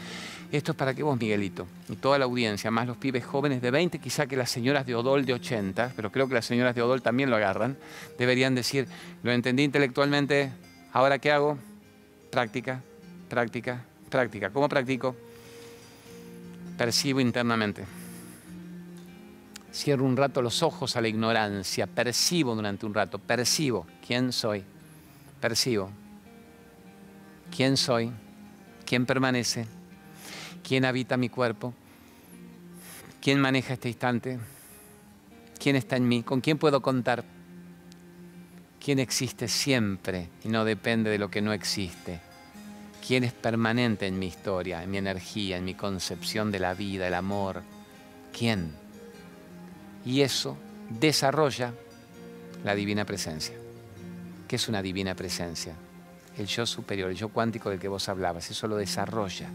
Esto 0.52 0.74
es 0.74 0.78
para 0.78 0.94
que 0.94 1.02
vos, 1.02 1.18
Miguelito, 1.18 1.66
y 1.88 1.96
toda 1.96 2.20
la 2.20 2.26
audiencia, 2.26 2.70
más 2.72 2.86
los 2.86 2.98
pibes 2.98 3.26
jóvenes 3.26 3.62
de 3.62 3.72
20, 3.72 4.00
quizá 4.00 4.28
que 4.28 4.36
las 4.36 4.52
señoras 4.52 4.86
de 4.86 4.96
Odol 4.96 5.26
de 5.26 5.34
80, 5.34 5.94
pero 5.96 6.12
creo 6.12 6.28
que 6.28 6.34
las 6.34 6.46
señoras 6.46 6.76
de 6.76 6.82
Odol 6.82 7.02
también 7.02 7.30
lo 7.30 7.38
agarran, 7.38 7.78
deberían 8.18 8.54
decir, 8.54 8.86
lo 9.24 9.32
entendí 9.32 9.64
intelectualmente, 9.64 10.52
¿Ahora 10.94 11.20
qué 11.20 11.32
hago? 11.32 11.58
Práctica, 12.32 12.82
práctica, 13.30 13.82
práctica. 14.10 14.50
¿Cómo 14.50 14.68
practico? 14.68 15.16
Percibo 16.78 17.22
internamente. 17.22 17.86
Cierro 19.74 20.04
un 20.04 20.18
rato 20.18 20.42
los 20.42 20.64
ojos 20.64 20.98
a 20.98 21.02
la 21.02 21.08
ignorancia, 21.08 21.88
percibo 21.88 22.56
durante 22.56 22.86
un 22.86 22.94
rato, 22.94 23.20
percibo 23.20 23.88
quién 24.06 24.34
soy, 24.34 24.66
percibo 25.40 25.90
quién 27.56 27.78
soy, 27.78 28.12
quién 28.86 29.06
permanece, 29.06 29.66
quién 30.68 30.86
habita 30.86 31.18
mi 31.18 31.30
cuerpo, 31.30 31.74
quién 33.22 33.40
maneja 33.40 33.74
este 33.74 33.90
instante, 33.90 34.40
quién 35.60 35.76
está 35.76 35.98
en 35.98 36.08
mí, 36.08 36.24
con 36.24 36.42
quién 36.42 36.58
puedo 36.58 36.82
contar 36.82 37.24
quién 38.84 38.98
existe 39.00 39.48
siempre 39.48 40.30
y 40.44 40.50
no 40.50 40.66
depende 40.66 41.12
de 41.12 41.20
lo 41.20 41.30
que 41.30 41.42
no 41.42 41.54
existe, 41.54 42.20
quién 43.06 43.24
es 43.24 43.32
permanente 43.32 44.08
en 44.08 44.18
mi 44.18 44.26
historia, 44.26 44.82
en 44.82 44.90
mi 44.90 44.98
energía, 44.98 45.58
en 45.58 45.66
mi 45.66 45.76
concepción 45.76 46.52
de 46.52 46.60
la 46.60 46.74
vida, 46.74 47.08
el 47.08 47.14
amor, 47.14 47.62
quién. 48.36 48.72
Y 50.04 50.22
eso 50.22 50.58
desarrolla 50.90 51.74
la 52.64 52.74
divina 52.74 53.06
presencia. 53.06 53.56
¿Qué 54.48 54.56
es 54.56 54.68
una 54.68 54.82
divina 54.82 55.16
presencia? 55.16 55.76
El 56.42 56.48
yo 56.48 56.66
superior, 56.66 57.12
el 57.12 57.16
yo 57.16 57.30
cuántico 57.30 57.70
del 57.70 57.78
que 57.78 57.88
vos 57.88 58.10
hablabas, 58.10 58.50
eso 58.50 58.68
lo 58.68 58.76
desarrolla. 58.76 59.48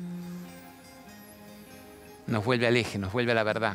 Nos 2.28 2.44
vuelve 2.44 2.68
al 2.68 2.76
eje, 2.76 2.96
nos 2.96 3.12
vuelve 3.12 3.32
a 3.32 3.34
la 3.34 3.42
verdad. 3.42 3.74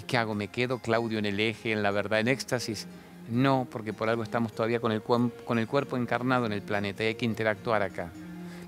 ¿Y 0.00 0.04
qué 0.04 0.16
hago? 0.16 0.34
¿Me 0.34 0.48
quedo, 0.48 0.78
Claudio, 0.78 1.18
en 1.18 1.26
el 1.26 1.38
eje, 1.38 1.70
en 1.70 1.82
la 1.82 1.90
verdad, 1.90 2.20
en 2.20 2.28
éxtasis? 2.28 2.86
No, 3.28 3.68
porque 3.70 3.92
por 3.92 4.08
algo 4.08 4.22
estamos 4.22 4.54
todavía 4.54 4.80
con 4.80 4.90
el, 4.90 5.02
con 5.02 5.58
el 5.58 5.66
cuerpo 5.66 5.98
encarnado 5.98 6.46
en 6.46 6.52
el 6.52 6.62
planeta 6.62 7.04
y 7.04 7.08
hay 7.08 7.14
que 7.14 7.26
interactuar 7.26 7.82
acá. 7.82 8.08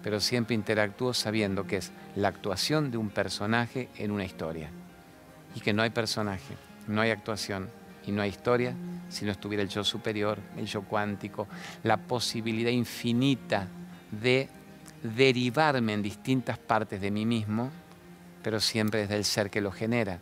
Pero 0.02 0.20
siempre 0.20 0.54
interactúo 0.54 1.14
sabiendo 1.14 1.66
que 1.66 1.78
es 1.78 1.92
la 2.16 2.28
actuación 2.28 2.90
de 2.90 2.98
un 2.98 3.08
personaje 3.08 3.88
en 3.96 4.10
una 4.10 4.26
historia. 4.26 4.68
Y 5.54 5.60
que 5.60 5.72
no 5.72 5.80
hay 5.80 5.90
personaje, 5.90 6.56
no 6.88 7.00
hay 7.00 7.10
actuación 7.10 7.70
y 8.06 8.12
no 8.12 8.22
hay 8.22 8.30
historia 8.30 8.74
si 9.08 9.24
no 9.24 9.32
estuviera 9.32 9.62
el 9.62 9.68
yo 9.68 9.84
superior, 9.84 10.38
el 10.56 10.66
yo 10.66 10.82
cuántico, 10.82 11.46
la 11.82 11.96
posibilidad 11.96 12.70
infinita 12.70 13.68
de 14.10 14.48
derivarme 15.02 15.92
en 15.92 16.02
distintas 16.02 16.58
partes 16.58 17.00
de 17.00 17.10
mí 17.10 17.26
mismo, 17.26 17.70
pero 18.42 18.60
siempre 18.60 19.00
desde 19.00 19.16
el 19.16 19.24
ser 19.24 19.50
que 19.50 19.60
lo 19.60 19.70
genera. 19.70 20.18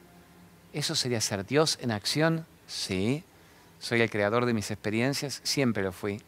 ¿Eso 0.73 0.95
sería 0.95 1.21
ser 1.21 1.47
Dios 1.47 1.79
en 1.81 1.91
acción? 1.91 2.47
Sí, 2.67 3.23
soy 3.79 4.01
el 4.01 4.11
creador 4.11 4.47
de 4.47 4.55
mis 4.55 4.71
experiencias, 4.71 5.41
siempre 5.43 5.83
lo 5.83 5.93
fui. 5.93 6.21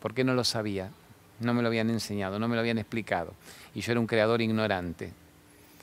¿Por 0.00 0.14
qué 0.14 0.24
no 0.24 0.34
lo 0.34 0.44
sabía? 0.44 0.90
No 1.40 1.54
me 1.54 1.62
lo 1.62 1.68
habían 1.68 1.90
enseñado, 1.90 2.38
no 2.38 2.48
me 2.48 2.54
lo 2.54 2.60
habían 2.60 2.78
explicado. 2.78 3.34
Y 3.74 3.80
yo 3.80 3.92
era 3.92 4.00
un 4.00 4.06
creador 4.06 4.40
ignorante. 4.40 5.12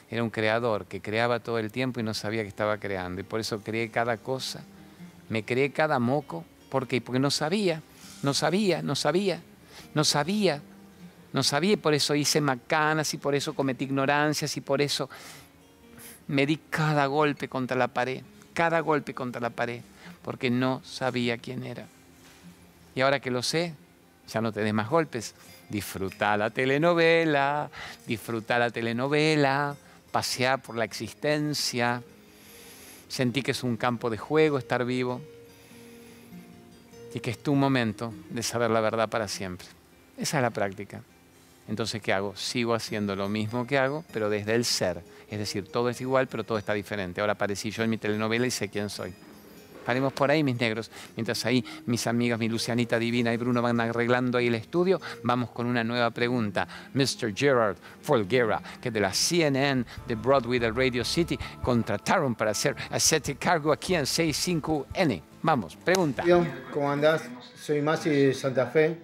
Era 0.10 0.24
un 0.24 0.30
creador 0.30 0.86
que 0.86 1.02
creaba 1.02 1.40
todo 1.40 1.60
el 1.60 1.72
tiempo 1.72 2.00
y 2.00 2.04
no 2.04 2.14
sabía 2.14 2.42
que 2.42 2.48
estaba 2.48 2.78
creando. 2.78 3.22
Y 3.22 3.24
por 3.24 3.40
eso 3.40 3.62
creé 3.62 3.92
cada 3.92 4.18
cosa. 4.18 4.64
Me 5.30 5.46
creé 5.46 5.72
cada 5.72 6.00
moco. 6.00 6.44
¿Por 6.70 6.88
qué? 6.88 7.02
Porque 7.02 7.20
no 7.20 7.32
sabía, 7.32 7.82
no 8.24 8.34
sabía, 8.34 8.82
no 8.82 8.96
sabía, 8.96 9.42
no 9.94 10.04
sabía. 10.04 10.62
No 11.32 11.44
sabía 11.44 11.74
y 11.74 11.78
por 11.78 11.94
eso 11.94 12.16
hice 12.16 12.42
macanas 12.42 13.14
y 13.14 13.18
por 13.18 13.36
eso 13.36 13.54
cometí 13.54 13.86
ignorancias 13.86 14.58
y 14.58 14.62
por 14.62 14.82
eso 14.82 15.10
me 16.28 16.48
di 16.48 16.58
cada 16.70 17.06
golpe 17.06 17.48
contra 17.48 17.78
la 17.78 17.88
pared, 17.88 18.24
cada 18.54 18.80
golpe 18.80 19.14
contra 19.14 19.40
la 19.40 19.52
pared 19.52 19.82
porque 20.24 20.50
no 20.50 20.82
sabía 20.84 21.38
quién 21.38 21.64
era. 21.64 21.86
Y 22.96 23.02
ahora 23.02 23.20
que 23.20 23.32
lo 23.32 23.42
sé, 23.42 23.74
ya 24.28 24.42
no 24.42 24.52
te 24.52 24.62
des 24.62 24.74
más 24.74 24.90
golpes. 24.90 25.36
Disfruta 25.70 26.36
la 26.36 26.50
telenovela, 26.50 27.70
disfruta 28.06 28.60
la 28.60 28.70
telenovela, 28.70 29.76
pasea 30.12 30.58
por 30.58 30.76
la 30.76 30.86
existencia. 30.86 32.02
Sentí 33.10 33.42
que 33.42 33.52
es 33.52 33.64
un 33.64 33.76
campo 33.76 34.10
de 34.10 34.18
juego 34.18 34.58
estar 34.58 34.86
vivo 34.86 35.20
y 37.14 37.20
que 37.20 37.32
es 37.32 37.44
tu 37.44 37.56
momento 37.56 38.14
de 38.30 38.44
saber 38.44 38.70
la 38.72 38.80
verdad 38.80 39.10
para 39.10 39.28
siempre. 39.28 39.68
Esa 40.18 40.38
es 40.38 40.44
la 40.44 40.52
práctica. 40.52 41.02
Entonces, 41.68 42.02
¿qué 42.02 42.14
hago? 42.14 42.36
Sigo 42.36 42.74
haciendo 42.74 43.16
lo 43.16 43.28
mismo 43.28 43.68
que 43.68 43.78
hago, 43.78 44.06
pero 44.14 44.30
desde 44.30 44.56
el 44.56 44.64
ser. 44.64 45.02
Es 45.30 45.40
decir, 45.40 45.68
todo 45.68 45.90
es 45.90 46.00
igual, 46.02 46.28
pero 46.28 46.44
todo 46.44 46.58
está 46.58 46.74
diferente. 46.74 47.20
Ahora 47.22 47.34
aparecí 47.34 47.72
yo 47.72 47.84
en 47.84 47.90
mi 47.90 47.98
telenovela 47.98 48.48
y 48.48 48.52
sé 48.52 48.70
quién 48.70 48.90
soy. 48.90 49.14
Haremos 49.86 50.14
por 50.14 50.30
ahí, 50.30 50.44
mis 50.44 50.60
negros. 50.60 50.92
Mientras 51.16 51.46
ahí 51.46 51.64
mis 51.86 52.06
amigas, 52.08 52.40
mi 52.40 52.50
Lucianita 52.50 53.00
Divina 53.00 53.34
y 53.34 53.38
Bruno 53.38 53.62
van 53.62 53.80
arreglando 53.80 54.38
ahí 54.38 54.48
el 54.48 54.56
estudio, 54.56 55.00
vamos 55.24 55.50
con 55.52 55.66
una 55.66 55.84
nueva 55.84 56.12
pregunta. 56.12 56.68
Mr. 56.94 57.34
Gerard 57.36 57.78
Folguera, 58.02 58.62
que 58.82 58.92
de 58.92 59.00
la 59.00 59.14
CNN 59.14 59.86
de 60.08 60.16
Broadway 60.16 60.60
de 60.60 60.72
Radio 60.72 61.04
City 61.04 61.38
contrataron 61.62 62.36
para 62.36 62.52
hacer 62.52 62.76
ese 62.92 63.36
cargo 63.36 63.72
aquí 63.72 63.96
en 63.96 64.04
65N. 64.04 65.22
Vamos, 65.42 65.76
pregunta. 65.78 66.24
¿Cómo 66.72 66.92
andás? 66.92 67.24
Soy 67.56 67.82
Masi 67.82 68.10
de 68.10 68.34
Santa 68.34 68.68
Fe 68.68 68.98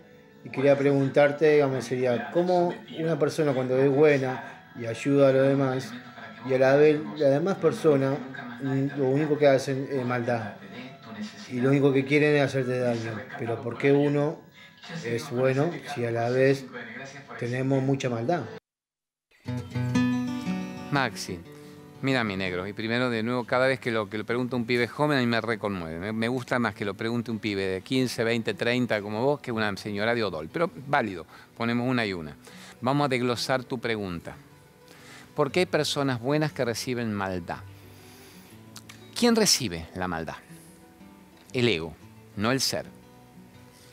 y 0.43 0.49
quería 0.49 0.77
preguntarte, 0.77 1.53
digamos, 1.53 1.83
sería, 1.85 2.29
¿cómo 2.31 2.73
una 2.99 3.17
persona 3.17 3.53
cuando 3.53 3.77
es 3.77 3.89
buena 3.89 4.71
y 4.79 4.85
ayuda 4.85 5.29
a 5.29 5.31
los 5.31 5.47
demás 5.47 5.91
y 6.47 6.53
a 6.53 6.59
la 6.59 6.75
vez 6.75 6.99
la 7.17 7.29
demás 7.29 7.57
persona 7.57 8.15
mm, 8.61 8.97
lo 8.97 9.09
único 9.09 9.37
que 9.37 9.47
hacen 9.47 9.87
es 9.91 10.05
maldad? 10.05 10.55
y 11.49 11.59
lo 11.61 11.69
único 11.69 11.93
que 11.93 12.05
quieren 12.05 12.35
es 12.35 12.43
hacerte 12.43 12.79
daño. 12.79 13.19
Pero 13.37 13.61
¿por 13.61 13.77
qué 13.77 13.91
uno 13.91 14.41
es 15.03 15.29
bueno 15.31 15.71
si 15.93 16.05
a 16.05 16.11
la 16.11 16.29
vez 16.29 16.65
tenemos 17.39 17.81
mucha 17.81 18.09
maldad? 18.09 18.43
Maxi, 20.91 21.39
mira 22.01 22.23
mi 22.23 22.37
negro, 22.37 22.65
y 22.67 22.73
primero 22.73 23.09
de 23.09 23.21
nuevo, 23.21 23.43
cada 23.43 23.67
vez 23.67 23.79
que 23.79 23.91
lo 23.91 24.09
que 24.09 24.17
lo 24.17 24.25
pregunta 24.25 24.55
un 24.55 24.65
pibe 24.65 24.87
joven 24.87 25.17
a 25.17 25.21
mí 25.21 25.27
me 25.27 25.41
reconmueve. 25.41 26.13
Me, 26.13 26.27
gusta 26.27 26.57
más 26.57 26.73
que 26.73 26.85
lo 26.85 26.93
pregunte 26.93 27.31
un 27.31 27.39
pibe 27.39 27.63
de 27.63 27.81
15, 27.81 28.23
20, 28.23 28.53
30 28.53 29.01
como 29.01 29.23
vos 29.23 29.41
que 29.41 29.51
una 29.51 29.75
señora 29.77 30.15
de 30.15 30.23
Odol. 30.23 30.49
Pero 30.51 30.69
válido, 30.87 31.25
ponemos 31.57 31.87
una 31.87 32.05
y 32.05 32.13
una. 32.13 32.35
Vamos 32.81 33.05
a 33.05 33.09
desglosar 33.09 33.63
tu 33.63 33.79
pregunta. 33.79 34.35
¿Por 35.35 35.51
qué 35.51 35.61
hay 35.61 35.65
personas 35.65 36.21
buenas 36.21 36.51
que 36.51 36.65
reciben 36.65 37.13
maldad? 37.13 37.59
¿Quién 39.13 39.35
recibe 39.35 39.87
la 39.95 40.07
maldad? 40.07 40.35
el 41.55 41.69
ego, 41.69 41.95
no 42.35 42.51
el 42.51 42.59
ser. 42.59 42.85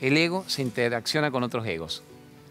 El 0.01 0.17
ego 0.17 0.43
se 0.47 0.61
interacciona 0.61 1.31
con 1.31 1.43
otros 1.43 1.65
egos. 1.65 2.03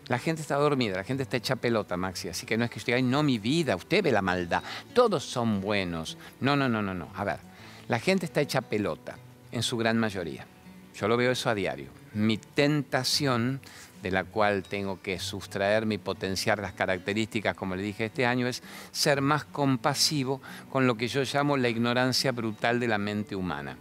La 0.08 0.18
gente 0.18 0.40
está 0.40 0.56
dormida, 0.56 0.96
la 0.96 1.04
gente 1.04 1.22
está 1.22 1.36
hecha 1.36 1.56
pelota, 1.56 1.98
Maxi. 1.98 2.28
Así 2.28 2.46
que 2.46 2.56
no 2.56 2.64
es 2.64 2.70
que 2.70 2.78
usted, 2.78 2.94
ay, 2.94 3.02
no, 3.02 3.22
mi 3.22 3.38
vida, 3.38 3.76
usted 3.76 4.02
ve 4.02 4.10
la 4.10 4.22
maldad. 4.22 4.62
Todos 4.94 5.22
son 5.22 5.60
buenos. 5.60 6.16
No, 6.40 6.56
no, 6.56 6.66
no, 6.68 6.80
no, 6.80 6.94
no. 6.94 7.10
A 7.14 7.24
ver, 7.24 7.40
la 7.88 7.98
gente 7.98 8.24
está 8.24 8.40
hecha 8.40 8.62
pelota, 8.62 9.16
en 9.52 9.62
su 9.62 9.76
gran 9.76 9.98
mayoría. 9.98 10.46
Yo 10.94 11.08
lo 11.08 11.16
veo 11.18 11.30
eso 11.30 11.50
a 11.50 11.54
diario. 11.54 11.88
Mi 12.14 12.38
tentación, 12.38 13.60
de 14.02 14.10
la 14.10 14.24
cual 14.24 14.64
tengo 14.64 15.00
que 15.00 15.18
sustraerme 15.18 15.94
y 15.94 15.98
potenciar 15.98 16.58
las 16.58 16.72
características, 16.72 17.54
como 17.54 17.76
le 17.76 17.82
dije 17.82 18.06
este 18.06 18.26
año, 18.26 18.48
es 18.48 18.62
ser 18.90 19.20
más 19.20 19.44
compasivo 19.44 20.42
con 20.70 20.86
lo 20.86 20.96
que 20.96 21.08
yo 21.08 21.22
llamo 21.22 21.56
la 21.56 21.68
ignorancia 21.68 22.32
brutal 22.32 22.80
de 22.80 22.88
la 22.88 22.98
mente 22.98 23.36
humana. 23.36 23.76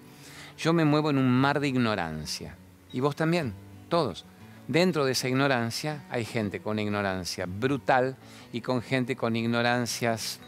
Yo 0.57 0.73
me 0.73 0.85
muevo 0.85 1.09
en 1.09 1.17
un 1.17 1.29
mar 1.29 1.59
de 1.59 1.69
ignorancia. 1.69 2.55
Y 2.93 2.99
vos 2.99 3.15
también, 3.15 3.53
todos. 3.89 4.25
Dentro 4.67 5.05
de 5.05 5.13
esa 5.13 5.27
ignorancia 5.27 6.03
hay 6.09 6.23
gente 6.23 6.61
con 6.61 6.77
ignorancia 6.77 7.45
brutal 7.47 8.15
y 8.53 8.61
con 8.61 8.81
gente 8.81 9.15
con 9.15 9.35
ignorancias 9.35 10.39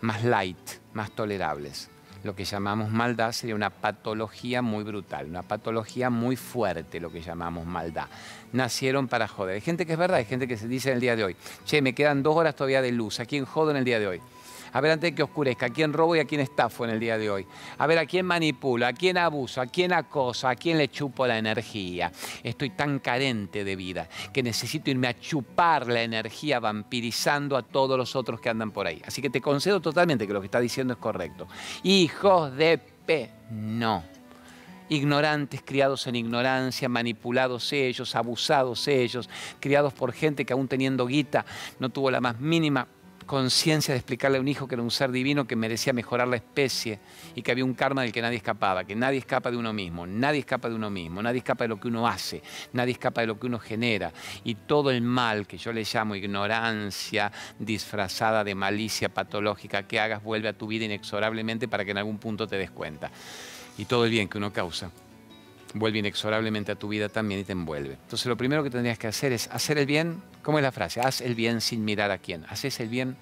más 0.00 0.22
light, 0.22 0.56
más 0.94 1.10
tolerables. 1.10 1.90
Lo 2.22 2.34
que 2.34 2.44
llamamos 2.44 2.90
maldad 2.90 3.32
sería 3.32 3.54
una 3.54 3.70
patología 3.70 4.62
muy 4.62 4.84
brutal, 4.84 5.26
una 5.26 5.42
patología 5.42 6.10
muy 6.10 6.36
fuerte, 6.36 6.98
lo 6.98 7.12
que 7.12 7.20
llamamos 7.20 7.66
maldad. 7.66 8.06
Nacieron 8.56 9.06
para 9.06 9.28
joder. 9.28 9.56
Hay 9.56 9.60
gente 9.60 9.84
que 9.84 9.92
es 9.92 9.98
verdad, 9.98 10.16
hay 10.16 10.24
gente 10.24 10.48
que 10.48 10.56
se 10.56 10.66
dice 10.66 10.88
en 10.88 10.94
el 10.94 11.00
día 11.00 11.14
de 11.14 11.24
hoy, 11.24 11.36
che, 11.66 11.82
me 11.82 11.94
quedan 11.94 12.22
dos 12.22 12.34
horas 12.34 12.56
todavía 12.56 12.80
de 12.80 12.90
luz, 12.90 13.20
¿a 13.20 13.26
quién 13.26 13.44
jodo 13.44 13.70
en 13.70 13.76
el 13.76 13.84
día 13.84 14.00
de 14.00 14.06
hoy? 14.06 14.20
A 14.72 14.80
ver, 14.80 14.92
antes 14.92 15.10
de 15.10 15.14
que 15.14 15.22
oscurezca, 15.22 15.66
¿a 15.66 15.68
quién 15.70 15.92
robo 15.92 16.16
y 16.16 16.20
a 16.20 16.24
quién 16.24 16.40
estafo 16.40 16.84
en 16.84 16.90
el 16.90 17.00
día 17.00 17.18
de 17.18 17.30
hoy? 17.30 17.46
A 17.76 17.86
ver, 17.86 17.98
¿a 17.98 18.06
quién 18.06 18.24
manipulo? 18.24 18.86
¿A 18.86 18.94
quién 18.94 19.18
abuso? 19.18 19.60
¿A 19.60 19.66
quién 19.66 19.92
acoso? 19.92 20.48
¿A 20.48 20.54
quién 20.54 20.78
le 20.78 20.88
chupo 20.88 21.26
la 21.26 21.38
energía? 21.38 22.10
Estoy 22.42 22.70
tan 22.70 22.98
carente 22.98 23.62
de 23.62 23.76
vida 23.76 24.08
que 24.32 24.42
necesito 24.42 24.90
irme 24.90 25.08
a 25.08 25.18
chupar 25.18 25.86
la 25.86 26.02
energía 26.02 26.58
vampirizando 26.58 27.56
a 27.56 27.62
todos 27.62 27.98
los 27.98 28.16
otros 28.16 28.40
que 28.40 28.48
andan 28.48 28.70
por 28.70 28.86
ahí. 28.86 29.02
Así 29.06 29.20
que 29.20 29.30
te 29.30 29.40
concedo 29.42 29.80
totalmente 29.80 30.26
que 30.26 30.32
lo 30.32 30.40
que 30.40 30.46
está 30.46 30.60
diciendo 30.60 30.94
es 30.94 30.98
correcto. 30.98 31.46
Hijos 31.82 32.56
de 32.56 32.78
P, 32.78 33.30
no 33.50 34.15
ignorantes, 34.88 35.62
criados 35.64 36.06
en 36.06 36.16
ignorancia, 36.16 36.88
manipulados 36.88 37.72
ellos, 37.72 38.14
abusados 38.14 38.88
ellos, 38.88 39.28
criados 39.60 39.92
por 39.92 40.12
gente 40.12 40.44
que 40.44 40.52
aún 40.52 40.68
teniendo 40.68 41.06
guita 41.06 41.44
no 41.78 41.88
tuvo 41.88 42.10
la 42.10 42.20
más 42.20 42.40
mínima 42.40 42.88
conciencia 43.26 43.92
de 43.92 43.98
explicarle 43.98 44.38
a 44.38 44.40
un 44.40 44.48
hijo 44.48 44.66
que 44.66 44.76
era 44.76 44.82
un 44.82 44.90
ser 44.90 45.10
divino 45.10 45.46
que 45.46 45.56
merecía 45.56 45.92
mejorar 45.92 46.28
la 46.28 46.36
especie 46.36 47.00
y 47.34 47.42
que 47.42 47.50
había 47.50 47.64
un 47.64 47.74
karma 47.74 48.02
del 48.02 48.12
que 48.12 48.22
nadie 48.22 48.36
escapaba, 48.36 48.84
que 48.84 48.94
nadie 48.94 49.18
escapa 49.18 49.50
de 49.50 49.56
uno 49.56 49.72
mismo, 49.72 50.06
nadie 50.06 50.40
escapa 50.40 50.68
de 50.68 50.76
uno 50.76 50.88
mismo, 50.88 51.22
nadie 51.22 51.38
escapa 51.38 51.64
de 51.64 51.68
lo 51.68 51.78
que 51.78 51.88
uno 51.88 52.06
hace, 52.06 52.42
nadie 52.72 52.92
escapa 52.92 53.20
de 53.20 53.26
lo 53.26 53.38
que 53.38 53.46
uno 53.46 53.58
genera. 53.58 54.12
Y 54.44 54.54
todo 54.54 54.90
el 54.90 55.02
mal 55.02 55.46
que 55.46 55.58
yo 55.58 55.72
le 55.72 55.84
llamo 55.84 56.14
ignorancia 56.14 57.32
disfrazada 57.58 58.44
de 58.44 58.54
malicia 58.54 59.12
patológica 59.12 59.82
que 59.82 60.00
hagas 60.00 60.22
vuelve 60.22 60.48
a 60.48 60.56
tu 60.56 60.68
vida 60.68 60.84
inexorablemente 60.84 61.68
para 61.68 61.84
que 61.84 61.90
en 61.90 61.98
algún 61.98 62.18
punto 62.18 62.46
te 62.46 62.56
des 62.56 62.70
cuenta. 62.70 63.10
Y 63.78 63.84
todo 63.84 64.04
el 64.04 64.10
bien 64.10 64.28
que 64.28 64.38
uno 64.38 64.52
causa 64.52 64.90
vuelve 65.78 65.98
inexorablemente 65.98 66.72
a 66.72 66.76
tu 66.76 66.88
vida 66.88 67.08
también 67.08 67.40
y 67.40 67.44
te 67.44 67.52
envuelve. 67.52 67.94
Entonces 67.94 68.26
lo 68.26 68.36
primero 68.36 68.62
que 68.62 68.70
tendrías 68.70 68.98
que 68.98 69.06
hacer 69.06 69.32
es 69.32 69.48
hacer 69.52 69.78
el 69.78 69.86
bien, 69.86 70.22
¿cómo 70.42 70.58
es 70.58 70.62
la 70.62 70.72
frase? 70.72 71.00
Haz 71.00 71.20
el 71.20 71.34
bien 71.34 71.60
sin 71.60 71.84
mirar 71.84 72.10
a 72.10 72.18
quién. 72.18 72.44
Haces 72.48 72.80
el 72.80 72.88
bien 72.88 73.16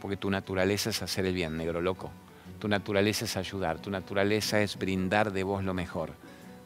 porque 0.00 0.16
tu 0.16 0.30
naturaleza 0.30 0.90
es 0.90 1.02
hacer 1.02 1.26
el 1.26 1.34
bien, 1.34 1.56
negro 1.56 1.80
loco. 1.80 2.10
Tu 2.58 2.68
naturaleza 2.68 3.24
es 3.24 3.36
ayudar, 3.36 3.80
tu 3.80 3.90
naturaleza 3.90 4.60
es 4.60 4.76
brindar 4.78 5.32
de 5.32 5.42
vos 5.42 5.62
lo 5.62 5.74
mejor, 5.74 6.12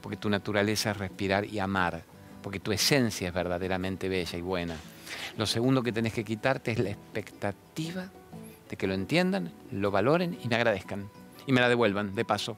porque 0.01 0.17
tu 0.17 0.31
naturaleza 0.31 0.93
es 0.93 0.97
respirar 0.97 1.45
y 1.45 1.59
amar, 1.59 2.05
porque 2.43 2.61
tu 2.61 2.71
esencia 2.71 3.29
es 3.29 3.35
verdaderamente 3.35 4.09
bella 4.09 4.39
y 4.39 4.43
buena. 4.43 4.77
Lo 5.37 5.47
segundo 5.47 5.83
que 5.83 5.93
tenés 5.93 6.13
que 6.13 6.25
quitarte 6.25 6.73
es 6.73 6.79
la 6.79 6.91
expectativa 6.91 8.09
de 8.69 8.77
que 8.77 8.87
lo 8.87 8.95
entiendan, 8.95 9.53
lo 9.73 9.91
valoren 9.91 10.39
y 10.43 10.49
me 10.49 10.55
agradezcan 10.55 11.11
y 11.47 11.53
me 11.53 11.61
la 11.61 11.69
devuelvan 11.69 12.15
de 12.15 12.25
paso 12.25 12.57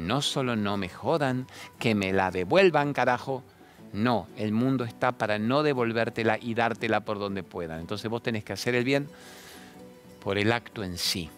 no 0.00 0.22
solo 0.22 0.56
no 0.56 0.76
me 0.76 0.88
jodan, 0.88 1.46
que 1.78 1.94
me 1.94 2.12
la 2.12 2.30
devuelvan, 2.30 2.92
carajo. 2.92 3.42
No, 3.92 4.28
el 4.36 4.52
mundo 4.52 4.84
está 4.84 5.12
para 5.12 5.38
no 5.38 5.62
devolvértela 5.62 6.38
y 6.40 6.54
dártela 6.54 7.00
por 7.00 7.18
donde 7.18 7.42
puedan. 7.42 7.80
Entonces 7.80 8.10
vos 8.10 8.22
tenés 8.22 8.44
que 8.44 8.52
hacer 8.52 8.74
el 8.74 8.84
bien 8.84 9.08
por 10.22 10.38
el 10.38 10.52
acto 10.52 10.82
en 10.82 10.96
sí, 10.96 11.28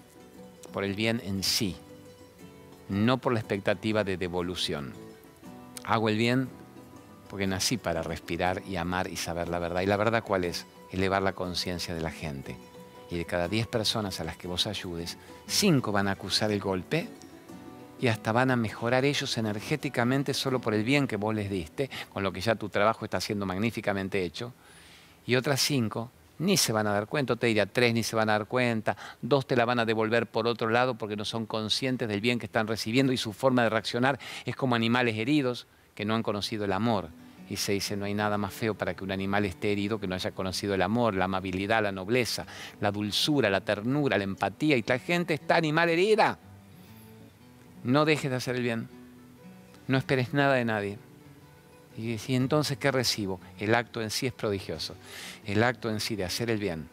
por 0.72 0.85
el 0.85 0.94
bien 0.94 1.20
en 1.25 1.42
sí, 1.42 1.77
no 2.88 3.18
por 3.18 3.33
la 3.33 3.40
expectativa 3.40 4.05
de 4.05 4.16
devolución. 4.16 4.92
Hago 5.85 6.09
el 6.09 6.16
bien 6.16 6.48
porque 7.29 7.46
nací 7.46 7.79
para 7.79 8.03
respirar 8.03 8.62
y 8.68 8.77
amar 8.77 9.09
y 9.09 9.16
saber 9.16 9.48
la 9.48 9.59
verdad. 9.59 9.81
¿Y 9.81 9.87
la 9.87 9.96
verdad 9.96 10.22
cuál 10.22 10.44
es? 10.44 10.66
Elevar 10.90 11.22
la 11.22 11.33
conciencia 11.33 11.94
de 11.94 12.03
la 12.03 12.11
gente. 12.11 12.57
Y 13.11 13.16
de 13.16 13.25
cada 13.25 13.48
10 13.48 13.66
personas 13.66 14.20
a 14.20 14.25
las 14.25 14.37
que 14.37 14.48
vos 14.48 14.66
ayudes, 14.66 15.16
5 15.46 15.90
van 15.92 16.09
a 16.09 16.12
acusar 16.12 16.53
el 16.53 16.61
golpe 16.61 17.09
y 18.03 18.09
hasta 18.09 18.33
van 18.33 18.51
a 18.51 18.57
mejorar 18.57 19.05
ellos 19.05 19.38
energéticamente 19.38 20.35
solo 20.35 20.61
por 20.61 20.75
el 20.75 20.83
bien 20.83 21.07
que 21.07 21.15
vos 21.15 21.33
les 21.33 21.49
diste, 21.49 21.88
con 22.12 22.25
lo 22.25 22.33
que 22.33 22.41
ya 22.41 22.57
tu 22.57 22.69
trabajo 22.69 23.05
está 23.05 23.21
siendo 23.21 23.47
magníficamente 23.47 24.25
hecho. 24.25 24.53
Y 25.25 25.37
otras 25.37 25.61
cinco 25.61 26.11
ni 26.41 26.57
se 26.57 26.73
van 26.73 26.88
a 26.88 26.93
dar 26.93 27.07
cuenta, 27.07 27.37
te 27.37 27.47
diría 27.47 27.67
tres 27.67 27.95
ni 27.95 28.03
se 28.03 28.17
van 28.17 28.29
a 28.29 28.33
dar 28.33 28.47
cuenta, 28.47 28.97
dos 29.21 29.47
te 29.47 29.55
la 29.55 29.65
van 29.65 29.79
a 29.79 29.85
devolver 29.85 30.27
por 30.27 30.49
otro 30.49 30.69
lado 30.69 30.97
porque 30.97 31.15
no 31.15 31.25
son 31.25 31.47
conscientes 31.47 32.09
del 32.09 32.21
bien 32.21 32.41
que 32.41 32.47
están 32.47 32.67
recibiendo 32.67 33.12
y 33.12 33.17
su 33.17 33.33
forma 33.33 33.62
de 33.62 33.71
reaccionar 33.71 34.19
es 34.45 34.57
como 34.57 34.75
animales 34.75 35.17
heridos 35.17 35.69
que 35.95 36.05
no 36.05 36.17
han 36.17 36.25
conocido 36.25 36.65
el 36.65 36.73
amor. 36.73 37.09
Y 37.49 37.57
se 37.57 37.71
dice, 37.71 37.97
no 37.97 38.07
hay 38.07 38.15
nada 38.15 38.37
más 38.37 38.53
feo 38.53 38.75
para 38.75 38.95
que 38.95 39.05
un 39.05 39.12
animal 39.12 39.45
esté 39.45 39.71
herido 39.71 40.01
que 40.01 40.09
no 40.09 40.17
haya 40.17 40.33
conocido 40.33 40.75
el 40.75 40.83
amor, 40.83 41.15
la 41.15 41.27
amabilidad, 41.27 41.85
la 41.85 41.93
nobleza, 41.93 42.47
la 42.81 42.91
dulzura, 42.91 43.49
la 43.49 43.61
ternura, 43.61 44.19
la 44.19 44.25
empatía. 44.25 44.77
Y 44.77 44.83
la 44.83 44.99
gente 44.99 45.35
está 45.35 45.55
animal 45.55 45.88
herida. 45.88 46.37
No 47.85 48.05
dejes 48.05 48.31
de 48.31 48.37
hacer 48.37 48.57
el 48.57 48.62
bien. 48.62 48.88
No 49.88 49.99
esperes 49.99 50.33
nada 50.33 50.55
de 50.55 50.64
nadie. 50.64 50.99
Y, 51.97 52.16
y 52.27 52.35
entonces, 52.35 52.79
¿qué 52.79 52.90
recibo? 52.90 53.40
El 53.59 53.75
acto 53.75 54.01
en 54.01 54.11
sí 54.11 54.27
es 54.27 54.33
prodigioso. 54.33 54.95
El 55.45 55.62
acto 55.62 55.90
en 55.90 56.01
sí 56.01 56.16
de 56.16 56.25
hacer 56.25 56.51
el 56.51 56.59
bien, 56.59 56.88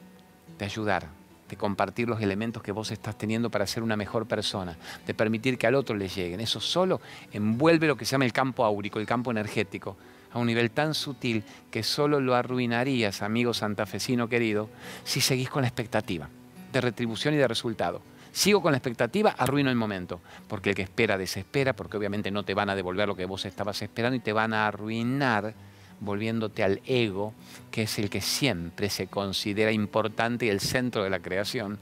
de 0.58 0.66
ayudar, 0.66 1.08
de 1.50 1.58
compartir 1.58 2.08
los 2.08 2.22
elementos 2.22 2.62
que 2.62 2.72
vos 2.72 2.92
estás 2.92 3.18
teniendo 3.18 3.50
para 3.50 3.68
ser 3.68 3.84
una 3.84 3.98
mejor 3.98 4.28
persona, 4.28 4.78
de 5.06 5.14
permitir 5.14 5.58
que 5.58 5.68
al 5.68 5.76
otro 5.76 5.96
le 5.96 6.08
lleguen. 6.08 6.40
Eso 6.40 6.60
solo 6.60 7.02
envuelve 7.32 7.88
lo 7.88 7.98
que 7.98 8.06
se 8.06 8.12
llama 8.12 8.26
el 8.26 8.34
campo 8.34 8.64
áurico, 8.64 9.00
el 9.00 9.06
campo 9.06 9.32
energético, 9.32 9.98
a 10.32 10.38
un 10.38 10.48
nivel 10.48 10.72
tan 10.72 10.94
sutil 10.94 11.44
que 11.72 11.82
solo 11.82 12.20
lo 12.20 12.36
arruinarías, 12.36 13.22
amigo 13.22 13.54
santafesino 13.54 14.30
querido, 14.30 14.70
si 15.04 15.22
seguís 15.22 15.50
con 15.50 15.64
la 15.64 15.68
expectativa 15.68 16.30
de 16.72 16.82
retribución 16.82 17.34
y 17.34 17.38
de 17.38 17.48
resultado. 17.48 18.02
Sigo 18.32 18.62
con 18.62 18.72
la 18.72 18.78
expectativa, 18.78 19.36
arruino 19.38 19.70
el 19.70 19.76
momento, 19.76 20.22
porque 20.48 20.70
el 20.70 20.76
que 20.76 20.84
espera 20.84 21.18
desespera, 21.18 21.74
porque 21.74 21.98
obviamente 21.98 22.32
no 22.32 22.44
te 22.44 22.54
van 22.54 22.70
a 22.70 22.76
devolver 22.76 23.08
lo 23.08 23.16
que 23.16 23.26
vos 23.26 23.46
estabas 23.46 23.82
esperando 23.82 24.16
y 24.16 24.20
te 24.20 24.34
van 24.34 24.54
a 24.54 24.68
arruinar 24.68 25.54
volviéndote 26.00 26.64
al 26.64 26.82
ego, 26.86 27.34
que 27.72 27.84
es 27.84 28.00
el 28.00 28.10
que 28.10 28.22
siempre 28.22 28.90
se 28.90 29.08
considera 29.08 29.72
importante 29.72 30.46
y 30.46 30.50
el 30.50 30.60
centro 30.60 31.04
de 31.04 31.10
la 31.10 31.20
creación. 31.20 31.78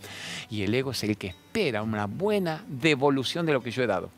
Y 0.49 0.63
el 0.63 0.73
ego 0.73 0.91
es 0.91 1.03
el 1.03 1.17
que 1.17 1.27
espera 1.27 1.83
una 1.83 2.05
buena 2.05 2.63
devolución 2.67 3.45
de 3.45 3.53
lo 3.53 3.61
que 3.61 3.71
yo 3.71 3.83
he 3.83 3.87
dado. 3.87 4.09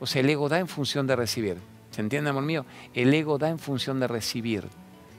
O 0.00 0.06
sea, 0.06 0.20
el 0.20 0.30
ego 0.30 0.48
da 0.48 0.58
en 0.58 0.68
función 0.68 1.06
de 1.06 1.16
recibir. 1.16 1.58
¿Se 1.90 2.00
entiende, 2.00 2.30
amor 2.30 2.42
mío? 2.42 2.66
El 2.92 3.14
ego 3.14 3.38
da 3.38 3.48
en 3.48 3.58
función 3.58 4.00
de 4.00 4.08
recibir. 4.08 4.64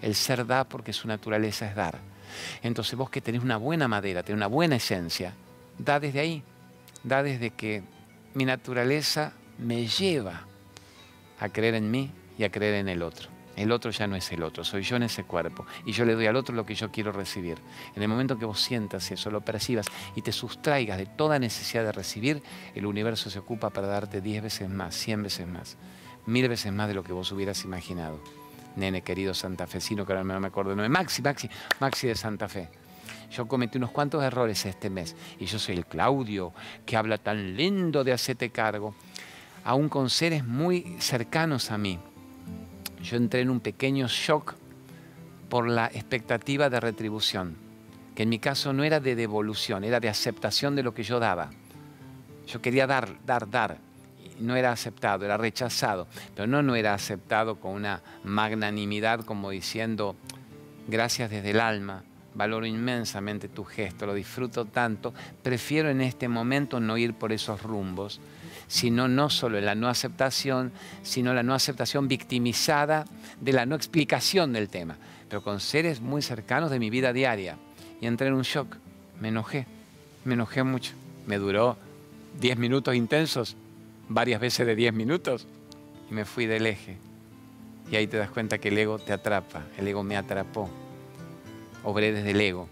El 0.01 0.13
ser 0.13 0.45
da 0.45 0.63
porque 0.63 0.93
su 0.93 1.07
naturaleza 1.07 1.67
es 1.67 1.75
dar. 1.75 1.97
Entonces 2.61 2.95
vos 2.95 3.09
que 3.09 3.21
tenés 3.21 3.41
una 3.41 3.57
buena 3.57 3.87
madera, 3.87 4.21
tenés 4.21 4.37
una 4.37 4.47
buena 4.47 4.75
esencia, 4.75 5.33
da 5.77 5.99
desde 5.99 6.19
ahí, 6.19 6.43
da 7.03 7.23
desde 7.23 7.51
que 7.51 7.83
mi 8.33 8.45
naturaleza 8.45 9.33
me 9.57 9.87
lleva 9.87 10.45
a 11.39 11.49
creer 11.49 11.75
en 11.75 11.89
mí 11.91 12.11
y 12.37 12.43
a 12.43 12.51
creer 12.51 12.75
en 12.75 12.89
el 12.89 13.01
otro. 13.01 13.29
El 13.55 13.71
otro 13.71 13.89
ya 13.89 14.05
no 14.05 14.15
es 14.15 14.31
el 14.31 14.43
otro, 14.43 14.63
soy 14.63 14.83
yo 14.83 14.97
en 14.97 15.03
ese 15.03 15.23
cuerpo 15.23 15.65
y 15.83 15.91
yo 15.91 16.05
le 16.05 16.13
doy 16.13 16.27
al 16.27 16.35
otro 16.35 16.55
lo 16.55 16.63
que 16.63 16.75
yo 16.75 16.91
quiero 16.91 17.11
recibir. 17.11 17.57
En 17.95 18.03
el 18.03 18.07
momento 18.07 18.37
que 18.37 18.45
vos 18.45 18.61
sientas 18.61 19.09
eso, 19.09 19.31
lo 19.31 19.41
percibas 19.41 19.87
y 20.15 20.21
te 20.21 20.31
sustraigas 20.31 20.99
de 20.99 21.07
toda 21.07 21.39
necesidad 21.39 21.83
de 21.83 21.91
recibir, 21.91 22.43
el 22.75 22.85
universo 22.85 23.31
se 23.31 23.39
ocupa 23.39 23.71
para 23.71 23.87
darte 23.87 24.21
diez 24.21 24.43
veces 24.43 24.69
más, 24.69 24.93
cien 24.93 25.23
veces 25.23 25.47
más, 25.47 25.75
mil 26.27 26.47
veces 26.47 26.71
más 26.71 26.87
de 26.87 26.93
lo 26.93 27.03
que 27.03 27.13
vos 27.13 27.31
hubieras 27.31 27.63
imaginado. 27.63 28.19
Nene 28.75 29.01
querido 29.01 29.33
santafesino, 29.33 30.05
que 30.05 30.13
ahora 30.13 30.23
no 30.23 30.39
me 30.39 30.47
acuerdo 30.47 30.75
de 30.75 30.87
Maxi, 30.87 31.23
Maxi, 31.23 31.49
Maxi 31.79 32.07
de 32.07 32.15
Santa 32.15 32.47
Fe. 32.47 32.69
Yo 33.31 33.47
cometí 33.47 33.77
unos 33.77 33.91
cuantos 33.91 34.23
errores 34.23 34.65
este 34.65 34.89
mes 34.89 35.15
y 35.39 35.45
yo 35.45 35.59
soy 35.59 35.75
el 35.75 35.85
Claudio 35.85 36.53
que 36.85 36.97
habla 36.97 37.17
tan 37.17 37.55
lindo 37.55 38.03
de 38.03 38.13
hacerte 38.13 38.49
cargo, 38.49 38.95
aún 39.63 39.89
con 39.89 40.09
seres 40.09 40.45
muy 40.45 40.97
cercanos 40.99 41.71
a 41.71 41.77
mí. 41.77 41.99
Yo 43.01 43.17
entré 43.17 43.41
en 43.41 43.49
un 43.49 43.59
pequeño 43.59 44.07
shock 44.07 44.55
por 45.49 45.67
la 45.67 45.87
expectativa 45.87 46.69
de 46.69 46.79
retribución, 46.79 47.57
que 48.15 48.23
en 48.23 48.29
mi 48.29 48.39
caso 48.39 48.73
no 48.73 48.83
era 48.83 48.99
de 48.99 49.15
devolución, 49.15 49.83
era 49.83 49.99
de 49.99 50.09
aceptación 50.09 50.75
de 50.75 50.83
lo 50.83 50.93
que 50.93 51.03
yo 51.03 51.19
daba. 51.19 51.49
Yo 52.47 52.61
quería 52.61 52.87
dar, 52.87 53.17
dar, 53.25 53.49
dar. 53.49 53.77
No 54.39 54.55
era 54.55 54.71
aceptado, 54.71 55.25
era 55.25 55.35
rechazado, 55.35 56.07
pero 56.35 56.47
no, 56.47 56.61
no 56.61 56.75
era 56.75 56.93
aceptado 56.93 57.59
con 57.59 57.73
una 57.73 58.01
magnanimidad 58.23 59.21
como 59.21 59.49
diciendo 59.49 60.15
gracias 60.87 61.29
desde 61.29 61.51
el 61.51 61.59
alma, 61.59 62.03
valoro 62.37 62.65
inmensamente 62.67 63.49
tu 63.49 63.63
gesto, 63.63 64.05
lo 64.05 64.13
disfruto 64.13 64.65
tanto, 64.65 65.13
prefiero 65.41 65.89
en 65.89 66.01
este 66.01 66.27
momento 66.27 66.79
no 66.79 66.97
ir 66.97 67.15
por 67.15 67.31
esos 67.31 67.63
rumbos, 67.63 68.21
sino 68.67 69.07
no 69.07 69.29
solo 69.29 69.59
la 69.59 69.75
no 69.75 69.89
aceptación, 69.89 70.71
sino 71.01 71.33
la 71.33 71.41
no 71.41 71.55
aceptación 71.55 72.07
victimizada 72.07 73.05
de 73.41 73.53
la 73.53 73.65
no 73.65 73.75
explicación 73.75 74.53
del 74.53 74.69
tema, 74.69 74.97
pero 75.27 75.41
con 75.41 75.59
seres 75.59 75.99
muy 75.99 76.21
cercanos 76.21 76.69
de 76.69 76.79
mi 76.79 76.89
vida 76.89 77.11
diaria. 77.11 77.57
Y 77.99 78.05
entré 78.05 78.27
en 78.27 78.35
un 78.35 78.43
shock, 78.43 78.75
me 79.19 79.29
enojé, 79.29 79.65
me 80.23 80.35
enojé 80.35 80.61
mucho, 80.61 80.93
me 81.25 81.37
duró 81.37 81.77
10 82.39 82.57
minutos 82.59 82.93
intensos, 82.95 83.55
varias 84.09 84.39
veces 84.39 84.67
de 84.67 84.75
10 84.75 84.93
minutos, 84.93 85.47
y 86.11 86.13
me 86.13 86.23
fui 86.23 86.45
del 86.45 86.67
eje. 86.67 86.97
Y 87.89 87.95
ahí 87.95 88.05
te 88.05 88.17
das 88.17 88.29
cuenta 88.29 88.59
que 88.59 88.67
el 88.67 88.77
ego 88.77 88.99
te 88.99 89.13
atrapa, 89.13 89.63
el 89.77 89.87
ego 89.87 90.03
me 90.03 90.17
atrapó. 90.17 90.69
Obré 91.87 92.11
desde 92.11 92.31
el 92.31 92.41
ego, 92.41 92.67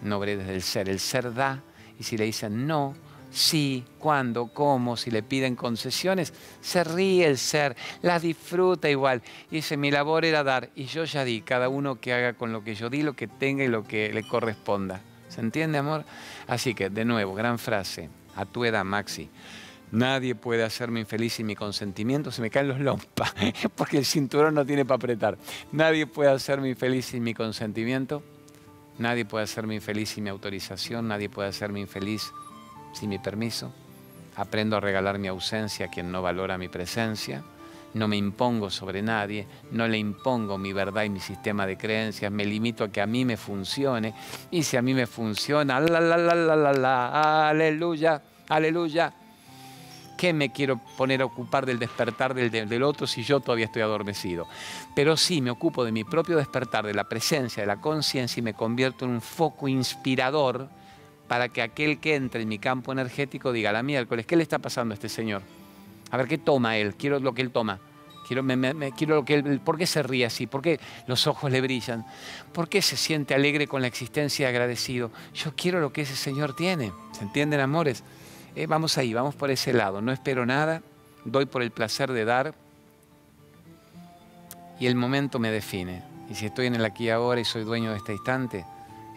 no 0.00 0.18
obré 0.18 0.36
desde 0.36 0.54
el 0.54 0.62
ser. 0.62 0.88
El 0.88 1.00
ser 1.00 1.34
da 1.34 1.60
y 1.98 2.04
si 2.04 2.16
le 2.16 2.24
dicen 2.24 2.68
no, 2.68 2.94
sí, 3.32 3.84
cuándo, 3.98 4.46
cómo, 4.54 4.96
si 4.96 5.10
le 5.10 5.24
piden 5.24 5.56
concesiones, 5.56 6.32
se 6.60 6.84
ríe 6.84 7.26
el 7.26 7.36
ser, 7.36 7.74
las 8.00 8.22
disfruta 8.22 8.88
igual. 8.88 9.22
Y 9.50 9.56
dice, 9.56 9.76
mi 9.76 9.90
labor 9.90 10.24
era 10.24 10.44
dar 10.44 10.70
y 10.76 10.84
yo 10.84 11.02
ya 11.02 11.24
di, 11.24 11.40
cada 11.40 11.68
uno 11.68 11.98
que 11.98 12.12
haga 12.12 12.34
con 12.34 12.52
lo 12.52 12.62
que 12.62 12.76
yo 12.76 12.88
di, 12.90 13.02
lo 13.02 13.14
que 13.14 13.26
tenga 13.26 13.64
y 13.64 13.66
lo 13.66 13.82
que 13.82 14.12
le 14.12 14.22
corresponda. 14.22 15.00
¿Se 15.28 15.40
entiende, 15.40 15.78
amor? 15.78 16.04
Así 16.46 16.72
que, 16.72 16.90
de 16.90 17.04
nuevo, 17.04 17.34
gran 17.34 17.58
frase, 17.58 18.08
a 18.36 18.44
tu 18.46 18.64
edad, 18.64 18.84
Maxi. 18.84 19.28
Nadie 19.90 20.36
puede 20.36 20.62
hacerme 20.62 21.00
infeliz 21.00 21.32
sin 21.32 21.46
mi 21.46 21.56
consentimiento. 21.56 22.30
Se 22.30 22.40
me 22.40 22.50
caen 22.50 22.68
los 22.68 22.78
lompas, 22.78 23.34
porque 23.74 23.98
el 23.98 24.04
cinturón 24.04 24.54
no 24.54 24.64
tiene 24.64 24.84
para 24.84 24.94
apretar. 24.94 25.38
Nadie 25.72 26.06
puede 26.06 26.30
hacerme 26.30 26.68
infeliz 26.68 27.06
sin 27.06 27.24
mi 27.24 27.34
consentimiento. 27.34 28.22
Nadie 29.00 29.24
puede 29.24 29.44
hacerme 29.44 29.74
infeliz 29.74 30.10
sin 30.10 30.24
mi 30.24 30.30
autorización. 30.30 31.08
Nadie 31.08 31.30
puede 31.30 31.48
hacerme 31.48 31.80
infeliz 31.80 32.30
sin 32.92 33.08
mi 33.08 33.18
permiso. 33.18 33.72
Aprendo 34.36 34.76
a 34.76 34.80
regalar 34.80 35.18
mi 35.18 35.26
ausencia 35.26 35.86
a 35.86 35.88
quien 35.88 36.12
no 36.12 36.20
valora 36.20 36.58
mi 36.58 36.68
presencia. 36.68 37.42
No 37.94 38.08
me 38.08 38.18
impongo 38.18 38.68
sobre 38.68 39.00
nadie, 39.00 39.46
no 39.72 39.88
le 39.88 39.96
impongo 39.96 40.58
mi 40.58 40.74
verdad 40.74 41.04
y 41.04 41.08
mi 41.08 41.18
sistema 41.18 41.66
de 41.66 41.76
creencias, 41.76 42.30
me 42.30 42.44
limito 42.44 42.84
a 42.84 42.88
que 42.92 43.00
a 43.00 43.06
mí 43.06 43.24
me 43.24 43.38
funcione. 43.38 44.14
Y 44.50 44.62
si 44.62 44.76
a 44.76 44.82
mí 44.82 44.92
me 44.92 45.06
funciona, 45.06 45.80
la, 45.80 47.48
aleluya, 47.48 48.22
aleluya. 48.48 49.12
¿Qué 50.20 50.34
me 50.34 50.52
quiero 50.52 50.76
poner 50.98 51.22
a 51.22 51.24
ocupar 51.24 51.64
del 51.64 51.78
despertar 51.78 52.34
del, 52.34 52.50
del, 52.50 52.82
otro 52.82 53.06
si 53.06 53.22
yo 53.22 53.40
todavía 53.40 53.64
estoy 53.64 53.80
adormecido? 53.80 54.46
Pero 54.94 55.16
sí 55.16 55.40
me 55.40 55.50
ocupo 55.50 55.82
de 55.82 55.92
mi 55.92 56.04
propio 56.04 56.36
despertar, 56.36 56.84
de 56.84 56.92
la 56.92 57.08
presencia, 57.08 57.62
de 57.62 57.66
la 57.66 57.80
conciencia 57.80 58.38
y 58.38 58.42
me 58.42 58.52
convierto 58.52 59.06
en 59.06 59.12
un 59.12 59.22
foco 59.22 59.66
inspirador 59.66 60.68
para 61.26 61.48
que 61.48 61.62
aquel 61.62 62.00
que 62.00 62.16
entre 62.16 62.42
en 62.42 62.50
mi 62.50 62.58
campo 62.58 62.92
energético 62.92 63.50
diga, 63.50 63.72
la 63.72 63.82
miércoles, 63.82 64.26
¿qué 64.26 64.36
le 64.36 64.42
está 64.42 64.58
pasando 64.58 64.92
a 64.92 64.96
este 64.96 65.08
señor? 65.08 65.40
A 66.10 66.18
ver, 66.18 66.28
¿qué 66.28 66.36
toma 66.36 66.76
él? 66.76 66.96
Quiero 66.96 67.18
lo 67.18 67.32
que 67.32 67.40
él 67.40 67.50
toma. 67.50 67.80
Quiero, 68.28 68.42
me, 68.42 68.92
quiero 68.92 69.14
lo 69.14 69.24
que 69.24 69.36
él, 69.36 69.60
¿Por 69.60 69.78
qué 69.78 69.86
se 69.86 70.02
ríe 70.02 70.26
así? 70.26 70.46
¿Por 70.46 70.60
qué 70.60 70.80
los 71.06 71.26
ojos 71.26 71.50
le 71.50 71.62
brillan? 71.62 72.04
¿Por 72.52 72.68
qué 72.68 72.82
se 72.82 72.98
siente 72.98 73.32
alegre 73.32 73.66
con 73.66 73.80
la 73.80 73.88
existencia 73.88 74.44
y 74.44 74.48
agradecido? 74.50 75.10
Yo 75.32 75.54
quiero 75.56 75.80
lo 75.80 75.94
que 75.94 76.02
ese 76.02 76.14
señor 76.14 76.54
tiene. 76.54 76.92
¿Se 77.12 77.22
entienden, 77.22 77.60
amores? 77.60 78.04
Eh, 78.56 78.66
vamos 78.66 78.98
ahí, 78.98 79.14
vamos 79.14 79.34
por 79.34 79.50
ese 79.50 79.72
lado. 79.72 80.00
No 80.00 80.12
espero 80.12 80.44
nada, 80.46 80.82
doy 81.24 81.46
por 81.46 81.62
el 81.62 81.70
placer 81.70 82.12
de 82.12 82.24
dar 82.24 82.54
y 84.78 84.86
el 84.86 84.94
momento 84.94 85.38
me 85.38 85.50
define. 85.50 86.02
Y 86.28 86.34
si 86.34 86.46
estoy 86.46 86.66
en 86.66 86.74
el 86.74 86.84
aquí 86.84 87.10
ahora 87.10 87.40
y 87.40 87.44
soy 87.44 87.64
dueño 87.64 87.90
de 87.90 87.98
este 87.98 88.12
instante, 88.12 88.64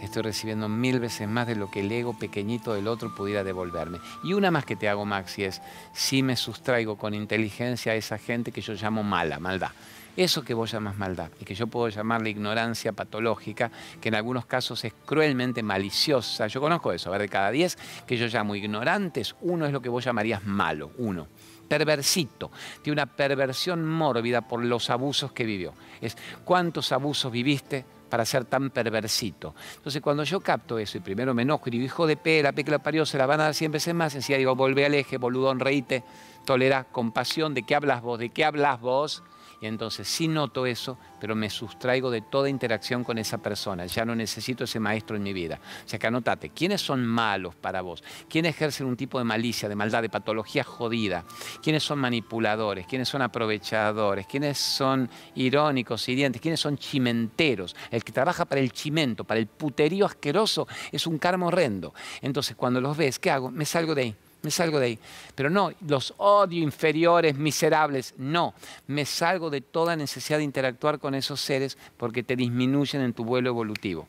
estoy 0.01 0.23
recibiendo 0.23 0.67
mil 0.67 0.99
veces 0.99 1.27
más 1.27 1.47
de 1.47 1.55
lo 1.55 1.71
que 1.71 1.79
el 1.79 1.91
ego 1.91 2.17
pequeñito 2.17 2.73
del 2.73 2.87
otro 2.87 3.15
pudiera 3.15 3.43
devolverme. 3.43 3.99
Y 4.23 4.33
una 4.33 4.51
más 4.51 4.65
que 4.65 4.75
te 4.75 4.89
hago, 4.89 5.05
Maxi, 5.05 5.45
es 5.45 5.61
si 5.93 6.21
me 6.21 6.35
sustraigo 6.35 6.97
con 6.97 7.13
inteligencia 7.13 7.93
a 7.93 7.95
esa 7.95 8.17
gente 8.17 8.51
que 8.51 8.61
yo 8.61 8.73
llamo 8.73 9.03
mala, 9.03 9.39
maldad. 9.39 9.71
Eso 10.15 10.43
que 10.43 10.53
vos 10.53 10.71
llamas 10.71 10.97
maldad 10.97 11.31
y 11.39 11.45
que 11.45 11.55
yo 11.55 11.67
puedo 11.67 11.89
llamarle 11.89 12.29
ignorancia 12.29 12.93
patológica, 12.93 13.71
que 13.99 14.09
en 14.09 14.15
algunos 14.15 14.45
casos 14.45 14.83
es 14.85 14.93
cruelmente 15.05 15.63
maliciosa. 15.63 16.47
Yo 16.47 16.61
conozco 16.61 16.91
eso, 16.91 17.09
a 17.09 17.13
ver, 17.13 17.21
de 17.21 17.29
cada 17.29 17.51
diez 17.51 17.77
que 18.05 18.17
yo 18.17 18.27
llamo 18.27 18.55
ignorantes, 18.55 19.35
uno 19.41 19.65
es 19.65 19.71
lo 19.71 19.81
que 19.81 19.89
vos 19.89 20.03
llamarías 20.03 20.43
malo, 20.45 20.91
uno 20.97 21.27
perversito, 21.65 22.51
tiene 22.83 23.01
una 23.01 23.07
perversión 23.07 23.83
mórbida 23.83 24.41
por 24.41 24.63
los 24.63 24.91
abusos 24.91 25.31
que 25.31 25.43
vivió. 25.43 25.73
Es 26.01 26.15
cuántos 26.43 26.91
abusos 26.91 27.31
viviste, 27.31 27.83
para 28.13 28.25
ser 28.25 28.45
tan 28.45 28.69
perversito. 28.69 29.55
Entonces, 29.77 29.99
cuando 29.99 30.23
yo 30.23 30.39
capto 30.39 30.77
eso 30.77 30.99
y 30.99 31.01
primero 31.01 31.33
me 31.33 31.41
enojo 31.41 31.63
y 31.65 31.71
digo, 31.71 31.85
hijo 31.85 32.05
de 32.05 32.15
pera, 32.15 32.51
pe 32.51 32.63
que 32.63 32.69
la 32.69 32.77
parió, 32.77 33.07
se 33.07 33.17
la 33.17 33.25
van 33.25 33.39
a 33.39 33.45
dar 33.45 33.55
100 33.55 33.71
veces 33.71 33.95
más, 33.95 34.13
encima 34.13 34.37
digo, 34.37 34.55
volvé 34.55 34.85
al 34.85 34.93
eje, 34.93 35.17
boludón, 35.17 35.59
reíte, 35.59 36.03
tolera 36.45 36.83
compasión, 36.83 37.55
¿de 37.55 37.63
qué 37.63 37.73
hablas 37.73 38.03
vos? 38.03 38.19
¿De 38.19 38.29
qué 38.29 38.45
hablas 38.45 38.79
vos? 38.79 39.23
Y 39.63 39.65
entonces 39.65 40.09
sí 40.09 40.27
noto 40.27 40.65
eso, 40.65 40.97
pero 41.21 41.35
me 41.35 41.49
sustraigo 41.49 42.11
de 42.11 42.19
toda 42.19 42.49
interacción 42.49 43.05
con 43.05 43.17
esa 43.17 43.37
persona. 43.37 43.85
Ya 43.85 44.03
no 44.03 44.13
necesito 44.13 44.65
ese 44.65 44.77
maestro 44.77 45.15
en 45.15 45.23
mi 45.23 45.31
vida. 45.31 45.57
O 45.85 45.87
sea 45.87 45.97
que 45.97 46.05
anotate, 46.05 46.49
¿quiénes 46.49 46.81
son 46.81 47.05
malos 47.05 47.55
para 47.55 47.81
vos? 47.81 48.03
¿Quiénes 48.27 48.55
ejercen 48.55 48.87
un 48.87 48.97
tipo 48.97 49.19
de 49.19 49.23
malicia, 49.23 49.69
de 49.69 49.75
maldad, 49.75 50.01
de 50.01 50.09
patología 50.09 50.65
jodida? 50.65 51.23
¿Quiénes 51.61 51.81
son 51.81 51.99
manipuladores? 51.99 52.85
¿Quiénes 52.87 53.07
son 53.07 53.21
aprovechadores? 53.21 54.27
¿Quiénes 54.27 54.57
son 54.57 55.09
irónicos, 55.35 56.09
hirientes? 56.09 56.41
¿Quiénes 56.41 56.59
son 56.59 56.77
chimenteros? 56.77 57.73
El 57.89 58.03
que 58.03 58.11
trabaja 58.11 58.43
para 58.43 58.59
el 58.59 58.73
chimento, 58.73 59.23
para 59.23 59.39
el 59.39 59.47
puterío 59.47 60.05
asqueroso, 60.05 60.67
es 60.91 61.07
un 61.07 61.17
karma 61.17 61.45
horrendo. 61.45 61.93
Entonces 62.21 62.57
cuando 62.57 62.81
los 62.81 62.97
ves, 62.97 63.17
¿qué 63.17 63.31
hago? 63.31 63.49
Me 63.49 63.63
salgo 63.63 63.95
de 63.95 64.01
ahí 64.01 64.15
me 64.43 64.51
salgo 64.51 64.79
de 64.79 64.85
ahí. 64.85 64.99
Pero 65.33 65.49
no, 65.49 65.71
los 65.87 66.13
odio 66.17 66.61
inferiores, 66.61 67.35
miserables, 67.35 68.13
no. 68.17 68.53
Me 68.87 69.05
salgo 69.05 69.49
de 69.49 69.61
toda 69.61 69.95
necesidad 69.95 70.37
de 70.37 70.43
interactuar 70.43 70.99
con 70.99 71.15
esos 71.15 71.41
seres 71.41 71.77
porque 71.97 72.23
te 72.23 72.35
disminuyen 72.35 73.01
en 73.01 73.13
tu 73.13 73.25
vuelo 73.25 73.49
evolutivo 73.49 74.07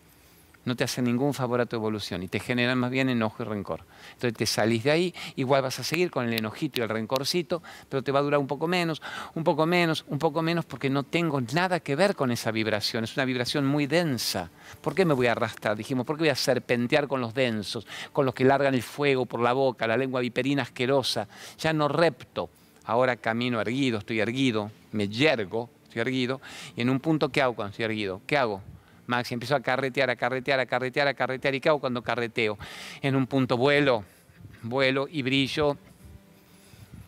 no 0.64 0.76
te 0.76 0.84
hacen 0.84 1.04
ningún 1.04 1.34
favor 1.34 1.60
a 1.60 1.66
tu 1.66 1.76
evolución 1.76 2.22
y 2.22 2.28
te 2.28 2.40
generan 2.40 2.78
más 2.78 2.90
bien 2.90 3.08
enojo 3.08 3.42
y 3.42 3.46
rencor. 3.46 3.84
Entonces 4.14 4.34
te 4.34 4.46
salís 4.46 4.84
de 4.84 4.90
ahí, 4.90 5.14
igual 5.36 5.62
vas 5.62 5.78
a 5.78 5.84
seguir 5.84 6.10
con 6.10 6.26
el 6.26 6.34
enojito 6.34 6.80
y 6.80 6.82
el 6.82 6.88
rencorcito, 6.88 7.62
pero 7.88 8.02
te 8.02 8.12
va 8.12 8.20
a 8.20 8.22
durar 8.22 8.40
un 8.40 8.46
poco 8.46 8.66
menos, 8.66 9.02
un 9.34 9.44
poco 9.44 9.66
menos, 9.66 10.04
un 10.08 10.18
poco 10.18 10.42
menos, 10.42 10.64
porque 10.64 10.90
no 10.90 11.02
tengo 11.02 11.40
nada 11.40 11.80
que 11.80 11.96
ver 11.96 12.14
con 12.14 12.30
esa 12.30 12.50
vibración. 12.50 13.04
Es 13.04 13.16
una 13.16 13.24
vibración 13.24 13.66
muy 13.66 13.86
densa. 13.86 14.50
¿Por 14.80 14.94
qué 14.94 15.04
me 15.04 15.14
voy 15.14 15.26
a 15.26 15.32
arrastrar? 15.32 15.76
Dijimos, 15.76 16.06
¿por 16.06 16.16
qué 16.16 16.22
voy 16.22 16.28
a 16.30 16.36
serpentear 16.36 17.08
con 17.08 17.20
los 17.20 17.34
densos, 17.34 17.86
con 18.12 18.24
los 18.24 18.34
que 18.34 18.44
largan 18.44 18.74
el 18.74 18.82
fuego 18.82 19.26
por 19.26 19.40
la 19.40 19.52
boca, 19.52 19.86
la 19.86 19.96
lengua 19.96 20.20
viperina 20.20 20.62
asquerosa? 20.62 21.28
Ya 21.58 21.72
no 21.72 21.88
repto. 21.88 22.50
Ahora 22.86 23.16
camino 23.16 23.60
erguido, 23.60 23.98
estoy 23.98 24.20
erguido, 24.20 24.70
me 24.92 25.08
yergo, 25.08 25.70
estoy 25.84 26.02
erguido, 26.02 26.40
y 26.76 26.82
en 26.82 26.90
un 26.90 27.00
punto, 27.00 27.30
¿qué 27.30 27.40
hago 27.40 27.54
cuando 27.54 27.70
estoy 27.70 27.86
erguido? 27.86 28.20
¿Qué 28.26 28.36
hago? 28.36 28.60
Maxi, 29.06 29.34
empiezo 29.34 29.54
a 29.54 29.60
carretear, 29.60 30.10
a 30.10 30.16
carretear, 30.16 30.60
a 30.60 30.66
carretear, 30.66 31.08
a 31.08 31.14
carretear. 31.14 31.54
¿Y 31.54 31.60
qué 31.60 31.68
hago 31.68 31.80
cuando 31.80 32.02
carreteo? 32.02 32.58
En 33.02 33.16
un 33.16 33.26
punto 33.26 33.56
vuelo, 33.56 34.04
vuelo 34.62 35.06
y 35.10 35.22
brillo 35.22 35.76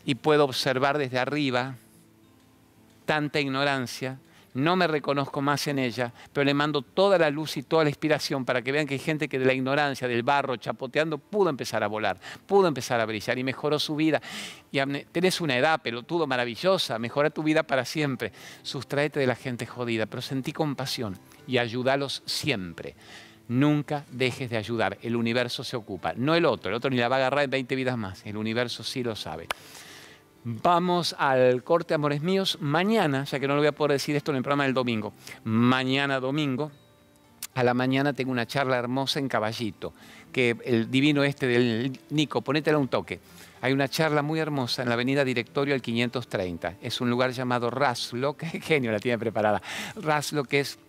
y 0.05 0.15
puedo 0.15 0.45
observar 0.45 0.97
desde 0.97 1.19
arriba 1.19 1.75
tanta 3.05 3.39
ignorancia. 3.39 4.19
No 4.57 4.75
me 4.75 4.87
reconozco 4.87 5.39
más 5.39 5.67
en 5.67 5.77
ella, 5.77 6.11
pero 6.33 6.43
le 6.43 6.55
mando 6.55 6.81
toda 6.81 7.19
la 7.19 7.29
luz 7.29 7.57
y 7.57 7.61
toda 7.61 7.83
la 7.83 7.91
inspiración 7.91 8.43
para 8.43 8.63
que 8.63 8.71
vean 8.71 8.87
que 8.87 8.95
hay 8.95 8.99
gente 8.99 9.29
que 9.29 9.37
de 9.37 9.45
la 9.45 9.53
ignorancia, 9.53 10.07
del 10.07 10.23
barro, 10.23 10.55
chapoteando, 10.55 11.19
pudo 11.19 11.51
empezar 11.51 11.83
a 11.83 11.87
volar, 11.87 12.19
pudo 12.47 12.67
empezar 12.67 12.99
a 12.99 13.05
brillar 13.05 13.37
y 13.37 13.43
mejoró 13.43 13.77
su 13.77 13.95
vida. 13.95 14.19
Y 14.71 14.79
tenés 15.11 15.41
una 15.41 15.55
edad 15.55 15.79
pelotudo 15.83 16.25
maravillosa, 16.25 16.97
mejora 16.97 17.29
tu 17.29 17.43
vida 17.43 17.61
para 17.61 17.85
siempre. 17.85 18.31
Sustraete 18.63 19.19
de 19.19 19.27
la 19.27 19.35
gente 19.35 19.67
jodida, 19.67 20.07
pero 20.07 20.23
sentí 20.23 20.53
compasión 20.53 21.19
y 21.45 21.59
ayúdalos 21.59 22.23
siempre. 22.25 22.95
Nunca 23.49 24.05
dejes 24.09 24.49
de 24.49 24.57
ayudar. 24.57 24.97
El 25.03 25.15
universo 25.15 25.63
se 25.63 25.75
ocupa. 25.75 26.13
No 26.15 26.33
el 26.33 26.45
otro. 26.45 26.69
El 26.69 26.77
otro 26.77 26.89
ni 26.89 26.97
la 26.97 27.09
va 27.09 27.17
a 27.17 27.19
agarrar 27.19 27.43
en 27.43 27.51
20 27.51 27.75
vidas 27.75 27.95
más. 27.95 28.25
El 28.25 28.37
universo 28.37 28.83
sí 28.83 29.03
lo 29.03 29.15
sabe. 29.15 29.47
Vamos 30.49 31.13
al 31.19 31.61
corte, 31.61 31.93
amores 31.93 32.21
míos. 32.21 32.57
Mañana, 32.61 33.25
ya 33.25 33.37
que 33.37 33.49
no 33.49 33.55
lo 33.55 33.59
voy 33.59 33.67
a 33.67 33.73
poder 33.73 33.91
decir 33.91 34.15
esto 34.15 34.31
en 34.31 34.37
el 34.37 34.43
programa 34.43 34.63
del 34.63 34.73
domingo. 34.73 35.11
Mañana 35.43 36.21
domingo, 36.21 36.71
a 37.53 37.63
la 37.65 37.73
mañana 37.73 38.13
tengo 38.13 38.31
una 38.31 38.47
charla 38.47 38.77
hermosa 38.77 39.19
en 39.19 39.27
Caballito. 39.27 39.93
Que 40.31 40.55
el 40.63 40.89
divino 40.89 41.25
este 41.25 41.47
del 41.47 41.99
Nico, 42.11 42.39
ponétela 42.39 42.77
un 42.77 42.87
toque. 42.87 43.19
Hay 43.59 43.73
una 43.73 43.89
charla 43.89 44.21
muy 44.21 44.39
hermosa 44.39 44.83
en 44.83 44.87
la 44.87 44.93
avenida 44.93 45.25
Directorio 45.25 45.75
al 45.75 45.81
530. 45.81 46.75
Es 46.81 47.01
un 47.01 47.09
lugar 47.09 47.31
llamado 47.31 47.69
Raslo, 47.69 48.37
que 48.37 48.47
genio 48.61 48.93
la 48.93 48.99
tiene 48.99 49.19
preparada. 49.19 49.61
Raslo, 49.97 50.45
que 50.45 50.61
es 50.61 50.79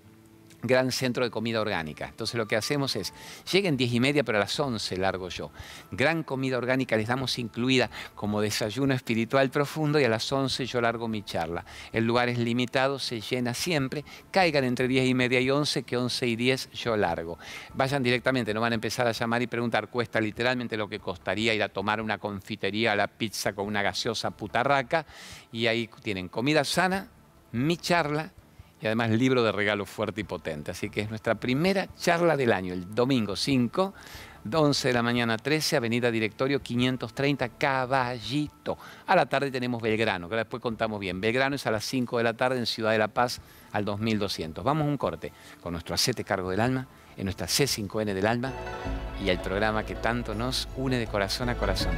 gran 0.63 0.91
centro 0.91 1.25
de 1.25 1.31
comida 1.31 1.61
orgánica. 1.61 2.07
Entonces 2.07 2.37
lo 2.37 2.49
que 2.49 2.57
hacemos 2.57 2.97
es, 2.97 3.13
lleguen 3.51 3.77
10 3.77 3.93
y 3.93 4.01
media, 4.01 4.25
pero 4.25 4.39
a 4.39 4.41
las 4.41 4.59
11 4.59 4.97
largo 4.97 5.29
yo. 5.29 5.51
Gran 5.91 6.23
comida 6.23 6.59
orgánica 6.59 6.97
les 6.97 7.09
damos 7.09 7.39
incluida 7.39 7.91
como 8.15 8.41
desayuno 8.41 8.95
espiritual 8.95 9.51
profundo 9.51 10.01
y 10.01 10.05
a 10.05 10.09
las 10.09 10.31
11 10.31 10.67
yo 10.67 10.81
largo 10.81 11.09
mi 11.09 11.23
charla. 11.23 11.65
El 11.93 12.05
lugar 12.05 12.29
es 12.29 12.39
limitado, 12.39 12.99
se 12.99 13.21
llena 13.21 13.55
siempre. 13.55 14.05
Caigan 14.31 14.65
entre 14.65 14.89
10 14.89 15.09
y 15.09 15.15
media 15.15 15.41
y 15.41 15.51
11, 15.51 15.85
que 15.85 15.97
11 15.97 16.27
y 16.27 16.37
10 16.37 16.71
yo 16.73 16.97
largo. 16.97 17.39
Vayan 17.75 18.03
directamente, 18.03 18.53
no 18.53 18.61
van 18.61 18.73
a 18.73 18.75
empezar 18.75 19.07
a 19.07 19.13
llamar 19.13 19.43
y 19.43 19.47
preguntar, 19.47 19.89
cuesta 19.89 20.21
literalmente 20.21 20.77
lo 20.77 20.89
que 20.89 20.99
costaría 20.99 21.55
ir 21.55 21.63
a 21.63 21.69
tomar 21.69 22.01
una 22.01 22.19
confitería 22.19 22.93
a 22.93 22.97
la 22.97 23.07
pizza 23.07 23.53
con 23.53 23.67
una 23.67 23.83
gaseosa 23.83 24.31
putarraca. 24.33 25.07
Y 25.53 25.67
ahí 25.67 25.89
tienen 26.03 26.29
comida 26.29 26.65
sana, 26.65 27.09
mi 27.53 27.77
charla 27.77 28.33
y 28.81 28.87
además 28.87 29.11
libro 29.11 29.43
de 29.43 29.53
regalo 29.53 29.87
fuerte 29.87 30.21
y 30.21 30.25
potente. 30.25 30.71
Así 30.71 30.91
que 30.91 31.03
es 31.03 31.11
nuestra 31.11 31.35
primera 31.35 31.89
charla 31.97 32.37
del 32.37 32.53
año, 32.53 32.73
el 32.73 32.95
domingo 32.95 33.37
5 33.37 33.95
11 34.57 34.89
de 34.89 34.95
la 34.95 35.03
mañana 35.03 35.37
13, 35.37 35.77
Avenida 35.77 36.11
Directorio 36.11 36.61
530, 36.63 37.51
Caballito. 37.51 38.79
A 39.07 39.17
la 39.17 39.27
tarde 39.27 39.51
tenemos 39.51 39.83
Belgrano, 39.83 40.29
que 40.29 40.37
después 40.37 40.63
contamos 40.63 41.01
bien. 41.01 41.21
Belgrano 41.21 41.57
es 41.57 41.67
a 41.67 41.71
las 41.71 41.85
5 41.85 42.19
de 42.19 42.25
la 42.25 42.35
tarde 42.35 42.59
en 42.59 42.67
Ciudad 42.67 42.93
de 42.93 42.99
la 42.99 43.09
Paz 43.09 43.41
al 43.73 43.85
2200. 43.85 44.65
Vamos 44.65 44.87
a 44.87 44.89
un 44.89 44.97
corte 44.97 45.33
con 45.63 45.73
nuestro 45.73 45.95
acete 45.95 46.25
cargo 46.25 46.51
del 46.51 46.61
alma, 46.61 46.87
en 47.17 47.25
nuestra 47.25 47.47
C5N 47.47 48.15
del 48.15 48.27
alma 48.27 48.53
y 49.23 49.29
el 49.29 49.41
programa 49.41 49.85
que 49.85 49.97
tanto 49.97 50.35
nos 50.35 50.69
une 50.77 50.99
de 50.99 51.07
corazón 51.07 51.49
a 51.49 51.57
corazón. 51.57 51.93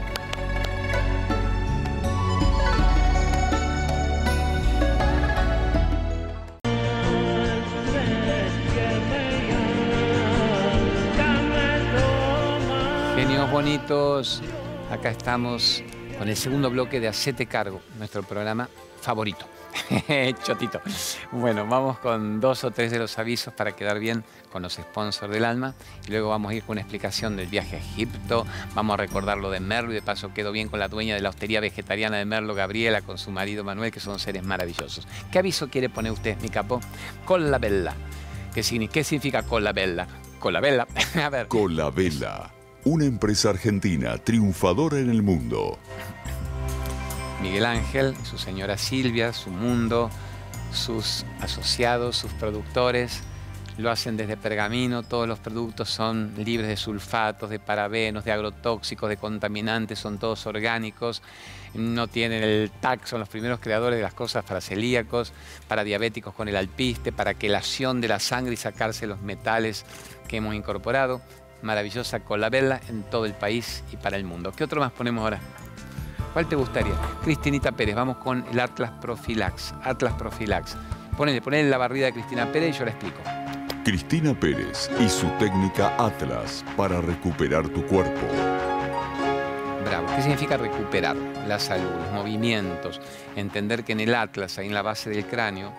Bonitos, 13.50 14.42
acá 14.92 15.10
estamos 15.10 15.82
con 16.18 16.28
el 16.28 16.36
segundo 16.36 16.70
bloque 16.70 17.00
de 17.00 17.08
Acete 17.08 17.46
Cargo, 17.46 17.80
nuestro 17.98 18.22
programa 18.22 18.68
favorito. 19.00 19.44
Chotito. 20.44 20.80
Bueno, 21.32 21.66
vamos 21.66 21.98
con 21.98 22.40
dos 22.40 22.62
o 22.62 22.70
tres 22.70 22.92
de 22.92 23.00
los 23.00 23.18
avisos 23.18 23.52
para 23.52 23.72
quedar 23.72 23.98
bien 23.98 24.22
con 24.52 24.62
los 24.62 24.74
sponsors 24.74 25.32
del 25.32 25.44
alma 25.44 25.74
y 26.06 26.12
luego 26.12 26.28
vamos 26.28 26.52
a 26.52 26.54
ir 26.54 26.62
con 26.62 26.74
una 26.74 26.82
explicación 26.82 27.36
del 27.36 27.48
viaje 27.48 27.76
a 27.76 27.78
Egipto, 27.80 28.46
vamos 28.74 28.94
a 28.94 28.98
recordar 28.98 29.38
lo 29.38 29.50
de 29.50 29.58
Merlo 29.58 29.90
y 29.90 29.94
de 29.94 30.02
paso 30.02 30.32
quedo 30.32 30.52
bien 30.52 30.68
con 30.68 30.78
la 30.78 30.86
dueña 30.86 31.16
de 31.16 31.20
la 31.20 31.30
hostería 31.30 31.60
vegetariana 31.60 32.18
de 32.18 32.24
Merlo, 32.26 32.54
Gabriela, 32.54 33.02
con 33.02 33.18
su 33.18 33.32
marido 33.32 33.64
Manuel, 33.64 33.90
que 33.90 33.98
son 33.98 34.20
seres 34.20 34.44
maravillosos. 34.44 35.08
¿Qué 35.32 35.40
aviso 35.40 35.68
quiere 35.68 35.88
poner 35.88 36.12
usted, 36.12 36.40
mi 36.40 36.50
capo? 36.50 36.80
Con 37.24 37.50
la 37.50 37.58
bella. 37.58 37.94
¿Qué, 38.54 38.62
significa 38.62 39.42
con 39.42 39.64
la 39.64 39.72
bella? 39.72 40.06
Con 40.38 40.52
la 40.52 40.60
bella. 40.60 40.86
a 41.20 41.28
ver. 41.30 41.48
Con 41.48 41.74
la 41.74 41.90
bella. 41.90 42.52
Una 42.82 43.04
empresa 43.04 43.50
argentina 43.50 44.16
triunfadora 44.16 44.98
en 44.98 45.10
el 45.10 45.22
mundo. 45.22 45.78
Miguel 47.42 47.66
Ángel, 47.66 48.16
su 48.24 48.38
señora 48.38 48.78
Silvia, 48.78 49.34
su 49.34 49.50
mundo, 49.50 50.08
sus 50.72 51.26
asociados, 51.42 52.16
sus 52.16 52.32
productores, 52.32 53.20
lo 53.76 53.90
hacen 53.90 54.16
desde 54.16 54.38
pergamino, 54.38 55.02
todos 55.02 55.28
los 55.28 55.38
productos 55.38 55.90
son 55.90 56.32
libres 56.38 56.68
de 56.68 56.76
sulfatos, 56.78 57.50
de 57.50 57.58
parabenos, 57.58 58.24
de 58.24 58.32
agrotóxicos, 58.32 59.10
de 59.10 59.18
contaminantes, 59.18 59.98
son 59.98 60.18
todos 60.18 60.46
orgánicos, 60.46 61.22
no 61.74 62.08
tienen 62.08 62.42
el 62.42 62.70
TAC, 62.80 63.04
son 63.04 63.20
los 63.20 63.28
primeros 63.28 63.60
creadores 63.60 63.98
de 63.98 64.02
las 64.02 64.14
cosas 64.14 64.42
para 64.42 64.62
celíacos, 64.62 65.34
para 65.68 65.84
diabéticos 65.84 66.34
con 66.34 66.48
el 66.48 66.56
alpiste, 66.56 67.12
para 67.12 67.34
quelación 67.34 68.00
de 68.00 68.08
la 68.08 68.20
sangre 68.20 68.54
y 68.54 68.56
sacarse 68.56 69.06
los 69.06 69.20
metales 69.20 69.84
que 70.28 70.38
hemos 70.38 70.54
incorporado. 70.54 71.20
Maravillosa 71.62 72.20
colabella 72.20 72.80
en 72.88 73.02
todo 73.04 73.26
el 73.26 73.34
país 73.34 73.84
y 73.92 73.96
para 73.96 74.16
el 74.16 74.24
mundo. 74.24 74.52
¿Qué 74.52 74.64
otro 74.64 74.80
más 74.80 74.92
ponemos 74.92 75.22
ahora? 75.22 75.40
¿Cuál 76.32 76.46
te 76.48 76.56
gustaría? 76.56 76.94
Cristinita 77.22 77.72
Pérez, 77.72 77.96
vamos 77.96 78.18
con 78.18 78.44
el 78.50 78.60
Atlas 78.60 78.92
Profilax. 79.00 79.74
Atlas 79.82 80.14
Profilax. 80.14 80.76
Ponele, 81.16 81.42
ponele 81.42 81.68
la 81.68 81.76
barrida 81.76 82.06
de 82.06 82.12
Cristina 82.12 82.50
Pérez 82.50 82.76
y 82.76 82.78
yo 82.78 82.84
la 82.84 82.92
explico. 82.92 83.20
Cristina 83.84 84.38
Pérez 84.38 84.90
y 85.00 85.08
su 85.08 85.26
técnica 85.38 85.94
Atlas 85.98 86.64
para 86.76 87.00
recuperar 87.00 87.68
tu 87.68 87.84
cuerpo. 87.86 88.26
Bravo. 89.84 90.06
¿Qué 90.14 90.22
significa 90.22 90.56
recuperar? 90.56 91.16
La 91.48 91.58
salud, 91.58 91.90
los 91.90 92.12
movimientos. 92.12 93.00
Entender 93.34 93.82
que 93.82 93.92
en 93.92 94.00
el 94.00 94.14
Atlas, 94.14 94.58
ahí 94.58 94.68
en 94.68 94.74
la 94.74 94.82
base 94.82 95.10
del 95.10 95.26
cráneo, 95.26 95.72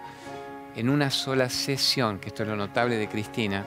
en 0.76 0.90
una 0.90 1.10
sola 1.10 1.50
sesión, 1.50 2.20
que 2.20 2.30
esto 2.30 2.44
es 2.44 2.50
lo 2.50 2.56
notable 2.56 2.98
de 2.98 3.08
Cristina, 3.08 3.66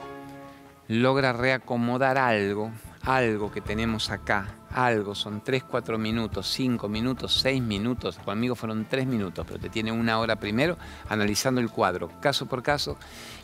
logra 0.87 1.33
reacomodar 1.33 2.17
algo, 2.17 2.71
algo 3.01 3.51
que 3.51 3.61
tenemos 3.61 4.11
acá, 4.11 4.55
algo, 4.71 5.15
son 5.15 5.41
3, 5.43 5.63
4 5.63 5.97
minutos, 5.97 6.47
5 6.47 6.87
minutos, 6.89 7.33
6 7.41 7.61
minutos, 7.61 8.17
conmigo 8.17 8.55
fueron 8.55 8.85
3 8.85 9.07
minutos, 9.07 9.45
pero 9.47 9.59
te 9.59 9.69
tiene 9.69 9.91
una 9.91 10.19
hora 10.19 10.35
primero 10.35 10.77
analizando 11.09 11.61
el 11.61 11.69
cuadro, 11.69 12.09
caso 12.19 12.45
por 12.45 12.61
caso, 12.61 12.97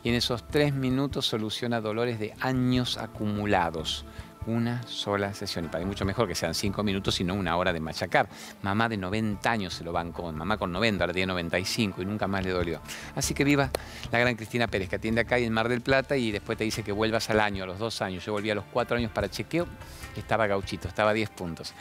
y 0.04 0.10
en 0.10 0.16
esos 0.16 0.48
3 0.48 0.74
minutos 0.74 1.26
soluciona 1.26 1.82
dolores 1.82 2.20
de 2.20 2.34
años 2.42 2.98
acumulados 2.98 4.06
una 4.46 4.82
sola 4.84 5.34
sesión. 5.34 5.66
Y 5.66 5.68
para 5.68 5.84
mí 5.84 5.88
mucho 5.88 6.06
mejor 6.06 6.28
que 6.28 6.36
sean 6.36 6.54
cinco 6.54 6.84
minutos 6.84 7.20
y 7.20 7.24
no 7.24 7.34
una 7.34 7.56
hora 7.58 7.74
de 7.74 7.80
machacar. 7.80 8.28
Mamá 8.62 8.90
de 8.90 8.98
90 8.98 9.50
años 9.50 9.74
se 9.74 9.84
lo 9.84 9.92
con 10.12 10.36
mamá 10.36 10.58
con 10.58 10.72
90, 10.72 11.04
ahora 11.04 11.14
tiene 11.14 11.32
95 11.32 12.02
y 12.02 12.06
nunca 12.06 12.28
más 12.28 12.44
le 12.44 12.52
dolió. 12.52 12.82
Así 13.16 13.34
que 13.34 13.44
viva 13.44 13.70
la 14.12 14.20
gran 14.20 14.36
Cristina 14.36 14.68
Pérez, 14.68 14.90
que 14.90 14.96
atiende 14.96 15.22
acá 15.22 15.38
en 15.38 15.54
Mar 15.54 15.70
del 15.70 15.82
Plata 15.82 16.18
y 16.18 16.32
después 16.32 16.58
te 16.58 16.64
dice 16.64 16.84
que 16.84 16.92
vuelvas 16.92 17.30
al 17.30 17.40
año, 17.40 17.64
a 17.64 17.68
los 17.68 17.78
dos 17.78 18.02
años. 18.02 18.26
Yo 18.26 18.32
volví 18.32 18.50
a 18.50 18.56
los 18.56 18.66
cuatro 18.66 18.98
años 18.98 19.12
para 19.12 19.30
chequeo, 19.30 19.68
estaba 20.16 20.48
gauchito, 20.48 20.88
estaba 20.88 21.12
a 21.12 21.14
10 21.14 21.30
puntos. 21.30 21.74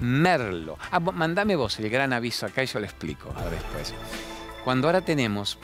Merlo. 0.00 0.76
Ah, 0.90 0.98
mandame 0.98 1.54
vos 1.54 1.78
el 1.78 1.88
gran 1.88 2.12
aviso 2.12 2.46
acá 2.46 2.62
y 2.62 2.66
yo 2.66 2.80
lo 2.80 2.86
explico 2.86 3.32
ahora 3.36 3.50
después. 3.50 3.94
Cuando 4.64 4.88
ahora 4.88 5.02
tenemos 5.02 5.58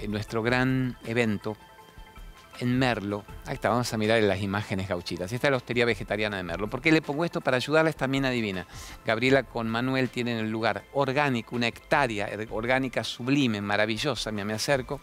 eh, 0.00 0.08
nuestro 0.08 0.42
gran 0.42 0.96
evento 1.04 1.56
en 2.60 2.78
Merlo. 2.78 3.24
Ahí 3.46 3.54
está, 3.54 3.68
vamos 3.68 3.92
a 3.92 3.96
mirar 3.96 4.22
las 4.22 4.40
imágenes 4.40 4.88
gauchitas. 4.88 5.32
Esta 5.32 5.46
es 5.46 5.50
la 5.50 5.56
hostería 5.56 5.84
vegetariana 5.84 6.36
de 6.36 6.42
Merlo. 6.42 6.68
¿Por 6.68 6.80
qué 6.80 6.92
le 6.92 7.02
pongo 7.02 7.24
esto? 7.24 7.40
Para 7.40 7.56
ayudarla 7.56 7.90
esta 7.90 8.08
mina 8.08 8.30
divina. 8.30 8.66
Gabriela 9.04 9.42
con 9.44 9.68
Manuel 9.68 10.08
tienen 10.10 10.38
el 10.38 10.50
lugar 10.50 10.84
orgánico, 10.92 11.56
una 11.56 11.68
hectárea 11.68 12.28
orgánica 12.50 13.04
sublime, 13.04 13.60
maravillosa, 13.60 14.32
me, 14.32 14.44
me 14.44 14.54
acerco, 14.54 15.00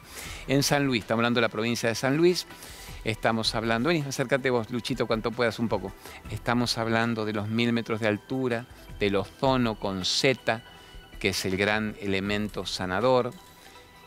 en 0.47 0.63
San 0.63 0.85
Luis. 0.85 1.03
Estamos 1.03 1.19
hablando 1.19 1.39
de 1.39 1.43
la 1.43 1.49
provincia 1.49 1.89
de 1.89 1.95
San 1.95 2.17
Luis. 2.17 2.47
Estamos 3.03 3.53
hablando, 3.55 3.89
vení, 3.89 4.01
acércate 4.01 4.49
vos, 4.49 4.71
Luchito, 4.71 5.07
cuanto 5.07 5.31
puedas 5.31 5.59
un 5.59 5.67
poco. 5.67 5.91
Estamos 6.31 6.77
hablando 6.77 7.25
de 7.25 7.33
los 7.33 7.49
mil 7.49 7.73
metros 7.73 7.99
de 7.99 8.07
altura, 8.07 8.65
del 8.99 9.17
ozono 9.17 9.77
con 9.77 10.05
Z, 10.05 10.63
que 11.19 11.29
es 11.29 11.45
el 11.45 11.57
gran 11.57 11.95
elemento 11.99 12.65
sanador. 12.65 13.33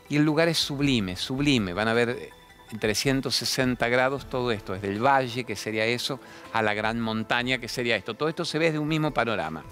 Y 0.09 0.17
el 0.17 0.25
lugar 0.25 0.49
es 0.49 0.59
sublime, 0.59 1.17
sublime. 1.17 1.73
Van 1.73 1.89
a 1.89 1.93
ver 1.93 2.31
en 2.73 2.79
360 2.79 3.89
grados 3.89 4.29
todo 4.29 4.51
esto, 4.51 4.73
desde 4.75 4.89
el 4.89 5.05
valle, 5.05 5.45
que 5.45 5.57
sería 5.57 5.85
eso, 5.87 6.21
a 6.53 6.63
la 6.63 6.75
gran 6.75 7.01
montaña, 7.01 7.59
que 7.59 7.69
sería 7.69 7.97
esto. 7.97 8.15
Todo 8.15 8.29
esto 8.29 8.45
se 8.45 8.59
ve 8.59 8.73
de 8.73 8.79
un 8.79 8.89
mismo 8.89 9.13
panorama. 9.13 9.63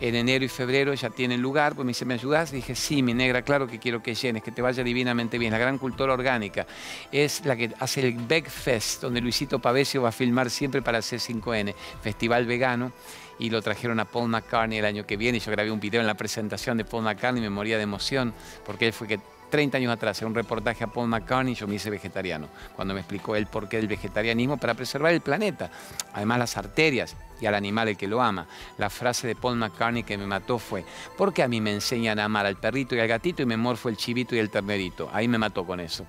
En 0.00 0.14
enero 0.14 0.46
y 0.46 0.48
febrero 0.48 0.94
ya 0.94 1.10
tiene 1.10 1.36
lugar, 1.36 1.74
pues 1.74 1.84
me 1.84 1.90
dice, 1.90 2.06
¿me 2.06 2.14
ayudas? 2.14 2.52
dije, 2.52 2.74
sí, 2.74 3.02
mi 3.02 3.12
negra, 3.12 3.42
claro 3.42 3.66
que 3.66 3.78
quiero 3.78 4.02
que 4.02 4.14
llenes, 4.14 4.42
que 4.42 4.50
te 4.50 4.62
vaya 4.62 4.82
divinamente 4.82 5.36
bien. 5.36 5.52
La 5.52 5.58
gran 5.58 5.76
cultura 5.76 6.14
orgánica 6.14 6.66
es 7.12 7.44
la 7.44 7.54
que 7.54 7.70
hace 7.78 8.08
el 8.08 8.14
Beck 8.14 8.48
Fest, 8.48 9.02
donde 9.02 9.20
Luisito 9.20 9.58
Pavesio 9.58 10.00
va 10.00 10.08
a 10.08 10.12
filmar 10.12 10.48
siempre 10.48 10.80
para 10.80 11.00
C5N, 11.00 11.74
Festival 12.02 12.46
Vegano 12.46 12.92
y 13.38 13.50
lo 13.50 13.60
trajeron 13.60 14.00
a 14.00 14.06
Paul 14.06 14.30
McCartney 14.30 14.78
el 14.78 14.86
año 14.86 15.04
que 15.04 15.18
viene. 15.18 15.38
Yo 15.38 15.50
grabé 15.50 15.70
un 15.70 15.80
video 15.80 16.00
en 16.00 16.06
la 16.06 16.14
presentación 16.14 16.78
de 16.78 16.86
Paul 16.86 17.04
McCartney 17.04 17.42
y 17.42 17.44
me 17.44 17.50
moría 17.50 17.76
de 17.76 17.82
emoción 17.82 18.32
porque 18.64 18.86
él 18.86 18.92
fue 18.94 19.06
que 19.06 19.20
30 19.50 19.76
años 19.76 19.92
atrás, 19.92 20.20
en 20.22 20.28
un 20.28 20.34
reportaje 20.34 20.84
a 20.84 20.86
Paul 20.86 21.08
McCartney, 21.08 21.54
yo 21.54 21.66
me 21.66 21.74
hice 21.74 21.90
vegetariano, 21.90 22.48
cuando 22.76 22.94
me 22.94 23.00
explicó 23.00 23.36
el 23.36 23.46
porqué 23.46 23.76
del 23.76 23.88
vegetarianismo 23.88 24.56
para 24.56 24.74
preservar 24.74 25.12
el 25.12 25.20
planeta, 25.20 25.70
además 26.14 26.38
las 26.38 26.56
arterias 26.56 27.16
y 27.40 27.46
al 27.46 27.54
animal 27.54 27.88
el 27.88 27.96
que 27.96 28.06
lo 28.06 28.22
ama. 28.22 28.46
La 28.78 28.90
frase 28.90 29.26
de 29.26 29.34
Paul 29.34 29.56
McCartney 29.56 30.02
que 30.02 30.16
me 30.16 30.26
mató 30.26 30.58
fue, 30.58 30.84
¿por 31.16 31.32
qué 31.32 31.42
a 31.42 31.48
mí 31.48 31.60
me 31.60 31.72
enseñan 31.72 32.18
a 32.18 32.24
amar 32.24 32.46
al 32.46 32.56
perrito 32.56 32.94
y 32.94 33.00
al 33.00 33.08
gatito 33.08 33.42
y 33.42 33.46
me 33.46 33.56
morfo 33.56 33.88
el 33.88 33.96
chivito 33.96 34.34
y 34.34 34.38
el 34.38 34.50
ternerito? 34.50 35.10
Ahí 35.12 35.28
me 35.28 35.38
mató 35.38 35.66
con 35.66 35.80
eso. 35.80 36.06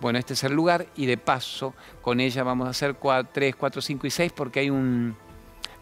Bueno, 0.00 0.18
este 0.18 0.34
es 0.34 0.44
el 0.44 0.52
lugar 0.52 0.86
y 0.94 1.06
de 1.06 1.16
paso 1.16 1.74
con 2.02 2.20
ella 2.20 2.42
vamos 2.42 2.66
a 2.66 2.70
hacer 2.70 2.96
3, 3.32 3.56
4, 3.56 3.80
5 3.80 4.06
y 4.06 4.10
6 4.10 4.32
porque 4.32 4.60
hay 4.60 4.70
un 4.70 5.16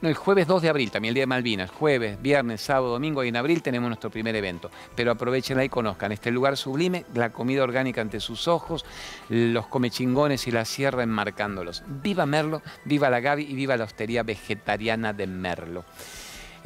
el 0.07 0.15
jueves 0.15 0.47
2 0.47 0.63
de 0.63 0.69
abril, 0.69 0.91
también 0.91 1.11
el 1.11 1.15
día 1.15 1.23
de 1.23 1.27
Malvinas, 1.27 1.71
jueves, 1.71 2.21
viernes, 2.21 2.61
sábado, 2.61 2.93
domingo 2.93 3.25
y 3.25 3.29
en 3.29 3.37
abril 3.37 3.63
tenemos 3.63 3.89
nuestro 3.89 4.11
primer 4.11 4.35
evento. 4.37 4.71
Pero 4.95 5.13
aprovechenla 5.13 5.65
y 5.65 5.69
conozcan 5.69 6.13
este 6.13 6.31
lugar 6.31 6.57
sublime, 6.57 7.05
la 7.15 7.31
comida 7.31 7.63
orgánica 7.63 8.01
ante 8.01 8.21
sus 8.21 8.49
ojos, 8.49 8.85
los 9.29 9.67
comechingones 9.67 10.47
y 10.47 10.51
la 10.51 10.65
sierra 10.65 11.03
enmarcándolos. 11.03 11.83
Viva 11.87 12.27
Merlo, 12.27 12.63
viva 12.85 13.11
la 13.11 13.21
Gaby 13.21 13.45
y 13.45 13.55
viva 13.55 13.77
la 13.77 13.85
hostería 13.85 14.23
vegetariana 14.23 15.13
de 15.13 15.27
Merlo. 15.27 15.85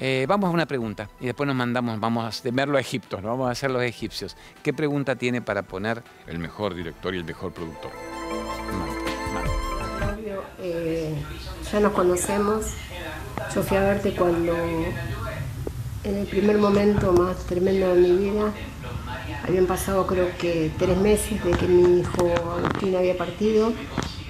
Eh, 0.01 0.27
vamos 0.29 0.49
a 0.49 0.51
una 0.53 0.67
pregunta 0.67 1.11
y 1.21 1.27
después 1.27 1.47
nos 1.47 1.57
mandamos, 1.57 1.99
vamos 1.99 2.43
de 2.45 2.53
Merlo 2.53 2.79
a 2.79 2.81
Egipto, 2.81 3.17
nos 3.17 3.33
vamos 3.33 3.49
a 3.49 3.51
hacer 3.51 3.71
los 3.71 3.83
egipcios. 3.83 4.37
¿Qué 4.63 4.73
pregunta 4.73 5.17
tiene 5.17 5.43
para 5.43 5.63
poner 5.63 6.03
el 6.29 6.39
mejor 6.39 6.75
director 6.75 7.15
y 7.15 7.19
el 7.19 7.25
mejor 7.25 7.53
productor? 7.53 7.91
Eh, 10.61 11.15
ya 11.73 11.81
nos 11.81 11.93
conocemos, 11.93 12.67
yo 13.55 13.63
fui 13.63 13.77
a 13.77 13.81
verte 13.81 14.15
cuando, 14.15 14.55
en 16.05 16.17
el 16.17 16.27
primer 16.27 16.59
momento 16.59 17.13
más 17.13 17.37
tremendo 17.47 17.95
de 17.95 18.01
mi 18.01 18.13
vida, 18.13 18.53
habían 19.47 19.67
pasado 19.67 20.07
creo 20.07 20.29
que 20.39 20.71
tres 20.79 20.97
meses 20.99 21.43
de 21.43 21.53
que 21.53 21.67
mi 21.67 22.01
hijo 22.01 22.33
Agustín 22.59 22.97
había 22.97 23.17
partido 23.17 23.73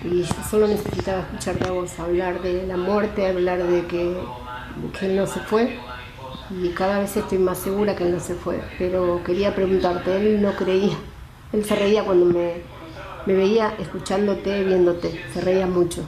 y 0.05 0.23
yo 0.23 0.35
solo 0.49 0.69
necesitaba 0.69 1.21
escucharte 1.23 1.69
a 1.69 1.73
vos 1.73 1.99
hablar 1.99 2.41
de 2.43 2.67
la 2.67 2.77
muerte, 2.77 3.27
hablar 3.27 3.63
de 3.65 3.87
que, 3.87 4.17
él 5.03 5.17
no 5.17 5.27
se 5.27 5.41
fue 5.41 5.77
y 6.51 6.69
cada 6.71 7.01
vez 7.01 7.17
estoy 7.17 7.39
más 7.39 7.59
segura 7.59 7.97
que 7.97 8.05
él 8.05 8.13
no 8.13 8.21
se 8.21 8.35
fue, 8.35 8.61
pero 8.79 9.23
quería 9.25 9.55
preguntarte, 9.55 10.17
él 10.17 10.41
no 10.41 10.55
creía, 10.55 10.97
él 11.53 11.65
se 11.65 11.75
reía 11.75 12.05
cuando 12.05 12.27
me, 12.27 12.63
me 13.27 13.35
veía 13.35 13.75
escuchándote, 13.79 14.65
viéndote, 14.65 15.21
se 15.35 15.41
reía 15.41 15.67
mucho. 15.67 16.07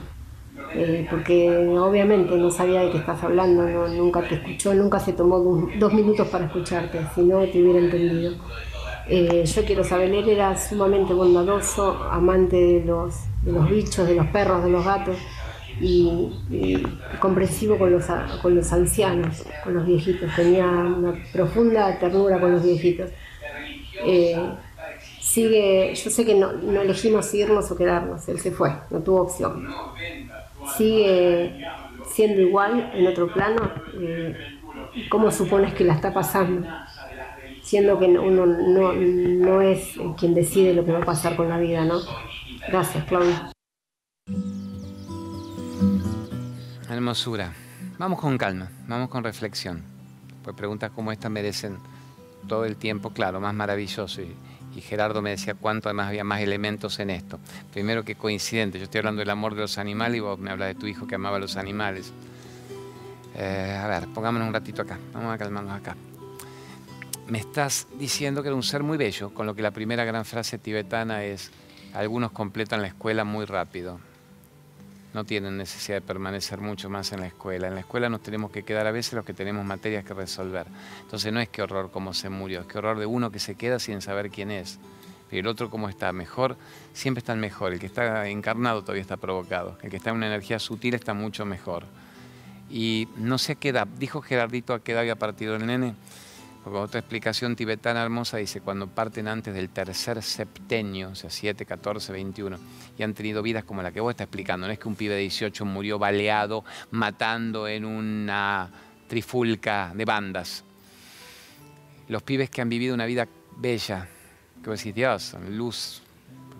Eh, 0.73 1.05
porque 1.09 1.49
obviamente 1.67 2.35
no 2.35 2.49
sabía 2.49 2.81
de 2.81 2.91
qué 2.91 2.97
estás 2.97 3.21
hablando, 3.23 3.87
nunca 3.89 4.21
te 4.21 4.35
escuchó, 4.35 4.73
nunca 4.73 4.99
se 4.99 5.13
tomó 5.13 5.39
dos, 5.77 5.93
minutos 5.93 6.27
para 6.29 6.45
escucharte, 6.45 6.99
si 7.13 7.21
no 7.21 7.39
te 7.39 7.61
hubiera 7.61 7.79
entendido. 7.79 8.33
Eh, 9.07 9.43
yo 9.45 9.65
quiero 9.65 9.83
saber, 9.83 10.13
él 10.13 10.29
era 10.29 10.57
sumamente 10.57 11.13
bondadoso, 11.13 12.03
amante 12.09 12.55
de 12.55 12.85
los, 12.85 13.15
de 13.43 13.51
los 13.51 13.69
bichos, 13.69 14.07
de 14.07 14.15
los 14.15 14.27
perros, 14.27 14.63
de 14.63 14.69
los 14.69 14.85
gatos 14.85 15.17
y, 15.81 16.83
comprensivo 17.19 17.77
con 17.77 17.91
los, 17.91 18.05
con 18.41 18.55
los 18.55 18.71
ancianos, 18.71 19.43
con 19.63 19.73
los 19.73 19.85
viejitos. 19.85 20.33
Tenía 20.35 20.67
una 20.67 21.15
profunda 21.33 21.97
ternura 21.99 22.39
con 22.39 22.51
los 22.53 22.63
viejitos. 22.63 23.09
Eh, 24.05 24.37
sigue, 25.19 25.93
yo 25.95 26.09
sé 26.09 26.25
que 26.25 26.35
no, 26.35 26.53
no, 26.53 26.81
elegimos 26.81 27.33
irnos 27.33 27.69
o 27.71 27.77
quedarnos, 27.77 28.27
él 28.27 28.39
se 28.39 28.51
fue, 28.51 28.71
no 28.89 28.99
tuvo 28.99 29.21
opción. 29.21 29.67
Sigue 30.77 31.65
siendo 32.11 32.41
igual 32.41 32.91
en 32.93 33.07
otro 33.07 33.31
plano. 33.31 33.71
Eh, 33.99 34.35
¿Cómo 35.09 35.31
supones 35.31 35.73
que 35.73 35.83
la 35.83 35.93
está 35.93 36.13
pasando? 36.13 36.67
Siendo 37.61 37.99
que 37.99 38.05
uno 38.05 38.45
no, 38.45 38.93
no 38.93 39.61
es 39.61 39.95
quien 40.17 40.33
decide 40.33 40.73
lo 40.73 40.83
que 40.85 40.91
va 40.91 40.99
a 40.99 41.05
pasar 41.05 41.35
con 41.35 41.49
la 41.49 41.57
vida, 41.57 41.85
¿no? 41.85 41.99
Gracias, 42.67 43.03
Claudia. 43.05 43.51
Hermosura. 46.89 47.53
Vamos 47.97 48.19
con 48.19 48.37
calma, 48.37 48.69
vamos 48.87 49.09
con 49.09 49.23
reflexión. 49.23 49.83
Pues 50.43 50.55
preguntas 50.55 50.91
como 50.91 51.11
esta 51.11 51.29
merecen 51.29 51.77
todo 52.47 52.65
el 52.65 52.75
tiempo, 52.75 53.11
claro, 53.11 53.39
más 53.39 53.53
maravilloso. 53.53 54.21
Y, 54.21 54.35
Gerardo 54.79 55.21
me 55.21 55.31
decía 55.31 55.53
cuánto 55.53 55.89
además 55.89 56.07
había 56.07 56.23
más 56.23 56.39
elementos 56.39 56.99
en 56.99 57.09
esto. 57.09 57.39
Primero 57.73 58.05
que 58.05 58.15
coincidente, 58.15 58.77
yo 58.77 58.85
estoy 58.85 58.99
hablando 58.99 59.19
del 59.19 59.29
amor 59.29 59.55
de 59.55 59.61
los 59.61 59.77
animales 59.77 60.17
y 60.17 60.19
vos 60.21 60.39
me 60.39 60.49
hablas 60.49 60.69
de 60.69 60.75
tu 60.75 60.87
hijo 60.87 61.07
que 61.07 61.15
amaba 61.15 61.35
a 61.35 61.39
los 61.39 61.57
animales. 61.57 62.13
Eh, 63.35 63.77
a 63.81 63.87
ver, 63.87 64.07
pongámonos 64.13 64.47
un 64.47 64.53
ratito 64.53 64.81
acá, 64.83 64.97
vamos 65.13 65.33
a 65.33 65.37
calmarnos 65.37 65.73
acá. 65.73 65.97
Me 67.27 67.39
estás 67.39 67.87
diciendo 67.97 68.41
que 68.41 68.47
era 68.49 68.55
un 68.55 68.63
ser 68.63 68.83
muy 68.83 68.97
bello, 68.97 69.33
con 69.33 69.45
lo 69.45 69.55
que 69.55 69.61
la 69.61 69.71
primera 69.71 70.05
gran 70.05 70.23
frase 70.23 70.57
tibetana 70.57 71.25
es, 71.25 71.51
algunos 71.93 72.31
completan 72.31 72.81
la 72.81 72.87
escuela 72.87 73.25
muy 73.25 73.43
rápido 73.43 73.99
no 75.13 75.25
tienen 75.25 75.57
necesidad 75.57 75.97
de 75.97 76.01
permanecer 76.01 76.59
mucho 76.59 76.89
más 76.89 77.11
en 77.11 77.21
la 77.21 77.27
escuela. 77.27 77.67
En 77.67 77.75
la 77.75 77.81
escuela 77.81 78.09
nos 78.09 78.21
tenemos 78.21 78.51
que 78.51 78.63
quedar 78.63 78.87
a 78.87 78.91
veces 78.91 79.13
los 79.13 79.25
que 79.25 79.33
tenemos 79.33 79.65
materias 79.65 80.05
que 80.05 80.13
resolver. 80.13 80.67
Entonces 81.01 81.33
no 81.33 81.39
es 81.39 81.49
que 81.49 81.61
horror 81.61 81.91
como 81.91 82.13
se 82.13 82.29
murió, 82.29 82.61
es 82.61 82.67
que 82.67 82.77
horror 82.77 82.99
de 82.99 83.05
uno 83.05 83.31
que 83.31 83.39
se 83.39 83.55
queda 83.55 83.79
sin 83.79 84.01
saber 84.01 84.29
quién 84.29 84.51
es. 84.51 84.79
Y 85.31 85.37
el 85.37 85.47
otro 85.47 85.69
cómo 85.69 85.87
está, 85.87 86.11
mejor, 86.11 86.57
siempre 86.93 87.19
está 87.19 87.33
el 87.33 87.39
mejor. 87.39 87.73
El 87.73 87.79
que 87.79 87.85
está 87.85 88.27
encarnado 88.27 88.81
todavía 88.81 89.01
está 89.01 89.17
provocado. 89.17 89.77
El 89.81 89.89
que 89.89 89.97
está 89.97 90.09
en 90.09 90.17
una 90.17 90.27
energía 90.27 90.59
sutil 90.59 90.93
está 90.93 91.13
mucho 91.13 91.45
mejor. 91.45 91.85
Y 92.69 93.07
no 93.17 93.37
sé 93.37 93.53
a 93.53 93.55
qué 93.55 93.69
edad, 93.69 93.87
dijo 93.87 94.21
Gerardito 94.21 94.73
a 94.73 94.81
qué 94.81 94.91
edad 94.91 95.01
había 95.01 95.15
partido 95.15 95.55
el 95.55 95.65
nene. 95.65 95.95
Porque 96.63 96.77
otra 96.77 96.99
explicación 96.99 97.55
tibetana 97.55 98.03
hermosa 98.03 98.37
dice, 98.37 98.61
cuando 98.61 98.87
parten 98.87 99.27
antes 99.27 99.53
del 99.53 99.69
tercer 99.69 100.21
septenio, 100.21 101.09
o 101.09 101.15
sea, 101.15 101.31
7, 101.31 101.65
14, 101.65 102.13
21, 102.13 102.57
y 102.97 103.03
han 103.03 103.15
tenido 103.15 103.41
vidas 103.41 103.63
como 103.63 103.81
la 103.81 103.91
que 103.91 103.99
vos 103.99 104.11
estás 104.11 104.25
explicando, 104.25 104.67
no 104.67 104.73
es 104.73 104.77
que 104.77 104.87
un 104.87 104.95
pibe 104.95 105.15
de 105.15 105.21
18 105.21 105.65
murió 105.65 105.97
baleado, 105.97 106.63
matando 106.91 107.67
en 107.67 107.85
una 107.85 108.69
trifulca 109.07 109.91
de 109.95 110.05
bandas. 110.05 110.63
Los 112.07 112.21
pibes 112.21 112.51
que 112.51 112.61
han 112.61 112.69
vivido 112.69 112.93
una 112.93 113.05
vida 113.05 113.27
bella, 113.57 114.07
que 114.61 114.69
vos 114.69 114.77
decís, 114.77 114.93
Dios, 114.93 115.35
luz 115.49 116.03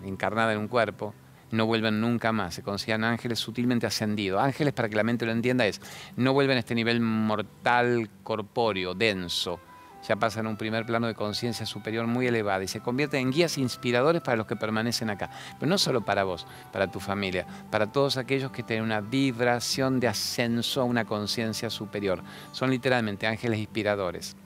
encarnada 0.04 0.52
en 0.52 0.58
un 0.58 0.68
cuerpo, 0.68 1.14
no 1.52 1.66
vuelven 1.66 2.00
nunca 2.00 2.32
más, 2.32 2.54
se 2.54 2.62
consideran 2.62 3.04
ángeles 3.04 3.38
sutilmente 3.38 3.86
ascendidos. 3.86 4.42
Ángeles, 4.42 4.72
para 4.72 4.88
que 4.88 4.96
la 4.96 5.04
mente 5.04 5.26
lo 5.26 5.32
entienda, 5.32 5.64
es, 5.66 5.80
no 6.16 6.32
vuelven 6.32 6.56
a 6.56 6.60
este 6.60 6.74
nivel 6.74 7.00
mortal, 7.00 8.10
corpóreo, 8.24 8.94
denso, 8.94 9.60
ya 10.06 10.16
pasan 10.16 10.46
a 10.46 10.48
un 10.50 10.56
primer 10.56 10.84
plano 10.84 11.06
de 11.06 11.14
conciencia 11.14 11.64
superior 11.64 12.06
muy 12.06 12.26
elevada 12.26 12.64
y 12.64 12.68
se 12.68 12.80
convierten 12.80 13.20
en 13.20 13.30
guías 13.30 13.58
inspiradores 13.58 14.22
para 14.22 14.36
los 14.36 14.46
que 14.46 14.56
permanecen 14.56 15.10
acá. 15.10 15.30
Pero 15.58 15.70
no 15.70 15.78
solo 15.78 16.00
para 16.00 16.24
vos, 16.24 16.46
para 16.72 16.88
tu 16.88 17.00
familia, 17.00 17.46
para 17.70 17.86
todos 17.86 18.16
aquellos 18.16 18.50
que 18.50 18.62
tienen 18.62 18.84
una 18.84 19.00
vibración 19.00 20.00
de 20.00 20.08
ascenso 20.08 20.80
a 20.80 20.84
una 20.84 21.04
conciencia 21.04 21.70
superior. 21.70 22.22
Son 22.52 22.70
literalmente 22.70 23.26
ángeles 23.26 23.60
inspiradores, 23.60 24.36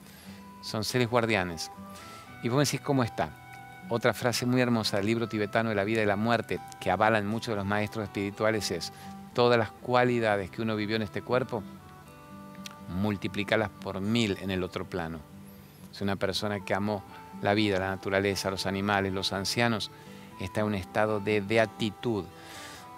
son 0.61 0.83
seres 0.83 1.09
guardianes. 1.09 1.71
Y 2.43 2.49
vos 2.49 2.57
me 2.57 2.65
decís 2.65 2.81
cómo 2.81 3.03
está. 3.03 3.31
Otra 3.89 4.13
frase 4.13 4.45
muy 4.45 4.61
hermosa 4.61 4.97
del 4.97 5.05
libro 5.05 5.29
tibetano 5.29 5.69
de 5.69 5.75
la 5.75 5.85
vida 5.85 6.03
y 6.03 6.05
la 6.05 6.17
muerte 6.17 6.59
que 6.79 6.91
avalan 6.91 7.25
muchos 7.25 7.53
de 7.53 7.55
los 7.55 7.65
maestros 7.65 8.03
espirituales 8.03 8.69
es, 8.69 8.91
todas 9.33 9.57
las 9.57 9.71
cualidades 9.71 10.51
que 10.51 10.61
uno 10.61 10.75
vivió 10.75 10.97
en 10.97 11.03
este 11.03 11.21
cuerpo, 11.21 11.63
multiplícalas 12.89 13.69
por 13.69 14.01
mil 14.01 14.37
en 14.41 14.51
el 14.51 14.63
otro 14.63 14.85
plano. 14.85 15.36
Una 16.01 16.15
persona 16.15 16.59
que 16.59 16.73
amó 16.73 17.03
la 17.41 17.53
vida, 17.53 17.79
la 17.79 17.89
naturaleza, 17.89 18.51
los 18.51 18.65
animales, 18.65 19.13
los 19.13 19.33
ancianos, 19.33 19.91
está 20.39 20.61
en 20.61 20.67
un 20.67 20.75
estado 20.75 21.19
de 21.19 21.41
beatitud. 21.41 22.25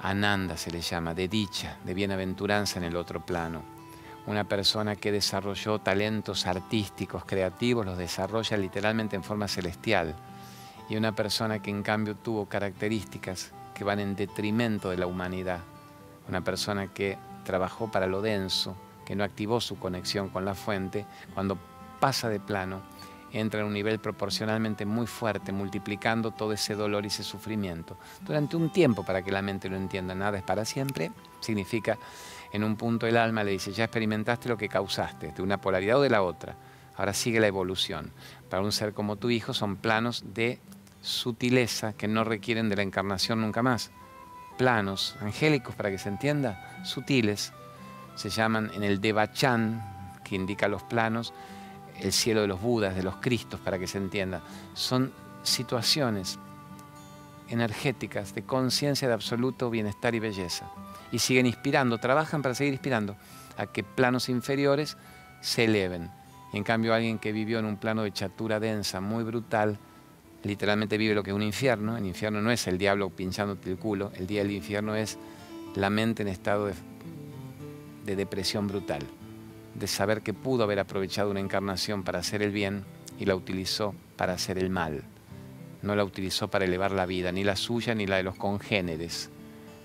Ananda 0.01 0.57
se 0.57 0.71
le 0.71 0.81
llama, 0.81 1.13
de 1.13 1.27
dicha, 1.27 1.77
de 1.83 1.93
bienaventuranza 1.93 2.79
en 2.79 2.85
el 2.85 2.95
otro 2.95 3.25
plano. 3.25 3.63
Una 4.27 4.47
persona 4.47 4.95
que 4.95 5.11
desarrolló 5.11 5.79
talentos 5.79 6.45
artísticos, 6.45 7.25
creativos, 7.25 7.85
los 7.85 7.97
desarrolla 7.97 8.57
literalmente 8.57 9.15
en 9.15 9.23
forma 9.23 9.47
celestial. 9.47 10.15
Y 10.89 10.95
una 10.95 11.13
persona 11.13 11.61
que 11.61 11.69
en 11.69 11.83
cambio 11.83 12.15
tuvo 12.15 12.47
características 12.47 13.51
que 13.73 13.83
van 13.83 13.99
en 13.99 14.15
detrimento 14.15 14.89
de 14.89 14.97
la 14.97 15.07
humanidad. 15.07 15.59
Una 16.27 16.41
persona 16.41 16.87
que 16.87 17.17
trabajó 17.43 17.91
para 17.91 18.07
lo 18.07 18.21
denso, 18.21 18.75
que 19.05 19.15
no 19.15 19.23
activó 19.23 19.59
su 19.61 19.79
conexión 19.79 20.29
con 20.29 20.45
la 20.45 20.53
fuente, 20.53 21.05
cuando 21.33 21.57
pasa 21.99 22.29
de 22.29 22.39
plano, 22.39 22.81
entra 23.31 23.61
en 23.61 23.67
un 23.67 23.73
nivel 23.73 23.99
proporcionalmente 23.99 24.85
muy 24.85 25.07
fuerte, 25.07 25.51
multiplicando 25.51 26.31
todo 26.31 26.53
ese 26.53 26.75
dolor 26.75 27.03
y 27.03 27.07
ese 27.07 27.23
sufrimiento. 27.23 27.97
Durante 28.21 28.55
un 28.55 28.71
tiempo, 28.71 29.03
para 29.03 29.21
que 29.21 29.31
la 29.31 29.41
mente 29.41 29.69
lo 29.69 29.77
entienda, 29.77 30.15
nada 30.15 30.37
es 30.37 30.43
para 30.43 30.65
siempre, 30.65 31.11
significa 31.39 31.97
en 32.51 32.63
un 32.63 32.75
punto 32.75 33.05
el 33.05 33.17
alma 33.17 33.43
le 33.43 33.51
dice, 33.51 33.71
ya 33.71 33.85
experimentaste 33.85 34.49
lo 34.49 34.57
que 34.57 34.69
causaste, 34.69 35.31
de 35.31 35.41
una 35.41 35.61
polaridad 35.61 35.99
o 35.99 36.01
de 36.01 36.09
la 36.09 36.23
otra, 36.23 36.55
ahora 36.97 37.13
sigue 37.13 37.39
la 37.39 37.47
evolución. 37.47 38.11
Para 38.49 38.63
un 38.63 38.71
ser 38.71 38.93
como 38.93 39.15
tu 39.15 39.29
hijo 39.29 39.53
son 39.53 39.75
planos 39.75 40.23
de 40.33 40.59
sutileza 41.01 41.93
que 41.93 42.07
no 42.07 42.23
requieren 42.23 42.69
de 42.69 42.75
la 42.75 42.81
encarnación 42.81 43.41
nunca 43.41 43.61
más. 43.61 43.91
Planos 44.57 45.15
angélicos, 45.21 45.75
para 45.75 45.91
que 45.91 45.97
se 45.97 46.09
entienda, 46.09 46.81
sutiles, 46.83 47.53
se 48.15 48.29
llaman 48.29 48.71
en 48.73 48.83
el 48.83 48.99
Devachan, 48.99 50.19
que 50.25 50.35
indica 50.35 50.67
los 50.67 50.83
planos, 50.83 51.33
el 52.01 52.11
cielo 52.13 52.41
de 52.41 52.47
los 52.47 52.61
Budas, 52.61 52.95
de 52.95 53.03
los 53.03 53.15
Cristos, 53.17 53.59
para 53.59 53.77
que 53.77 53.87
se 53.87 53.97
entienda. 53.97 54.41
Son 54.73 55.11
situaciones 55.43 56.39
energéticas 57.49 58.35
de 58.35 58.43
conciencia 58.43 59.07
de 59.07 59.13
absoluto 59.13 59.69
bienestar 59.69 60.15
y 60.15 60.19
belleza. 60.19 60.69
Y 61.11 61.19
siguen 61.19 61.45
inspirando, 61.45 61.97
trabajan 61.97 62.41
para 62.41 62.55
seguir 62.55 62.73
inspirando 62.73 63.15
a 63.57 63.65
que 63.67 63.83
planos 63.83 64.29
inferiores 64.29 64.97
se 65.41 65.65
eleven. 65.65 66.11
en 66.51 66.63
cambio 66.63 66.95
alguien 66.95 67.19
que 67.19 67.31
vivió 67.31 67.59
en 67.59 67.65
un 67.65 67.77
plano 67.77 68.01
de 68.01 68.11
chatura 68.11 68.59
densa, 68.59 69.01
muy 69.01 69.23
brutal, 69.23 69.77
literalmente 70.43 70.97
vive 70.97 71.13
lo 71.13 71.21
que 71.21 71.29
es 71.29 71.35
un 71.35 71.43
infierno. 71.43 71.95
El 71.95 72.07
infierno 72.07 72.41
no 72.41 72.49
es 72.49 72.65
el 72.67 72.79
diablo 72.79 73.11
pinchándote 73.11 73.69
el 73.69 73.77
culo, 73.77 74.11
el 74.15 74.25
día 74.25 74.41
del 74.41 74.51
infierno 74.51 74.95
es 74.95 75.19
la 75.75 75.91
mente 75.91 76.23
en 76.23 76.27
estado 76.27 76.71
de 78.05 78.15
depresión 78.15 78.67
brutal 78.67 79.05
de 79.75 79.87
saber 79.87 80.21
que 80.21 80.33
pudo 80.33 80.63
haber 80.63 80.79
aprovechado 80.79 81.31
una 81.31 81.39
encarnación 81.39 82.03
para 82.03 82.19
hacer 82.19 82.41
el 82.41 82.51
bien 82.51 82.83
y 83.19 83.25
la 83.25 83.35
utilizó 83.35 83.93
para 84.17 84.33
hacer 84.33 84.57
el 84.57 84.69
mal. 84.69 85.03
No 85.81 85.95
la 85.95 86.03
utilizó 86.03 86.49
para 86.49 86.65
elevar 86.65 86.91
la 86.91 87.05
vida, 87.05 87.31
ni 87.31 87.43
la 87.43 87.55
suya 87.55 87.95
ni 87.95 88.05
la 88.05 88.17
de 88.17 88.23
los 88.23 88.35
congéneres. 88.35 89.29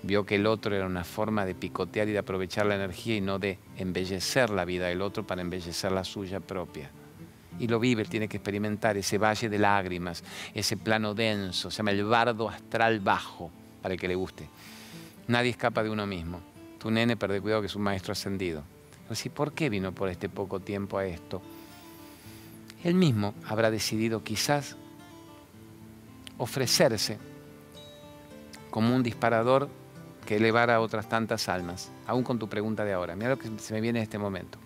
Vio 0.03 0.25
que 0.25 0.35
el 0.35 0.45
otro 0.45 0.75
era 0.75 0.85
una 0.85 1.03
forma 1.03 1.45
de 1.45 1.55
picotear 1.55 2.07
y 2.09 2.11
de 2.11 2.19
aprovechar 2.19 2.65
la 2.65 2.75
energía 2.75 3.15
y 3.15 3.21
no 3.21 3.39
de 3.39 3.57
embellecer 3.77 4.49
la 4.49 4.65
vida 4.65 4.87
del 4.87 5.01
otro 5.01 5.25
para 5.25 5.41
embellecer 5.41 5.91
la 5.91 6.03
suya 6.03 6.39
propia. 6.39 6.91
Y 7.57 7.67
lo 7.67 7.79
vive, 7.79 8.03
tiene 8.03 8.27
que 8.27 8.37
experimentar 8.37 8.97
ese 8.97 9.17
valle 9.17 9.47
de 9.47 9.57
lágrimas, 9.57 10.23
ese 10.53 10.75
plano 10.75 11.13
denso, 11.13 11.71
se 11.71 11.77
llama 11.77 11.91
el 11.91 12.03
bardo 12.03 12.49
astral 12.49 12.99
bajo, 12.99 13.49
para 13.81 13.93
el 13.93 13.99
que 13.99 14.09
le 14.09 14.15
guste. 14.15 14.49
Nadie 15.27 15.51
escapa 15.51 15.81
de 15.81 15.89
uno 15.89 16.05
mismo. 16.05 16.41
Tu 16.77 16.91
nene, 16.91 17.15
perde 17.15 17.39
cuidado 17.39 17.61
que 17.61 17.67
es 17.67 17.75
un 17.75 17.83
maestro 17.83 18.11
ascendido 18.11 18.63
¿y 19.23 19.29
por 19.29 19.53
qué 19.53 19.69
vino 19.69 19.91
por 19.91 20.09
este 20.09 20.29
poco 20.29 20.59
tiempo 20.59 20.97
a 20.97 21.05
esto? 21.05 21.41
Él 22.83 22.95
mismo 22.95 23.33
habrá 23.45 23.71
decidido 23.71 24.23
quizás 24.23 24.75
ofrecerse 26.37 27.17
como 28.69 28.95
un 28.95 29.03
disparador 29.03 29.69
que 30.25 30.37
elevara 30.37 30.75
a 30.75 30.81
otras 30.81 31.07
tantas 31.07 31.47
almas, 31.49 31.91
aún 32.07 32.23
con 32.23 32.39
tu 32.39 32.49
pregunta 32.49 32.83
de 32.83 32.93
ahora. 32.93 33.15
Mira 33.15 33.29
lo 33.29 33.39
que 33.39 33.49
se 33.59 33.73
me 33.73 33.81
viene 33.81 33.99
en 33.99 34.03
este 34.03 34.17
momento. 34.17 34.57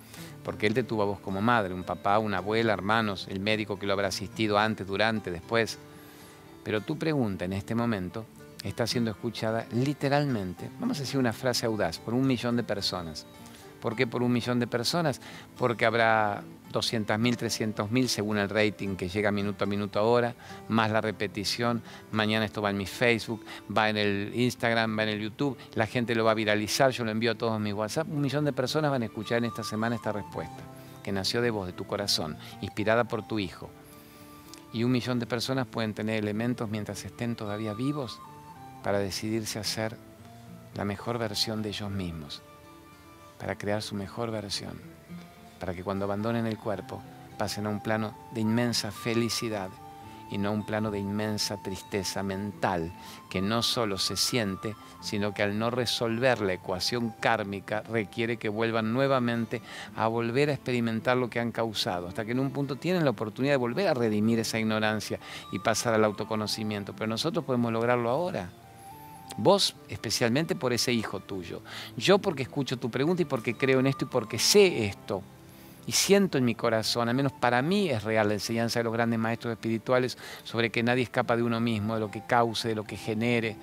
Porque 0.43 0.67
él 0.67 0.73
te 0.73 0.83
tuvo 0.83 1.03
a 1.03 1.05
vos 1.05 1.19
como 1.19 1.41
madre, 1.41 1.73
un 1.73 1.83
papá, 1.83 2.17
una 2.17 2.37
abuela, 2.37 2.73
hermanos, 2.73 3.27
el 3.29 3.39
médico 3.39 3.77
que 3.77 3.85
lo 3.85 3.93
habrá 3.93 4.07
asistido 4.07 4.57
antes, 4.57 4.87
durante, 4.87 5.31
después. 5.31 5.77
Pero 6.63 6.81
tu 6.81 6.97
pregunta 6.97 7.45
en 7.45 7.53
este 7.53 7.75
momento 7.75 8.25
está 8.63 8.87
siendo 8.87 9.11
escuchada 9.11 9.65
literalmente, 9.71 10.69
vamos 10.79 10.97
a 10.97 11.01
decir 11.01 11.19
una 11.19 11.33
frase 11.33 11.65
audaz, 11.65 11.99
por 11.99 12.13
un 12.13 12.25
millón 12.25 12.55
de 12.57 12.63
personas. 12.63 13.25
¿Por 13.81 13.95
qué 13.95 14.07
por 14.07 14.23
un 14.23 14.31
millón 14.31 14.59
de 14.59 14.67
personas? 14.67 15.21
Porque 15.57 15.85
habrá 15.85 16.43
200.000, 16.71 17.75
300.000 17.75 18.07
según 18.07 18.37
el 18.37 18.49
rating 18.49 18.95
que 18.95 19.09
llega 19.09 19.31
minuto 19.31 19.63
a 19.63 19.67
minuto 19.67 19.99
ahora, 19.99 20.35
más 20.67 20.91
la 20.91 21.01
repetición. 21.01 21.81
Mañana 22.11 22.45
esto 22.45 22.61
va 22.61 22.69
en 22.69 22.77
mi 22.77 22.85
Facebook, 22.85 23.43
va 23.75 23.89
en 23.89 23.97
el 23.97 24.31
Instagram, 24.35 24.97
va 24.97 25.03
en 25.03 25.09
el 25.09 25.21
YouTube. 25.21 25.57
La 25.75 25.87
gente 25.87 26.15
lo 26.15 26.25
va 26.25 26.31
a 26.31 26.35
viralizar, 26.35 26.91
yo 26.91 27.05
lo 27.05 27.11
envío 27.11 27.31
a 27.31 27.35
todos 27.35 27.59
mis 27.59 27.73
WhatsApp. 27.73 28.07
Un 28.09 28.21
millón 28.21 28.45
de 28.45 28.53
personas 28.53 28.91
van 28.91 29.03
a 29.03 29.05
escuchar 29.05 29.39
en 29.39 29.45
esta 29.45 29.63
semana 29.63 29.95
esta 29.95 30.11
respuesta, 30.11 30.63
que 31.03 31.11
nació 31.11 31.41
de 31.41 31.49
vos, 31.49 31.67
de 31.67 31.73
tu 31.73 31.85
corazón, 31.85 32.37
inspirada 32.61 33.05
por 33.05 33.27
tu 33.27 33.39
hijo. 33.39 33.69
Y 34.71 34.83
un 34.83 34.91
millón 34.91 35.19
de 35.19 35.25
personas 35.25 35.65
pueden 35.65 35.93
tener 35.93 36.17
elementos 36.19 36.69
mientras 36.69 37.03
estén 37.03 37.35
todavía 37.35 37.73
vivos 37.73 38.19
para 38.83 38.99
decidirse 38.99 39.57
a 39.57 39.63
ser 39.63 39.97
la 40.75 40.85
mejor 40.85 41.17
versión 41.17 41.63
de 41.63 41.69
ellos 41.69 41.89
mismos 41.89 42.43
para 43.39 43.55
crear 43.55 43.81
su 43.81 43.95
mejor 43.95 44.31
versión, 44.31 44.79
para 45.59 45.73
que 45.73 45.83
cuando 45.83 46.05
abandonen 46.05 46.45
el 46.45 46.57
cuerpo 46.57 47.01
pasen 47.37 47.65
a 47.65 47.69
un 47.69 47.81
plano 47.81 48.13
de 48.33 48.41
inmensa 48.41 48.91
felicidad 48.91 49.69
y 50.31 50.37
no 50.37 50.49
a 50.49 50.51
un 50.51 50.63
plano 50.63 50.91
de 50.91 50.99
inmensa 50.99 51.57
tristeza 51.57 52.21
mental, 52.21 52.91
que 53.29 53.41
no 53.41 53.63
solo 53.63 53.97
se 53.97 54.15
siente, 54.15 54.75
sino 55.01 55.33
que 55.33 55.41
al 55.41 55.57
no 55.57 55.71
resolver 55.71 56.41
la 56.41 56.53
ecuación 56.53 57.13
kármica 57.19 57.81
requiere 57.81 58.37
que 58.37 58.49
vuelvan 58.49 58.93
nuevamente 58.93 59.61
a 59.95 60.07
volver 60.07 60.49
a 60.49 60.53
experimentar 60.53 61.17
lo 61.17 61.29
que 61.29 61.39
han 61.39 61.51
causado, 61.51 62.07
hasta 62.07 62.25
que 62.25 62.33
en 62.33 62.39
un 62.39 62.51
punto 62.51 62.75
tienen 62.75 63.05
la 63.05 63.11
oportunidad 63.11 63.53
de 63.53 63.57
volver 63.57 63.87
a 63.87 63.93
redimir 63.93 64.39
esa 64.39 64.59
ignorancia 64.59 65.19
y 65.51 65.59
pasar 65.59 65.93
al 65.93 66.05
autoconocimiento. 66.05 66.93
Pero 66.93 67.07
nosotros 67.07 67.43
podemos 67.45 67.71
lograrlo 67.71 68.09
ahora. 68.09 68.49
Vos 69.37 69.75
especialmente 69.87 70.55
por 70.55 70.73
ese 70.73 70.91
hijo 70.91 71.19
tuyo. 71.19 71.61
Yo 71.97 72.19
porque 72.19 72.43
escucho 72.43 72.77
tu 72.77 72.89
pregunta 72.89 73.21
y 73.21 73.25
porque 73.25 73.55
creo 73.55 73.79
en 73.79 73.87
esto 73.87 74.05
y 74.05 74.07
porque 74.07 74.39
sé 74.39 74.85
esto. 74.85 75.21
Y 75.87 75.91
siento 75.91 76.37
en 76.37 76.45
mi 76.45 76.55
corazón, 76.55 77.09
al 77.09 77.15
menos 77.15 77.31
para 77.31 77.61
mí 77.61 77.89
es 77.89 78.03
real 78.03 78.27
la 78.27 78.35
enseñanza 78.35 78.79
de 78.79 78.83
los 78.83 78.93
grandes 78.93 79.17
maestros 79.17 79.53
espirituales 79.53 80.17
sobre 80.43 80.69
que 80.69 80.83
nadie 80.83 81.03
escapa 81.03 81.35
de 81.35 81.43
uno 81.43 81.59
mismo, 81.59 81.95
de 81.95 81.99
lo 82.01 82.11
que 82.11 82.21
cause, 82.25 82.67
de 82.67 82.75
lo 82.75 82.83
que 82.83 82.97
genere, 82.97 83.55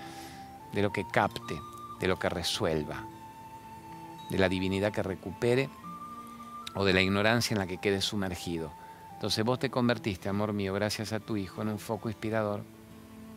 de 0.73 0.83
lo 0.83 0.93
que 0.93 1.05
capte, 1.13 1.61
de 2.01 2.09
lo 2.09 2.19
que 2.19 2.29
resuelva, 2.29 3.05
de 4.31 4.39
la 4.39 4.49
divinidad 4.49 4.93
que 4.93 5.03
recupere 5.03 5.69
o 6.75 6.85
de 6.85 6.95
la 6.95 7.03
ignorancia 7.03 7.55
en 7.55 7.59
la 7.59 7.67
que 7.67 7.79
quede 7.79 8.01
sumergido. 8.01 8.73
Entonces 9.15 9.45
vos 9.45 9.59
te 9.59 9.71
convertiste, 9.71 10.29
amor 10.29 10.53
mío, 10.53 10.75
gracias 10.75 11.13
a 11.13 11.21
tu 11.21 11.37
hijo, 11.37 11.63
en 11.63 11.69
un 11.69 11.79
foco 11.79 12.09
inspirador 12.09 12.63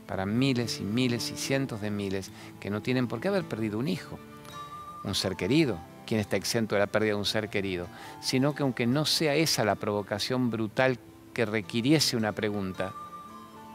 para 0.10 0.26
miles 0.26 0.80
y 0.80 0.84
miles 0.84 1.30
y 1.30 1.38
cientos 1.38 1.82
de 1.82 1.91
miles 1.91 2.32
que 2.60 2.72
no 2.72 2.82
tienen 2.82 3.07
por 3.07 3.20
qué 3.20 3.28
haber 3.28 3.43
perdido 3.43 3.78
un 3.78 3.88
hijo, 3.88 4.18
un 5.03 5.14
ser 5.14 5.36
querido, 5.36 5.78
quien 6.07 6.20
está 6.20 6.36
exento 6.36 6.74
de 6.74 6.80
la 6.80 6.88
pérdida 6.88 7.12
de 7.12 7.20
un 7.20 7.26
ser 7.26 7.47
querido, 7.49 7.86
sino 8.20 8.55
que 8.55 8.64
aunque 8.64 8.88
no 8.88 9.05
sea 9.05 9.36
esa 9.36 9.64
la 9.64 9.76
provocación 9.76 10.49
brutal 10.49 10.97
que 11.32 11.45
requiriese 11.45 12.18
una 12.18 12.32
pregunta, 12.32 12.91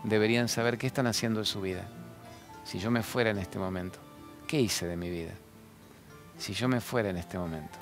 deberían 0.02 0.48
saber 0.48 0.76
qué 0.76 0.88
están 0.88 1.06
haciendo 1.06 1.38
en 1.38 1.46
su 1.46 1.60
vida. 1.60 1.88
Si 2.64 2.80
yo 2.80 2.90
me 2.90 3.04
fuera 3.04 3.30
en 3.30 3.38
este 3.38 3.60
momento, 3.60 4.00
¿qué 4.48 4.60
hice 4.60 4.88
de 4.88 4.96
mi 4.96 5.10
vida? 5.10 5.34
Si 6.36 6.52
yo 6.52 6.66
me 6.66 6.80
fuera 6.80 7.10
en 7.10 7.16
este 7.16 7.38
momento, 7.38 7.78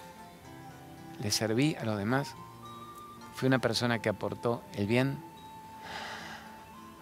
¿le 1.23 1.31
serví 1.31 1.75
a 1.77 1.87
los 1.87 1.97
demás? 1.97 2.35
¿Fui 3.35 3.47
una 3.47 3.61
persona 3.61 4.01
que 4.01 4.11
aportó 4.11 4.63
el 4.75 4.87
bien 4.87 5.32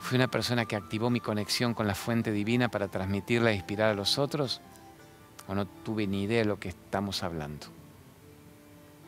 ¿Fui 0.01 0.17
una 0.17 0.29
persona 0.29 0.65
que 0.65 0.77
activó 0.77 1.11
mi 1.11 1.21
conexión 1.21 1.75
con 1.75 1.87
la 1.87 1.95
fuente 1.95 2.33
divina 2.33 2.69
para 2.69 2.89
transmitirla 2.89 3.53
e 3.53 3.57
inspirar 3.57 3.91
a 3.91 3.95
los 3.95 4.19
otros? 4.19 4.61
¿O 5.47 5.55
no 5.55 5.67
tuve 5.67 6.07
ni 6.07 6.25
idea 6.25 6.39
de 6.39 6.47
lo 6.47 6.59
que 6.59 6.71
estamos 6.71 7.23
hablando? 7.23 7.67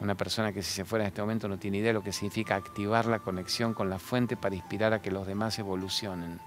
Una 0.01 0.14
persona 0.14 0.53
que 0.53 0.62
si 0.62 0.70
se 0.70 0.84
fuera 0.84 1.05
en 1.05 1.09
este 1.09 1.20
momento 1.20 1.49
no 1.49 1.59
tiene 1.59 1.78
idea 1.78 1.88
de 1.88 1.95
lo 1.95 2.05
que 2.05 2.12
significa 2.12 2.57
activar 2.57 3.07
la 3.07 3.20
conexión 3.20 3.74
con 3.74 3.88
la 3.88 3.99
fuente 3.99 4.36
para 4.36 4.55
inspirar 4.55 4.93
a 4.93 5.01
que 5.01 5.11
los 5.11 5.26
demás 5.26 5.59
evolucionen. 5.59 6.40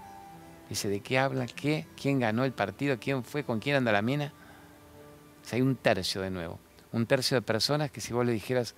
Dice, 0.69 0.89
¿de 0.89 0.99
qué 1.01 1.19
habla? 1.19 1.47
¿Qué? 1.47 1.87
¿Quién 1.99 2.19
ganó 2.19 2.45
el 2.45 2.53
partido? 2.53 2.97
¿Quién 2.99 3.23
fue? 3.23 3.43
¿Con 3.43 3.59
quién 3.59 3.77
anda 3.77 3.91
la 3.91 4.01
mina? 4.01 4.31
Hay 5.51 5.61
un 5.61 5.75
tercio 5.75 6.21
de 6.21 6.29
nuevo. 6.29 6.59
Un 6.91 7.05
tercio 7.07 7.35
de 7.35 7.41
personas 7.41 7.91
que 7.91 7.99
si 7.99 8.13
vos 8.13 8.25
le 8.25 8.31
dijeras, 8.31 8.75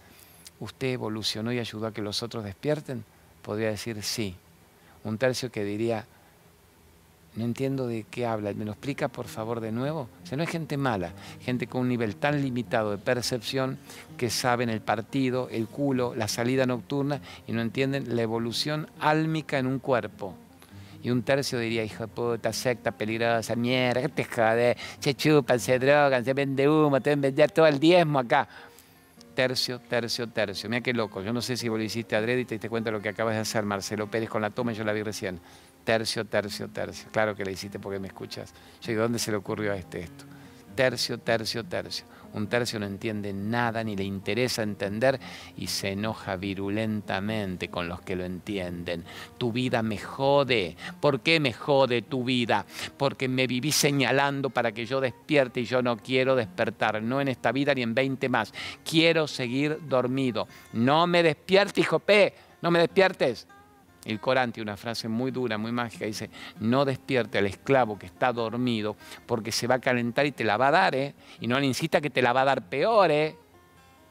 usted 0.59 0.87
evolucionó 0.87 1.51
y 1.51 1.59
ayudó 1.59 1.87
a 1.87 1.93
que 1.93 2.01
los 2.01 2.23
otros 2.23 2.43
despierten, 2.43 3.03
podría 3.41 3.69
decir 3.69 4.01
sí, 4.03 4.35
un 5.03 5.17
tercio 5.17 5.51
que 5.51 5.63
diría, 5.63 6.05
no 7.37 7.45
entiendo 7.45 7.87
de 7.87 8.03
qué 8.09 8.25
habla, 8.25 8.51
¿me 8.53 8.65
lo 8.65 8.71
explica 8.71 9.09
por 9.09 9.27
favor 9.27 9.59
de 9.59 9.71
nuevo? 9.71 10.09
O 10.23 10.25
sea, 10.25 10.37
no 10.37 10.43
es 10.43 10.49
gente 10.49 10.75
mala, 10.75 11.11
gente 11.41 11.67
con 11.67 11.81
un 11.81 11.89
nivel 11.89 12.15
tan 12.15 12.41
limitado 12.41 12.91
de 12.91 12.97
percepción 12.97 13.77
que 14.17 14.31
saben 14.31 14.69
el 14.69 14.81
partido, 14.81 15.47
el 15.51 15.67
culo, 15.67 16.15
la 16.15 16.27
salida 16.27 16.65
nocturna 16.65 17.21
y 17.47 17.51
no 17.51 17.61
entienden 17.61 18.15
la 18.15 18.23
evolución 18.23 18.87
álmica 18.99 19.59
en 19.59 19.67
un 19.67 19.77
cuerpo. 19.77 20.33
Y 21.03 21.11
un 21.11 21.21
tercio 21.21 21.59
diría, 21.59 21.83
hijo 21.83 22.03
de 22.03 22.07
puta, 22.07 22.51
secta 22.51 22.91
peligrosa, 22.91 23.55
mierda, 23.55 24.01
que 24.01 24.09
te 24.09 24.23
jode, 24.23 24.75
se 24.99 25.13
chupan, 25.13 25.59
se 25.59 25.77
drogan, 25.77 26.25
se 26.25 26.33
vende 26.33 26.67
humo, 26.67 26.99
te 26.99 27.11
venden 27.11 27.29
vender 27.29 27.51
todo 27.51 27.67
el 27.67 27.79
diezmo 27.79 28.17
acá 28.17 28.47
tercio, 29.37 29.79
tercio, 29.79 30.27
tercio. 30.27 30.67
Mira 30.67 30.81
qué 30.81 30.93
loco. 30.93 31.21
Yo 31.21 31.31
no 31.31 31.43
sé 31.43 31.57
si 31.57 31.69
vos 31.69 31.77
lo 31.77 31.83
hiciste 31.83 32.15
adrede 32.15 32.41
y 32.41 32.45
te 32.45 32.55
diste 32.55 32.69
cuenta 32.69 32.89
de 32.89 32.97
lo 32.97 33.03
que 33.03 33.09
acabas 33.09 33.35
de 33.35 33.41
hacer, 33.41 33.63
Marcelo 33.65 34.09
Pérez, 34.09 34.29
con 34.29 34.41
la 34.41 34.49
toma, 34.49 34.71
yo 34.71 34.83
la 34.83 34.93
vi 34.93 35.03
recién. 35.03 35.39
Tercio, 35.83 36.25
tercio, 36.25 36.67
tercio. 36.69 37.07
Claro 37.11 37.35
que 37.35 37.45
la 37.45 37.51
hiciste 37.51 37.77
porque 37.77 37.99
me 37.99 38.07
escuchas. 38.07 38.51
Yo 38.81 38.87
digo, 38.87 39.03
¿dónde 39.03 39.19
se 39.19 39.29
le 39.29 39.37
ocurrió 39.37 39.73
a 39.73 39.75
este 39.75 39.99
esto? 39.99 40.25
Tercio, 40.73 41.19
tercio, 41.19 41.63
tercio. 41.63 42.07
Un 42.33 42.47
tercio 42.47 42.79
no 42.79 42.85
entiende 42.85 43.33
nada 43.33 43.83
ni 43.83 43.95
le 43.95 44.03
interesa 44.03 44.63
entender 44.63 45.19
y 45.55 45.67
se 45.67 45.91
enoja 45.91 46.35
virulentamente 46.35 47.69
con 47.69 47.87
los 47.87 48.01
que 48.01 48.15
lo 48.15 48.25
entienden. 48.25 49.03
Tu 49.37 49.51
vida 49.51 49.81
me 49.83 49.97
jode. 49.97 50.75
¿Por 50.99 51.21
qué 51.21 51.39
me 51.39 51.53
jode 51.53 52.01
tu 52.01 52.23
vida? 52.23 52.65
Porque 52.97 53.27
me 53.27 53.47
viví 53.47 53.71
señalando 53.71 54.49
para 54.49 54.71
que 54.71 54.85
yo 54.85 55.01
despierte 55.01 55.61
y 55.61 55.65
yo 55.65 55.81
no 55.81 55.97
quiero 55.97 56.35
despertar, 56.35 57.01
no 57.01 57.21
en 57.21 57.27
esta 57.27 57.51
vida 57.51 57.73
ni 57.73 57.81
en 57.81 57.93
20 57.93 58.29
más. 58.29 58.53
Quiero 58.83 59.27
seguir 59.27 59.79
dormido. 59.87 60.47
No 60.73 61.07
me 61.07 61.23
despiertes, 61.23 61.77
hijo 61.79 61.99
P. 61.99 62.33
No 62.61 62.71
me 62.71 62.79
despiertes. 62.79 63.47
El 64.07 64.21
Corán 64.21 64.53
tiene 64.53 64.71
una 64.71 64.77
frase 64.77 65.09
muy 65.09 65.31
dura, 65.31 65.57
muy 65.57 65.71
mágica, 65.71 66.05
dice, 66.05 66.29
no 66.61 66.85
despierte 66.85 67.37
al 67.37 67.45
esclavo 67.45 67.99
que 67.99 68.05
está 68.05 68.31
dormido 68.31 68.95
porque 69.25 69.51
se 69.51 69.67
va 69.67 69.75
a 69.75 69.79
calentar 69.79 70.25
y 70.25 70.31
te 70.31 70.45
la 70.45 70.55
va 70.55 70.69
a 70.69 70.71
dar, 70.71 70.95
¿eh? 70.95 71.13
Y 71.41 71.47
no 71.47 71.59
le 71.59 71.65
incita 71.65 71.99
que 71.99 72.09
te 72.09 72.21
la 72.21 72.31
va 72.31 72.41
a 72.41 72.45
dar 72.45 72.69
peor, 72.69 73.11
¿eh? 73.11 73.35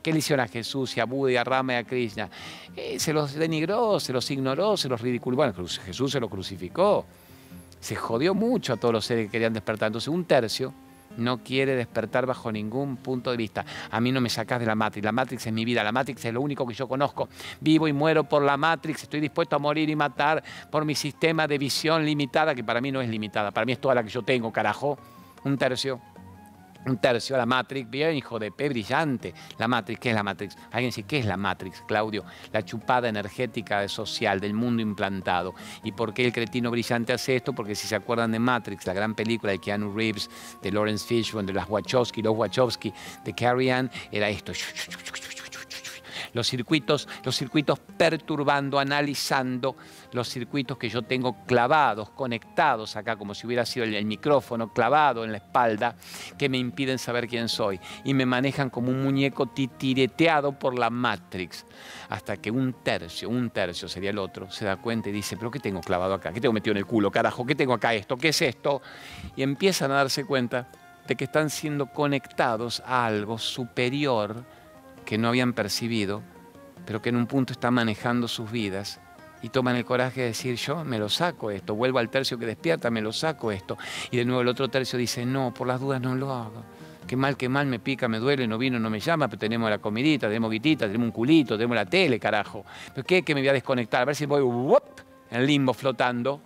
¿Qué 0.03 0.13
le 0.13 0.19
hicieron 0.19 0.45
a 0.45 0.49
Jesús 0.49 0.97
y 0.97 1.01
a 1.01 1.05
Buda 1.05 1.41
a 1.41 1.45
Rama 1.45 1.73
y 1.73 1.77
a 1.77 1.85
Krishna? 1.85 2.29
Eh, 2.77 3.01
se 3.01 3.13
los 3.13 3.33
denigró, 3.35 3.99
se 3.99 4.13
los 4.13 4.31
ignoró, 4.31 4.77
se 4.77 4.89
los 4.89 5.01
ridiculó. 5.01 5.37
Bueno, 5.37 5.53
Jesús 5.53 6.13
se 6.13 6.21
lo 6.21 6.29
crucificó. 6.29 7.05
Se 7.81 7.97
jodió 7.97 8.35
mucho 8.35 8.75
a 8.75 8.77
todos 8.77 8.93
los 8.95 9.05
seres 9.05 9.27
que 9.27 9.33
querían 9.33 9.53
despertar. 9.53 9.89
Entonces, 9.89 10.09
un 10.09 10.25
tercio 10.25 10.73
no 11.17 11.39
quiere 11.39 11.77
despertar 11.77 12.27
bajo 12.27 12.51
ningún 12.51 12.97
punto 12.97 13.31
de 13.31 13.37
vista. 13.37 13.65
A 13.91 14.01
mí 14.01 14.13
no 14.13 14.21
me 14.21 14.29
sacas 14.29 14.61
de 14.61 14.67
la 14.67 14.75
Matrix. 14.75 15.05
La 15.05 15.13
Matrix 15.13 15.47
es 15.47 15.53
mi 15.53 15.65
vida, 15.65 15.83
la 15.83 15.93
Matrix 15.93 16.25
es 16.25 16.33
lo 16.33 16.41
único 16.41 16.67
que 16.67 16.75
yo 16.75 16.89
conozco. 16.89 17.29
Vivo 17.61 17.89
y 17.89 17.93
muero 17.93 18.25
por 18.25 18.43
la 18.43 18.57
Matrix, 18.57 19.05
estoy 19.05 19.21
dispuesto 19.21 19.57
a 19.57 19.59
morir 19.59 19.89
y 19.89 19.97
matar 19.97 20.43
por 20.71 20.85
mi 20.85 20.95
sistema 20.95 21.47
de 21.47 21.59
visión 21.59 22.05
limitada, 22.05 22.55
que 22.55 22.65
para 22.65 22.81
mí 22.81 22.91
no 22.93 23.01
es 23.01 23.09
limitada, 23.09 23.51
para 23.51 23.65
mí 23.65 23.73
es 23.73 23.81
toda 23.81 23.95
la 23.95 24.03
que 24.03 24.11
yo 24.11 24.23
tengo, 24.23 24.53
carajo. 24.53 24.99
Un 25.45 25.57
tercio 25.57 26.01
un 26.87 26.99
tercio 26.99 27.35
a 27.35 27.39
la 27.39 27.47
Matrix, 27.47 27.91
bien, 27.91 28.15
hijo 28.15 28.39
de 28.39 28.51
P, 28.51 28.69
brillante. 28.69 29.35
La 29.59 29.69
Matrix, 29.69 30.01
¿qué 30.01 30.11
es 30.11 30.15
la 30.15 30.23
Matrix? 30.23 30.57
Alguien 30.71 30.89
dice, 30.89 31.03
¿qué 31.03 31.19
es 31.19 31.27
la 31.27 31.37
Matrix, 31.37 31.83
Claudio? 31.87 32.25
La 32.53 32.65
chupada 32.65 33.09
energética 33.09 33.87
social 33.89 34.41
del 34.41 34.55
mundo 34.55 34.83
implantado. 34.83 35.55
¿Y 35.83 35.93
por 35.93 36.15
qué 36.15 36.25
el 36.25 36.33
cretino 36.33 36.71
brillante 36.71 37.13
hace 37.13 37.37
esto? 37.37 37.53
Porque 37.53 37.75
si 37.75 37.87
se 37.87 37.97
acuerdan 37.97 38.33
de 38.33 38.39
Matrix, 38.39 38.87
la 38.87 38.95
gran 38.95 39.15
película 39.15 39.53
de 39.53 39.59
Keanu 39.59 39.95
Reeves, 39.95 40.31
de 40.63 40.73
Lawrence 40.73 41.07
Fishburne, 41.07 41.47
de 41.47 41.53
las 41.53 41.69
Wachowski, 41.69 42.23
los 42.23 42.37
Wachowski, 42.37 42.93
de 43.25 43.35
Carrie 43.35 43.73
Ann, 43.73 43.91
era 44.13 44.29
esto 44.29 44.53
los 46.37 46.49
circuitos, 46.49 47.09
los 47.25 47.35
circuitos 47.35 47.81
perturbando, 47.81 48.79
analizando 48.79 49.77
los 50.13 50.29
circuitos 50.29 50.77
que 50.77 50.89
yo 50.89 51.03
tengo 51.03 51.45
clavados, 51.47 52.11
conectados 52.11 52.95
acá, 52.95 53.17
como 53.17 53.35
si 53.35 53.47
hubiera 53.47 53.65
sido 53.65 53.85
el, 53.87 54.05
micrófono 54.05 54.73
clavado 54.73 55.25
en 55.25 55.33
la 55.33 55.39
espalda, 55.39 55.97
que 56.39 56.49
me 56.49 56.59
impiden 56.59 56.99
saber 56.99 57.27
quién 57.27 57.49
soy 57.49 57.81
y 58.05 58.15
me 58.15 58.27
manejan 58.27 58.71
como 58.71 58.91
un 58.91 59.03
muñeco 59.03 59.47
titireteado 59.47 60.53
por 60.53 60.79
la 60.79 60.91
Matrix, 60.91 61.65
hasta 62.11 62.37
que 62.37 62.51
un 62.51 62.75
tercio, 62.85 63.29
un 63.29 63.51
tercio 63.51 63.89
sería 63.89 64.11
el 64.11 64.19
otro, 64.19 64.51
se 64.51 64.65
da 64.65 64.77
cuenta 64.77 65.09
y 65.09 65.13
dice, 65.13 65.37
pero 65.37 65.51
¿qué 65.51 65.59
tengo 65.59 65.81
clavado 65.81 66.15
acá? 66.15 66.33
¿Qué 66.33 66.41
tengo 66.41 66.53
metido 66.53 66.73
en 66.73 66.79
el 66.79 66.87
culo, 66.87 67.11
carajo? 67.11 67.47
¿Qué 67.47 67.55
tengo 67.55 67.73
acá 67.73 67.95
esto? 67.95 68.17
¿Qué 68.17 68.29
es 68.29 68.43
esto? 68.43 68.83
Y 69.35 69.43
empiezan 69.43 69.91
a 69.91 69.95
darse 69.95 70.25
cuenta 70.25 70.69
de 71.07 71.17
que 71.17 71.25
están 71.25 71.51
siendo 71.51 71.87
conectados 71.87 72.83
a 72.85 73.07
algo 73.07 73.39
superior 73.39 74.45
que 75.07 75.17
no 75.17 75.29
habían 75.29 75.55
percibido, 75.55 76.23
pero 76.85 77.01
que 77.01 77.09
en 77.09 77.17
un 77.17 77.27
punto 77.27 77.55
está 77.55 77.71
manejando 77.71 78.29
sus 78.29 78.51
vidas 78.51 79.01
y 79.41 79.49
toman 79.49 79.77
el 79.77 79.85
coraje 79.85 80.21
de 80.21 80.27
decir, 80.29 80.57
yo 80.57 80.85
me 80.85 80.99
lo 80.99 81.09
saco 81.09 81.51
esto, 81.51 81.75
vuelvo 81.75 81.99
al 81.99 82.11
tercio 82.11 82.39
que 82.39 82.47
despierta, 82.47 82.91
me 82.91 83.01
lo 83.01 83.13
saco 83.13 83.53
esto. 83.53 83.79
Y 84.11 84.17
de 84.19 84.25
nuevo 84.25 84.43
el 84.43 84.49
otro 84.49 84.69
tercio 84.69 84.99
dice, 84.99 85.25
no, 85.25 85.55
por 85.55 85.67
las 85.67 85.81
dudas 85.81 86.01
no 86.01 86.15
lo 86.15 86.33
hago. 86.33 86.65
Qué 87.07 87.17
mal, 87.17 87.37
qué 87.37 87.49
mal, 87.49 87.67
me 87.67 87.79
pica, 87.79 88.09
me 88.09 88.19
duele, 88.19 88.49
no 88.49 88.59
vino, 88.59 88.81
no 88.81 88.91
me 88.91 88.99
llama, 88.99 89.29
pero 89.29 89.39
tenemos 89.39 89.71
la 89.71 89.79
comidita, 89.79 90.27
tenemos 90.27 90.51
guitita, 90.51 90.87
tenemos 90.87 91.07
un 91.07 91.13
culito, 91.13 91.57
tenemos 91.57 91.77
la 91.77 91.87
tele, 91.87 92.19
carajo. 92.19 92.65
¿Pero 92.93 93.07
qué? 93.07 93.23
Que 93.23 93.35
me 93.35 93.41
voy 93.41 93.49
a 93.49 93.53
desconectar, 93.53 94.03
a 94.03 94.05
ver 94.07 94.17
si 94.17 94.27
voy 94.27 94.43
en 95.31 95.47
limbo 95.47 95.73
flotando. 95.73 96.41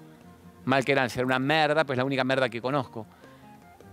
Mal 0.66 0.84
que 0.84 0.92
era, 0.92 1.08
ser 1.08 1.24
una 1.24 1.38
merda, 1.38 1.84
pues 1.84 1.96
la 1.96 2.04
única 2.04 2.24
merda 2.24 2.50
que 2.50 2.60
conozco. 2.60 3.06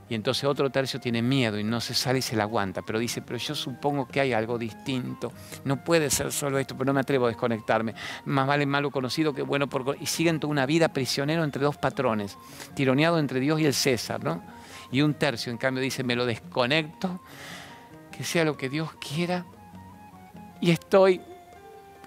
Y 0.10 0.16
entonces 0.16 0.45
otro 0.45 0.70
tercio 0.70 0.99
tiene 0.99 1.22
miedo 1.22 1.60
y 1.60 1.64
no 1.64 1.82
se 1.82 1.93
sale 1.93 2.20
y 2.20 2.22
se 2.22 2.36
la 2.36 2.43
aguanta, 2.43 2.82
pero 2.82 2.97
dice, 2.97 3.22
pero 3.22 3.38
yo 3.38 3.53
supongo 3.53 4.08
que 4.08 4.22
hay 4.22 4.32
algo 4.32 4.58
distinto. 4.58 5.34
No 5.66 5.84
puede 5.84 6.10
ser 6.10 6.32
solo 6.32 6.60
esto, 6.60 6.76
pero 6.76 6.86
no 6.86 6.93
me 6.93 7.01
atrevo 7.01 7.26
a 7.26 7.30
desconectarme. 7.30 7.93
Más 8.26 8.47
vale 8.47 8.66
malo 8.66 8.89
conocido 8.89 9.34
que 9.34 9.41
bueno 9.41 9.68
por... 9.68 9.97
Y 9.99 10.05
siguen 10.05 10.39
toda 10.39 10.51
una 10.51 10.66
vida 10.66 10.89
prisionero 10.89 11.43
entre 11.43 11.62
dos 11.62 11.76
patrones, 11.76 12.38
tironeado 12.74 13.20
entre 13.20 13.41
Dios 13.41 13.60
y 13.60 13.66
el 13.66 13.74
César, 13.74 14.24
¿no? 14.24 14.41
Y 14.91 15.01
un 15.01 15.16
tercio, 15.16 15.51
en 15.51 15.58
cambio, 15.58 15.84
dice, 15.84 16.03
me 16.03 16.16
lo 16.16 16.26
desconecto, 16.26 17.20
que 18.10 18.24
sea 18.24 18.45
lo 18.45 18.55
que 18.55 18.70
Dios 18.70 18.93
quiera, 18.93 19.45
y 20.62 20.72
estoy 20.72 21.22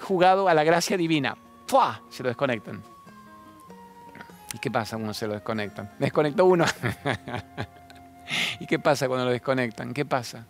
jugado 0.00 0.48
a 0.48 0.54
la 0.54 0.64
gracia 0.64 0.96
divina. 0.96 1.36
¡Fua! 1.66 2.00
Se 2.08 2.22
lo 2.22 2.30
desconectan. 2.30 2.82
¿Y 4.54 4.58
qué 4.58 4.70
pasa 4.70 4.96
cuando 4.96 5.14
se 5.14 5.26
lo 5.26 5.34
desconectan? 5.34 5.92
Desconectó 5.98 6.46
uno. 6.46 6.64
¿Y 8.60 8.66
qué 8.66 8.78
pasa 8.78 9.08
cuando 9.08 9.26
lo 9.26 9.32
desconectan? 9.32 9.92
¿Qué 9.92 10.04
pasa? 10.04 10.46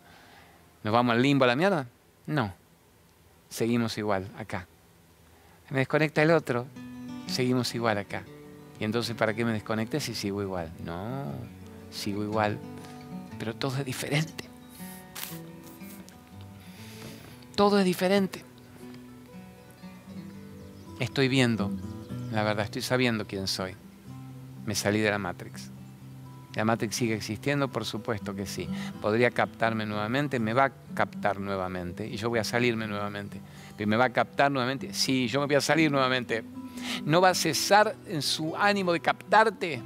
¿Nos 0.83 0.93
vamos 0.93 1.14
al 1.14 1.22
limbo 1.22 1.45
a 1.45 1.49
la 1.49 1.57
mierda? 1.57 1.87
No. 2.26 2.53
Seguimos 3.49 3.97
igual 3.99 4.28
acá. 4.39 4.66
Me 5.70 5.81
desconecta 5.81 6.22
el 6.22 6.31
otro, 6.33 6.66
seguimos 7.26 7.74
igual 7.74 7.99
acá. 7.99 8.24
Y 8.78 8.85
entonces, 8.85 9.14
¿para 9.14 9.35
qué 9.35 9.45
me 9.45 9.53
desconecte 9.53 10.01
si 10.01 10.14
sigo 10.14 10.43
igual? 10.43 10.70
No, 10.85 11.33
sigo 11.91 12.24
igual, 12.24 12.59
pero 13.39 13.55
todo 13.55 13.76
es 13.78 13.85
diferente. 13.85 14.45
Todo 17.55 17.78
es 17.78 17.85
diferente. 17.85 18.43
Estoy 20.99 21.28
viendo, 21.28 21.70
la 22.33 22.43
verdad, 22.43 22.64
estoy 22.64 22.83
sabiendo 22.83 23.26
quién 23.26 23.47
soy. 23.47 23.74
Me 24.66 24.74
salí 24.74 25.01
de 25.01 25.11
la 25.11 25.18
Matrix. 25.18 25.70
¿La 26.55 26.65
Matrix 26.65 26.97
sigue 26.97 27.15
existiendo? 27.15 27.69
Por 27.69 27.85
supuesto 27.85 28.35
que 28.35 28.47
sí. 28.47 28.69
¿Podría 29.01 29.31
captarme 29.31 29.87
nuevamente? 29.87 30.41
Me 30.41 30.53
va 30.53 30.65
a 30.65 30.73
captar 30.95 31.39
nuevamente 31.39 32.07
y 32.07 32.17
yo 32.17 32.29
voy 32.29 32.41
a 32.41 32.45
salirme 32.45 32.87
nuevamente. 32.87 33.41
¿Me 33.79 33.97
va 33.97 34.07
a 34.07 34.11
captar 34.11 34.51
nuevamente? 34.51 34.93
Sí, 34.93 35.29
yo 35.29 35.41
me 35.41 35.47
voy 35.47 35.55
a 35.55 35.61
salir 35.61 35.91
nuevamente. 35.91 36.45
¿No 37.05 37.21
va 37.21 37.31
a 37.31 37.35
cesar 37.35 37.95
en 38.07 38.21
su 38.21 38.57
ánimo 38.57 38.93
de 38.93 39.01
captarte? 39.01 39.81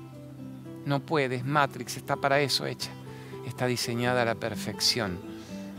No 0.86 1.00
puedes. 1.00 1.44
Matrix 1.44 1.98
está 1.98 2.16
para 2.16 2.40
eso 2.40 2.66
hecha. 2.66 2.90
Está 3.46 3.66
diseñada 3.66 4.22
a 4.22 4.24
la 4.24 4.34
perfección 4.34 5.18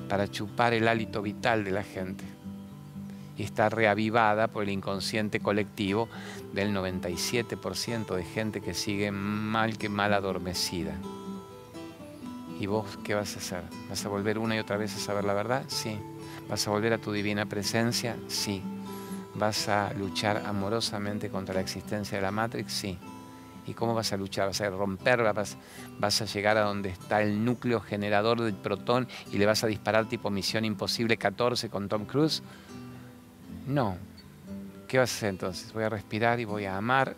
para 0.08 0.30
chupar 0.30 0.74
el 0.74 0.88
hálito 0.88 1.22
vital 1.22 1.64
de 1.64 1.72
la 1.72 1.84
gente 1.84 2.35
y 3.38 3.44
está 3.44 3.70
reavivada 3.70 4.48
por 4.48 4.64
el 4.64 4.70
inconsciente 4.70 5.40
colectivo 5.40 6.08
del 6.54 6.74
97% 6.74 8.16
de 8.16 8.24
gente 8.24 8.62
que 8.62 8.74
sigue 8.74 9.12
mal 9.12 9.78
que 9.78 9.90
mal 9.90 10.14
adormecida. 10.14 10.96
¿Y 12.60 12.68
vos 12.68 12.98
qué 13.04 13.14
vas 13.16 13.36
a 13.36 13.40
hacer? 13.40 13.64
¿Vas 13.90 14.06
a 14.06 14.10
volver 14.10 14.38
una 14.38 14.56
y 14.56 14.60
otra 14.60 14.78
vez 14.78 14.96
a 14.96 15.00
saber 15.00 15.26
la 15.26 15.34
verdad? 15.34 15.66
Sí. 15.68 16.00
¿Vas 16.48 16.66
a 16.68 16.72
volver 16.72 16.94
a 16.94 16.98
tu 16.98 17.12
divina 17.12 17.46
presencia? 17.46 18.16
Sí. 18.28 18.62
¿Vas 19.34 19.68
a 19.68 19.94
luchar 19.94 20.44
amorosamente 20.46 21.30
contra 21.30 21.56
la 21.56 21.62
existencia 21.62 22.18
de 22.18 22.22
la 22.22 22.32
Matrix? 22.32 22.72
Sí. 22.72 22.98
¿Y 23.68 23.74
cómo 23.74 23.94
vas 23.94 24.14
a 24.14 24.18
luchar? 24.18 24.48
¿Vas 24.48 24.62
a 24.62 24.70
romperla? 24.70 25.34
¿Vas, 25.34 25.58
¿Vas 26.00 26.22
a 26.22 26.26
llegar 26.26 26.58
a 26.58 26.62
donde 26.62 26.90
está 26.90 27.22
el 27.22 27.44
núcleo 27.44 27.82
generador 27.82 28.42
del 28.42 28.54
protón 28.54 29.08
y 29.34 29.38
le 29.38 29.46
vas 29.46 29.64
a 29.66 29.68
disparar 29.68 30.08
tipo 30.08 30.30
Misión 30.30 30.64
Imposible 30.64 31.18
14 31.18 31.70
con 31.70 31.90
Tom 31.90 32.06
Cruise? 32.06 32.42
No. 33.66 33.98
¿Qué 34.88 35.00
vas 35.00 35.12
a 35.12 35.16
hacer 35.16 35.30
entonces? 35.30 35.74
Voy 35.74 35.84
a 35.84 35.90
respirar 35.90 36.40
y 36.40 36.46
voy 36.46 36.66
a 36.66 36.78
amar. 36.78 37.16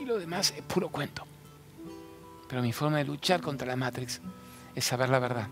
Y 0.00 0.04
lo 0.04 0.18
demás 0.18 0.52
es 0.56 0.62
puro 0.62 0.88
cuento. 0.88 1.24
Pero 2.48 2.62
mi 2.62 2.72
forma 2.72 2.98
de 2.98 3.04
luchar 3.04 3.40
contra 3.40 3.66
la 3.66 3.76
Matrix 3.76 4.20
es 4.74 4.84
saber 4.84 5.08
la 5.08 5.18
verdad. 5.18 5.48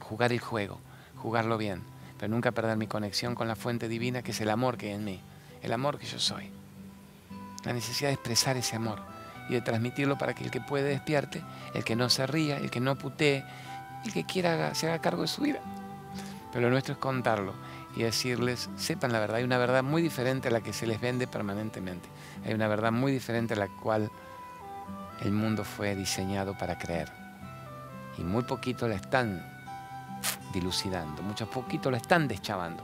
Jugar 0.00 0.32
el 0.32 0.40
juego, 0.40 0.80
jugarlo 1.16 1.58
bien, 1.58 1.82
pero 2.18 2.32
nunca 2.32 2.52
perder 2.52 2.76
mi 2.76 2.86
conexión 2.86 3.34
con 3.34 3.48
la 3.48 3.56
fuente 3.56 3.88
divina 3.88 4.22
que 4.22 4.30
es 4.30 4.40
el 4.40 4.50
amor 4.50 4.78
que 4.78 4.88
hay 4.88 4.94
en 4.94 5.04
mí, 5.04 5.20
el 5.62 5.72
amor 5.72 5.98
que 5.98 6.06
yo 6.06 6.18
soy. 6.18 6.50
La 7.64 7.72
necesidad 7.72 8.08
de 8.08 8.14
expresar 8.14 8.56
ese 8.56 8.76
amor 8.76 9.00
y 9.48 9.54
de 9.54 9.60
transmitirlo 9.60 10.16
para 10.16 10.34
que 10.34 10.44
el 10.44 10.50
que 10.50 10.60
puede 10.60 10.88
despierte, 10.88 11.42
el 11.74 11.84
que 11.84 11.96
no 11.96 12.08
se 12.08 12.26
ría, 12.26 12.56
el 12.56 12.70
que 12.70 12.80
no 12.80 12.96
putee, 12.96 13.44
el 14.04 14.12
que 14.12 14.24
quiera 14.24 14.74
se 14.74 14.88
haga 14.88 15.00
cargo 15.00 15.22
de 15.22 15.28
su 15.28 15.42
vida. 15.42 15.60
Pero 16.52 16.66
lo 16.66 16.70
nuestro 16.70 16.94
es 16.94 16.98
contarlo 16.98 17.54
y 17.96 18.02
decirles, 18.02 18.70
sepan 18.76 19.12
la 19.12 19.20
verdad, 19.20 19.36
hay 19.36 19.44
una 19.44 19.58
verdad 19.58 19.82
muy 19.82 20.02
diferente 20.02 20.48
a 20.48 20.50
la 20.50 20.60
que 20.60 20.72
se 20.72 20.86
les 20.86 21.00
vende 21.00 21.26
permanentemente. 21.26 22.08
Hay 22.44 22.54
una 22.54 22.68
verdad 22.68 22.92
muy 22.92 23.12
diferente 23.12 23.54
a 23.54 23.56
la 23.56 23.68
cual 23.68 24.10
el 25.20 25.32
mundo 25.32 25.64
fue 25.64 25.94
diseñado 25.94 26.56
para 26.56 26.78
creer. 26.78 27.10
Y 28.16 28.22
muy 28.22 28.44
poquito 28.44 28.88
la 28.88 28.96
están 28.96 29.44
dilucidando, 30.52 31.22
muchos 31.22 31.48
poquitos 31.48 31.92
la 31.92 31.98
están 31.98 32.26
deschavando 32.26 32.82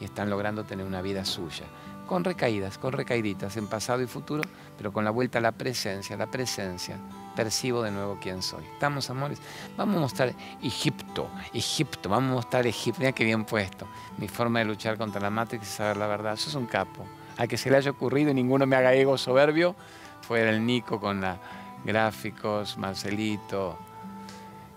y 0.00 0.04
están 0.04 0.30
logrando 0.30 0.64
tener 0.64 0.86
una 0.86 1.02
vida 1.02 1.24
suya, 1.24 1.64
con 2.06 2.24
recaídas, 2.24 2.78
con 2.78 2.92
recaíditas 2.92 3.56
en 3.56 3.66
pasado 3.66 4.02
y 4.02 4.06
futuro, 4.06 4.42
pero 4.76 4.92
con 4.92 5.04
la 5.04 5.10
vuelta 5.10 5.38
a 5.38 5.42
la 5.42 5.52
presencia, 5.52 6.16
la 6.16 6.30
presencia 6.30 6.98
percibo 7.34 7.82
de 7.82 7.90
nuevo 7.90 8.18
quién 8.20 8.42
soy. 8.42 8.64
¿Estamos, 8.64 9.08
amores? 9.10 9.40
Vamos 9.76 9.96
a 9.96 10.00
mostrar 10.00 10.34
Egipto, 10.62 11.28
Egipto, 11.52 12.08
vamos 12.08 12.30
a 12.30 12.34
mostrar 12.34 12.66
Egipto. 12.66 13.00
Mira 13.00 13.12
qué 13.12 13.24
bien 13.24 13.44
puesto. 13.44 13.86
Mi 14.18 14.28
forma 14.28 14.60
de 14.60 14.66
luchar 14.66 14.98
contra 14.98 15.20
la 15.20 15.30
Matrix 15.30 15.64
es 15.64 15.74
saber 15.74 15.96
la 15.96 16.06
verdad. 16.06 16.34
Eso 16.34 16.48
es 16.48 16.54
un 16.54 16.66
capo. 16.66 17.04
A 17.36 17.46
que 17.46 17.56
se 17.56 17.70
le 17.70 17.76
haya 17.76 17.90
ocurrido 17.90 18.30
y 18.30 18.34
ninguno 18.34 18.66
me 18.66 18.76
haga 18.76 18.92
ego 18.94 19.16
soberbio, 19.16 19.74
fue 20.20 20.48
el 20.48 20.64
Nico 20.64 21.00
con 21.00 21.20
la 21.20 21.38
gráficos, 21.84 22.78
Marcelito, 22.78 23.76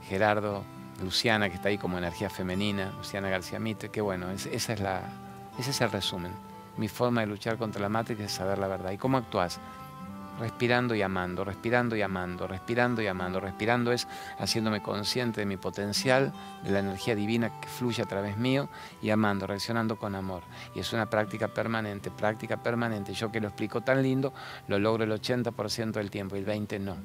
Gerardo, 0.08 0.64
Luciana, 1.02 1.50
que 1.50 1.56
está 1.56 1.70
ahí 1.70 1.78
como 1.78 1.98
energía 1.98 2.30
femenina, 2.30 2.92
Luciana 2.98 3.30
García 3.30 3.60
Mitre, 3.60 3.90
que 3.90 4.02
bueno, 4.02 4.32
esa 4.32 4.74
es 4.74 4.80
la, 4.80 5.02
ese 5.60 5.72
es 5.72 5.82
el 5.82 5.92
resumen. 5.92 6.32
Mi 6.78 6.88
forma 6.88 7.22
de 7.22 7.28
luchar 7.28 7.58
contra 7.58 7.82
la 7.82 7.90
Matrix 7.90 8.22
es 8.22 8.32
saber 8.32 8.58
la 8.58 8.68
verdad. 8.68 8.92
¿Y 8.92 8.98
cómo 8.98 9.18
actúas? 9.18 9.60
Respirando 10.40 10.96
y 10.96 11.02
amando, 11.02 11.44
respirando 11.44 11.96
y 11.96 12.02
amando, 12.02 12.48
respirando 12.48 13.02
y 13.02 13.08
amando. 13.08 13.40
Respirando 13.40 13.92
es 13.92 14.08
haciéndome 14.40 14.82
consciente 14.82 15.42
de 15.42 15.46
mi 15.46 15.58
potencial, 15.58 16.34
de 16.64 16.72
la 16.72 16.80
energía 16.80 17.16
divina 17.16 17.60
que 17.60 17.68
fluye 17.68 18.04
a 18.04 18.06
través 18.06 18.38
mío 18.38 18.70
y 19.02 19.10
amando, 19.10 19.48
reaccionando 19.48 19.98
con 19.98 20.16
amor. 20.16 20.44
Y 20.74 20.80
es 20.80 20.94
una 20.94 21.10
práctica 21.10 21.48
permanente, 21.48 22.12
práctica 22.12 22.62
permanente. 22.62 23.14
Yo 23.14 23.32
que 23.32 23.42
lo 23.42 23.48
explico 23.48 23.82
tan 23.82 24.02
lindo, 24.02 24.34
lo 24.68 24.80
logro 24.80 25.04
el 25.04 25.12
80% 25.12 25.92
del 25.92 26.10
tiempo 26.10 26.36
y 26.36 26.40
el 26.40 26.46
20% 26.46 26.80
no. 26.80 26.98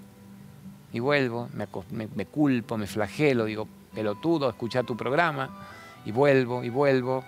Y 0.93 0.99
vuelvo, 0.99 1.49
me, 1.53 1.69
me 2.15 2.27
culpo, 2.27 2.77
me 2.77 2.89
flagelo, 2.89 3.45
digo, 3.45 3.69
pelotudo, 3.95 4.49
escucha 4.49 4.83
tu 4.83 4.97
programa, 4.97 5.51
y 6.05 6.13
vuelvo, 6.13 6.65
y 6.65 6.69
vuelvo, 6.69 7.25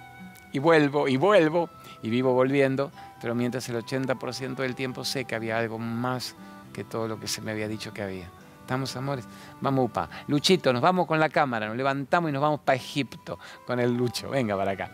y 0.53 0.59
vuelvo, 0.59 1.09
y 1.09 1.17
vuelvo, 1.17 1.71
y 2.03 2.11
vivo 2.11 2.33
volviendo 2.33 2.91
pero 3.23 3.37
mientras 3.37 3.69
el 3.69 3.77
80% 3.77 4.57
del 4.57 4.75
tiempo 4.75 5.05
sé 5.05 5.25
que 5.25 5.37
había 5.37 5.57
algo 5.57 5.79
más 5.79 6.35
que 6.73 6.83
todo 6.83 7.07
lo 7.07 7.21
que 7.21 7.29
se 7.29 7.41
me 7.41 7.53
había 7.53 7.69
dicho 7.69 7.93
que 7.93 8.03
había. 8.03 8.29
¿Estamos, 8.61 8.97
amores? 8.97 9.25
Vamos, 9.61 9.87
upa. 9.87 10.09
Luchito, 10.27 10.73
nos 10.73 10.83
vamos 10.83 11.07
con 11.07 11.21
la 11.21 11.29
cámara, 11.29 11.69
nos 11.69 11.77
levantamos 11.77 12.31
y 12.31 12.33
nos 12.33 12.43
vamos 12.43 12.61
para 12.61 12.77
Egipto 12.77 13.39
con 13.65 13.79
el 13.79 13.97
Lucho. 13.97 14.29
Venga 14.31 14.57
para 14.57 14.73
acá. 14.73 14.91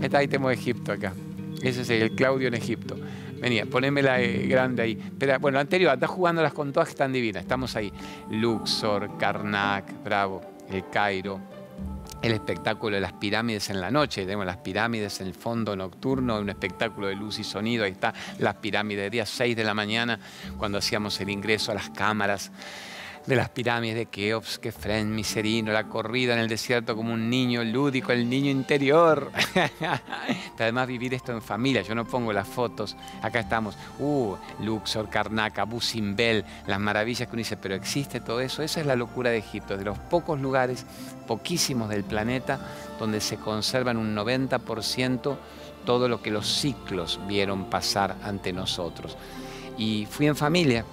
Está 0.00 0.18
ahí 0.18 0.28
tenemos 0.28 0.52
Egipto 0.52 0.92
acá. 0.92 1.12
Ese 1.60 1.82
es 1.82 1.90
el 1.90 2.12
Claudio 2.12 2.48
en 2.48 2.54
Egipto. 2.54 2.96
Venía, 3.40 3.66
ponémela 3.66 4.20
eh, 4.20 4.46
grande 4.46 4.82
ahí. 4.82 5.12
Pero, 5.18 5.38
bueno, 5.38 5.58
anterior, 5.58 5.92
está 5.92 6.06
jugándolas 6.06 6.54
con 6.54 6.72
todas 6.72 6.88
que 6.88 6.92
están 6.92 7.12
divinas. 7.12 7.42
Estamos 7.42 7.76
ahí. 7.76 7.92
Luxor, 8.30 9.18
Karnak, 9.18 10.02
Bravo, 10.02 10.40
el 10.70 10.88
Cairo, 10.88 11.40
el 12.24 12.32
espectáculo 12.32 12.94
de 12.94 13.02
las 13.02 13.12
pirámides 13.12 13.68
en 13.68 13.82
la 13.82 13.90
noche. 13.90 14.22
Tenemos 14.22 14.46
las 14.46 14.56
pirámides 14.56 15.20
en 15.20 15.26
el 15.26 15.34
fondo 15.34 15.76
nocturno, 15.76 16.38
un 16.40 16.48
espectáculo 16.48 17.08
de 17.08 17.14
luz 17.14 17.38
y 17.38 17.44
sonido. 17.44 17.84
Ahí 17.84 17.92
está 17.92 18.14
las 18.38 18.54
pirámides, 18.54 19.10
día 19.10 19.26
6 19.26 19.54
de 19.54 19.62
la 19.62 19.74
mañana, 19.74 20.18
cuando 20.56 20.78
hacíamos 20.78 21.20
el 21.20 21.28
ingreso 21.28 21.70
a 21.70 21.74
las 21.74 21.90
cámaras 21.90 22.50
de 23.26 23.36
las 23.36 23.48
pirámides 23.48 23.96
de 23.96 24.06
Keops, 24.06 24.58
Kefren, 24.58 25.14
Miserino, 25.14 25.72
la 25.72 25.88
corrida 25.88 26.34
en 26.34 26.40
el 26.40 26.48
desierto 26.48 26.94
como 26.94 27.14
un 27.14 27.30
niño 27.30 27.64
lúdico, 27.64 28.12
el 28.12 28.28
niño 28.28 28.50
interior. 28.50 29.30
además 30.58 30.86
vivir 30.86 31.14
esto 31.14 31.32
en 31.32 31.42
familia, 31.42 31.82
yo 31.82 31.94
no 31.94 32.06
pongo 32.06 32.32
las 32.32 32.46
fotos, 32.46 32.96
acá 33.22 33.40
estamos, 33.40 33.76
uh, 33.98 34.34
Luxor, 34.60 35.08
Karnak, 35.08 35.66
Busimbel, 35.68 36.44
las 36.66 36.80
maravillas 36.80 37.28
que 37.28 37.32
uno 37.32 37.38
dice, 37.38 37.56
pero 37.56 37.74
existe 37.74 38.20
todo 38.20 38.40
eso, 38.40 38.62
esa 38.62 38.80
es 38.80 38.86
la 38.86 38.96
locura 38.96 39.30
de 39.30 39.38
Egipto, 39.38 39.76
de 39.76 39.84
los 39.84 39.98
pocos 39.98 40.40
lugares, 40.40 40.86
poquísimos 41.26 41.88
del 41.88 42.04
planeta, 42.04 42.60
donde 42.98 43.20
se 43.20 43.36
conservan 43.36 43.96
un 43.96 44.14
90% 44.14 45.36
todo 45.84 46.08
lo 46.08 46.22
que 46.22 46.30
los 46.30 46.46
ciclos 46.46 47.20
vieron 47.26 47.68
pasar 47.68 48.16
ante 48.22 48.52
nosotros. 48.52 49.16
Y 49.76 50.06
fui 50.06 50.26
en 50.26 50.36
familia, 50.36 50.84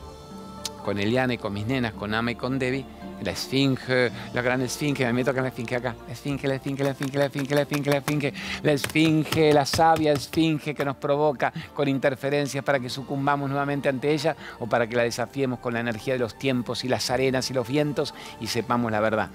con 0.84 1.00
Eliana 1.00 1.34
y 1.34 1.38
con 1.38 1.54
mis 1.54 1.66
nenas, 1.66 1.94
con 1.94 2.14
Ama 2.14 2.32
y 2.32 2.36
con 2.36 2.60
Debbie, 2.60 2.86
la 3.24 3.32
esfinge, 3.32 4.12
la 4.34 4.42
gran 4.42 4.62
esfinge, 4.62 5.06
me 5.06 5.14
meto 5.14 5.32
la 5.32 5.48
esfinge 5.48 5.76
acá, 5.76 5.96
la 6.08 6.14
esfinge, 6.14 6.48
la 6.48 6.56
esfinge, 6.56 6.84
la 6.84 6.92
esfinge, 6.92 7.18
la 7.18 7.26
esfinge, 7.26 7.56
la 7.56 7.62
esfinge, 7.62 7.90
la 7.90 7.98
esfinge, 7.98 8.34
la 8.64 8.72
esfinge, 8.72 9.54
la 9.54 9.66
sabia 9.66 10.12
esfinge 10.12 10.74
que 10.74 10.84
nos 10.84 10.96
provoca 10.96 11.54
con 11.74 11.88
interferencias 11.88 12.64
para 12.64 12.80
que 12.80 12.90
sucumbamos 12.90 13.50
nuevamente 13.50 13.90
ante 13.90 14.12
ella 14.12 14.36
o 14.60 14.68
para 14.68 14.88
que 14.88 14.96
la 14.96 15.04
desafiemos 15.04 15.60
con 15.60 15.74
la 15.74 15.80
energía 15.80 16.14
de 16.14 16.20
los 16.20 16.38
tiempos 16.38 16.84
y 16.84 16.88
las 16.88 17.10
arenas 17.12 17.50
y 17.52 17.54
los 17.54 17.68
vientos 17.68 18.14
y 18.40 18.48
sepamos 18.48 18.92
la 18.92 19.00
verdad. 19.00 19.30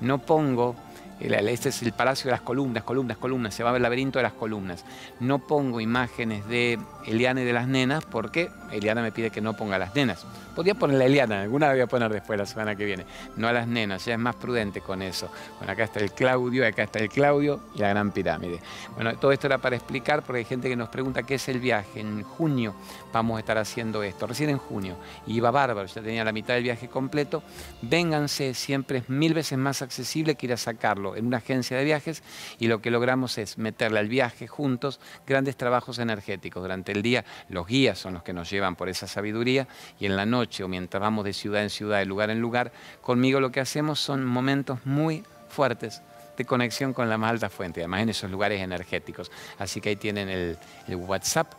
No 0.00 0.18
pongo 0.18 0.76
este 1.20 1.68
es 1.68 1.82
el 1.82 1.92
palacio 1.92 2.28
de 2.28 2.32
las 2.32 2.40
columnas, 2.40 2.82
columnas, 2.82 3.18
columnas, 3.18 3.54
se 3.54 3.62
va 3.62 3.76
el 3.76 3.82
laberinto 3.82 4.18
de 4.18 4.22
las 4.22 4.32
columnas. 4.32 4.84
No 5.20 5.38
pongo 5.38 5.80
imágenes 5.80 6.46
de 6.48 6.78
Eliana 7.06 7.42
y 7.42 7.44
de 7.44 7.52
las 7.52 7.68
nenas 7.68 8.04
porque 8.04 8.50
Eliana 8.72 9.02
me 9.02 9.12
pide 9.12 9.30
que 9.30 9.40
no 9.40 9.54
ponga 9.54 9.78
las 9.78 9.94
nenas. 9.94 10.24
Podría 10.60 10.74
poner 10.74 11.00
a 11.00 11.06
Eliana, 11.06 11.40
alguna 11.40 11.68
la 11.68 11.72
voy 11.72 11.80
a 11.80 11.86
poner 11.86 12.12
después 12.12 12.38
la 12.38 12.44
semana 12.44 12.76
que 12.76 12.84
viene. 12.84 13.06
No 13.38 13.48
a 13.48 13.52
las 13.54 13.66
nenas, 13.66 14.04
ya 14.04 14.12
es 14.12 14.18
más 14.18 14.36
prudente 14.36 14.82
con 14.82 15.00
eso. 15.00 15.30
Bueno, 15.56 15.72
acá 15.72 15.84
está 15.84 16.00
el 16.00 16.12
Claudio, 16.12 16.68
acá 16.68 16.82
está 16.82 16.98
el 16.98 17.08
Claudio 17.08 17.60
y 17.74 17.78
la 17.78 17.88
Gran 17.88 18.12
Pirámide. 18.12 18.60
Bueno, 18.94 19.16
todo 19.16 19.32
esto 19.32 19.46
era 19.46 19.56
para 19.56 19.76
explicar 19.76 20.22
porque 20.22 20.40
hay 20.40 20.44
gente 20.44 20.68
que 20.68 20.76
nos 20.76 20.90
pregunta 20.90 21.22
qué 21.22 21.36
es 21.36 21.48
el 21.48 21.60
viaje. 21.60 22.00
En 22.00 22.24
junio 22.24 22.74
vamos 23.10 23.38
a 23.38 23.40
estar 23.40 23.56
haciendo 23.56 24.02
esto, 24.02 24.26
recién 24.26 24.50
en 24.50 24.58
junio. 24.58 24.98
Iba 25.26 25.50
bárbaro, 25.50 25.86
ya 25.86 26.02
tenía 26.02 26.24
la 26.24 26.32
mitad 26.32 26.52
del 26.52 26.64
viaje 26.64 26.88
completo. 26.88 27.42
Vénganse, 27.80 28.52
siempre 28.52 28.98
es 28.98 29.08
mil 29.08 29.32
veces 29.32 29.56
más 29.56 29.80
accesible 29.80 30.34
que 30.34 30.44
ir 30.44 30.52
a 30.52 30.58
sacarlo 30.58 31.16
en 31.16 31.26
una 31.26 31.38
agencia 31.38 31.78
de 31.78 31.84
viajes 31.84 32.22
y 32.58 32.68
lo 32.68 32.82
que 32.82 32.90
logramos 32.90 33.38
es 33.38 33.56
meterle 33.56 33.98
al 33.98 34.10
viaje 34.10 34.46
juntos 34.46 35.00
grandes 35.26 35.56
trabajos 35.56 35.98
energéticos. 35.98 36.62
Durante 36.62 36.92
el 36.92 37.00
día 37.00 37.24
los 37.48 37.66
guías 37.66 37.98
son 37.98 38.12
los 38.12 38.22
que 38.22 38.34
nos 38.34 38.50
llevan 38.50 38.76
por 38.76 38.90
esa 38.90 39.06
sabiduría 39.06 39.66
y 39.98 40.04
en 40.04 40.16
la 40.16 40.26
noche 40.26 40.49
o 40.62 40.68
mientras 40.68 41.00
vamos 41.00 41.24
de 41.24 41.32
ciudad 41.32 41.62
en 41.62 41.70
ciudad, 41.70 41.98
de 41.98 42.06
lugar 42.06 42.30
en 42.30 42.40
lugar, 42.40 42.72
conmigo 43.00 43.40
lo 43.40 43.52
que 43.52 43.60
hacemos 43.60 44.00
son 44.00 44.24
momentos 44.24 44.84
muy 44.84 45.24
fuertes 45.48 46.02
de 46.36 46.44
conexión 46.44 46.92
con 46.92 47.08
la 47.08 47.18
más 47.18 47.30
alta 47.30 47.48
fuente, 47.48 47.80
además 47.80 48.02
en 48.02 48.08
esos 48.08 48.30
lugares 48.30 48.60
energéticos. 48.60 49.30
Así 49.58 49.80
que 49.80 49.90
ahí 49.90 49.96
tienen 49.96 50.28
el, 50.28 50.56
WhatsApp 50.96 51.52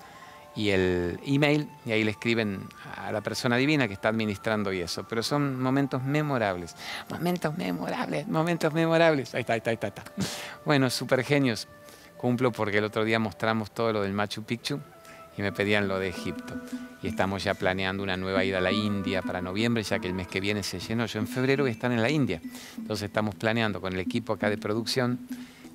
y 0.55 0.69
el 0.69 1.19
email 1.25 1.69
y 1.85 1.91
ahí 1.91 2.03
le 2.03 2.11
escriben 2.11 2.67
a 2.97 3.11
la 3.11 3.21
persona 3.21 3.55
divina 3.57 3.87
que 3.87 3.93
está 3.93 4.09
administrando 4.09 4.73
y 4.73 4.81
eso. 4.81 5.05
Pero 5.07 5.23
son 5.23 5.61
momentos 5.61 6.03
memorables, 6.03 6.75
momentos 7.09 7.57
memorables, 7.57 8.27
momentos 8.27 8.73
memorables. 8.73 9.33
Ahí 9.35 9.41
está, 9.41 9.53
ahí 9.53 9.57
está, 9.57 9.69
ahí 9.69 9.77
está. 9.81 10.03
Bueno, 10.65 10.89
super 10.89 11.23
genios. 11.23 11.67
Cumplo 12.17 12.51
porque 12.51 12.79
el 12.79 12.83
otro 12.83 13.03
día 13.03 13.19
mostramos 13.19 13.71
todo 13.71 13.93
lo 13.93 14.01
del 14.01 14.13
Machu 14.13 14.43
Picchu 14.43 14.79
y 15.37 15.41
me 15.41 15.51
pedían 15.51 15.87
lo 15.87 15.99
de 15.99 16.09
Egipto. 16.09 16.55
Y 17.01 17.07
estamos 17.07 17.43
ya 17.43 17.53
planeando 17.53 18.03
una 18.03 18.17
nueva 18.17 18.43
ida 18.43 18.59
a 18.59 18.61
la 18.61 18.71
India 18.71 19.21
para 19.21 19.41
noviembre, 19.41 19.83
ya 19.83 19.99
que 19.99 20.07
el 20.07 20.13
mes 20.13 20.27
que 20.27 20.39
viene 20.39 20.63
se 20.63 20.79
llenó. 20.79 21.05
Yo 21.05 21.19
en 21.19 21.27
febrero 21.27 21.63
voy 21.63 21.69
a 21.69 21.73
estar 21.73 21.91
en 21.91 22.01
la 22.01 22.09
India. 22.09 22.41
Entonces 22.77 23.07
estamos 23.07 23.35
planeando 23.35 23.81
con 23.81 23.93
el 23.93 23.99
equipo 23.99 24.33
acá 24.33 24.49
de 24.49 24.57
producción 24.57 25.19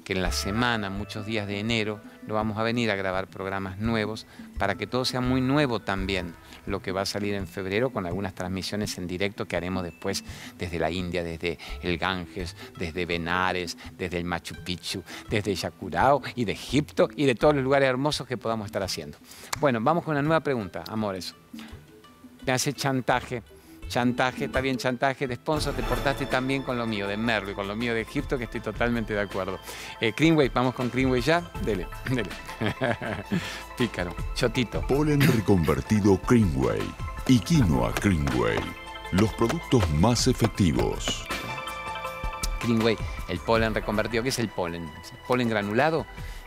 que 0.05 0.13
en 0.13 0.23
la 0.23 0.31
semana, 0.31 0.89
muchos 0.89 1.27
días 1.27 1.49
de 1.49 1.59
enero, 1.59 2.01
lo 2.29 2.35
vamos 2.35 2.59
a 2.59 2.63
venir 2.63 2.93
a 2.93 2.95
grabar 2.95 3.27
programas 3.27 3.79
nuevos 3.79 4.27
para 4.57 4.77
que 4.77 4.87
todo 4.87 5.05
sea 5.05 5.21
muy 5.21 5.41
nuevo 5.41 5.81
también 5.81 6.35
lo 6.67 6.81
que 6.81 6.93
va 6.93 7.03
a 7.03 7.07
salir 7.07 7.35
en 7.35 7.47
febrero 7.47 7.91
con 7.91 8.07
algunas 8.07 8.35
transmisiones 8.35 8.99
en 8.99 9.07
directo 9.07 9.47
que 9.47 9.57
haremos 9.57 9.83
después 9.83 10.25
desde 10.59 10.79
la 10.79 10.91
India, 10.91 11.25
desde 11.25 11.59
el 11.83 11.99
Ganges, 11.99 12.57
desde 12.79 13.07
Benares, 13.07 13.77
desde 13.97 14.19
el 14.19 14.25
Machu 14.25 14.55
Picchu, 14.65 15.03
desde 15.29 15.55
Yacurao 15.55 16.23
y 16.35 16.45
de 16.45 16.53
Egipto 16.53 17.09
y 17.17 17.25
de 17.27 17.35
todos 17.35 17.55
los 17.55 17.65
lugares 17.65 17.89
hermosos 17.89 18.27
que 18.27 18.37
podamos 18.37 18.67
estar 18.67 18.83
haciendo. 18.83 19.19
Bueno, 19.61 19.81
vamos 19.81 20.05
con 20.05 20.13
una 20.13 20.23
nueva 20.23 20.41
pregunta, 20.41 20.85
amores. 20.89 21.35
Me 22.45 22.53
hace 22.53 22.73
chantaje 22.73 23.43
chantaje, 23.89 24.47
está 24.47 24.61
bien 24.61 24.77
chantaje 24.77 25.27
de 25.27 25.37
sponsor, 25.37 25.75
te 25.75 25.83
portaste 25.83 26.27
también 26.27 26.63
con 26.63 26.79
lo 26.79 26.87
mío 26.87 27.07
de 27.07 27.17
Merlo 27.17 27.51
y 27.51 27.55
con 27.55 27.69
lo 27.69 27.77
mío 27.77 27.95
de 27.95 28.03
Egipto, 28.03 28.39
que 28.39 28.45
estoy 28.45 28.61
totalmente 28.61 29.15
de 29.15 29.21
acuerdo. 29.21 29.59
Eh, 30.01 30.13
Greenway, 30.17 30.51
vamos 30.51 30.75
con 30.75 30.91
Greenway 30.91 31.21
ya, 31.21 31.51
dele, 31.65 31.87
dele. 32.11 32.31
Pícaro, 33.79 34.15
chotito. 34.35 34.83
Polen 34.87 35.21
reconvertido 35.21 36.21
Greenway 36.29 36.83
y 37.29 37.39
quinoa 37.39 37.93
Greenway, 38.03 38.59
los 39.13 39.33
productos 39.35 39.89
más 39.93 40.27
efectivos. 40.27 41.27
Greenway, 42.63 42.97
el 43.29 43.39
polen 43.41 43.75
reconvertido, 43.75 44.23
¿qué 44.23 44.31
es 44.31 44.39
el 44.39 44.49
polen? 44.49 44.91
polen 45.29 45.49
granulado? 45.49 46.07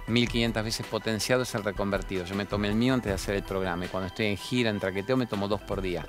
1500 0.09 0.63
veces 0.63 0.85
potenciado 0.87 1.43
es 1.43 1.55
el 1.55 1.63
reconvertido. 1.63 2.25
Yo 2.25 2.35
me 2.35 2.45
tomé 2.45 2.67
el 2.67 2.75
mío 2.75 2.93
antes 2.93 3.09
de 3.09 3.13
hacer 3.13 3.35
el 3.35 3.43
programa 3.43 3.85
y 3.85 3.87
cuando 3.87 4.07
estoy 4.07 4.25
en 4.25 4.37
gira, 4.37 4.69
en 4.69 4.79
traqueteo, 4.79 5.15
me 5.15 5.27
tomo 5.27 5.47
dos 5.47 5.61
por 5.61 5.81
día. 5.81 6.05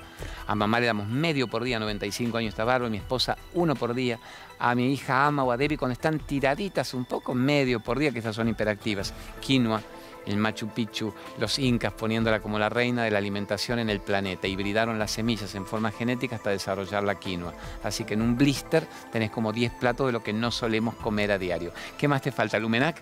A 0.47 0.55
mamá 0.55 0.79
le 0.79 0.87
damos 0.87 1.07
medio 1.07 1.47
por 1.47 1.63
día, 1.63 1.79
95 1.79 2.37
años 2.37 2.49
está 2.49 2.63
barro, 2.63 2.87
a 2.87 2.89
mi 2.89 2.97
esposa 2.97 3.37
uno 3.53 3.75
por 3.75 3.93
día. 3.93 4.19
A 4.59 4.75
mi 4.75 4.91
hija 4.93 5.25
Ama 5.25 5.43
o 5.43 5.51
a 5.51 5.57
Debbie 5.57 5.77
cuando 5.77 5.93
están 5.93 6.19
tiraditas 6.19 6.93
un 6.93 7.05
poco, 7.05 7.33
medio 7.33 7.79
por 7.79 7.97
día, 7.97 8.11
que 8.11 8.19
estas 8.19 8.35
son 8.35 8.47
hiperactivas. 8.47 9.13
Quinoa, 9.39 9.81
el 10.25 10.37
Machu 10.37 10.67
Picchu, 10.69 11.13
los 11.39 11.57
incas 11.59 11.93
poniéndola 11.93 12.39
como 12.39 12.59
la 12.59 12.69
reina 12.69 13.03
de 13.03 13.11
la 13.11 13.17
alimentación 13.17 13.79
en 13.79 13.89
el 13.89 13.99
planeta. 13.99 14.47
Hibridaron 14.47 14.99
las 14.99 15.11
semillas 15.11 15.53
en 15.55 15.65
forma 15.65 15.91
genética 15.91 16.35
hasta 16.35 16.49
desarrollar 16.49 17.03
la 17.03 17.15
quinoa. 17.15 17.53
Así 17.83 18.03
que 18.03 18.13
en 18.13 18.21
un 18.21 18.37
blister 18.37 18.87
tenés 19.11 19.31
como 19.31 19.51
10 19.51 19.73
platos 19.73 20.07
de 20.07 20.13
lo 20.13 20.23
que 20.23 20.33
no 20.33 20.51
solemos 20.51 20.95
comer 20.95 21.31
a 21.31 21.37
diario. 21.37 21.71
¿Qué 21.97 22.07
más 22.07 22.21
te 22.21 22.31
falta, 22.31 22.59
Lumenac? 22.59 23.01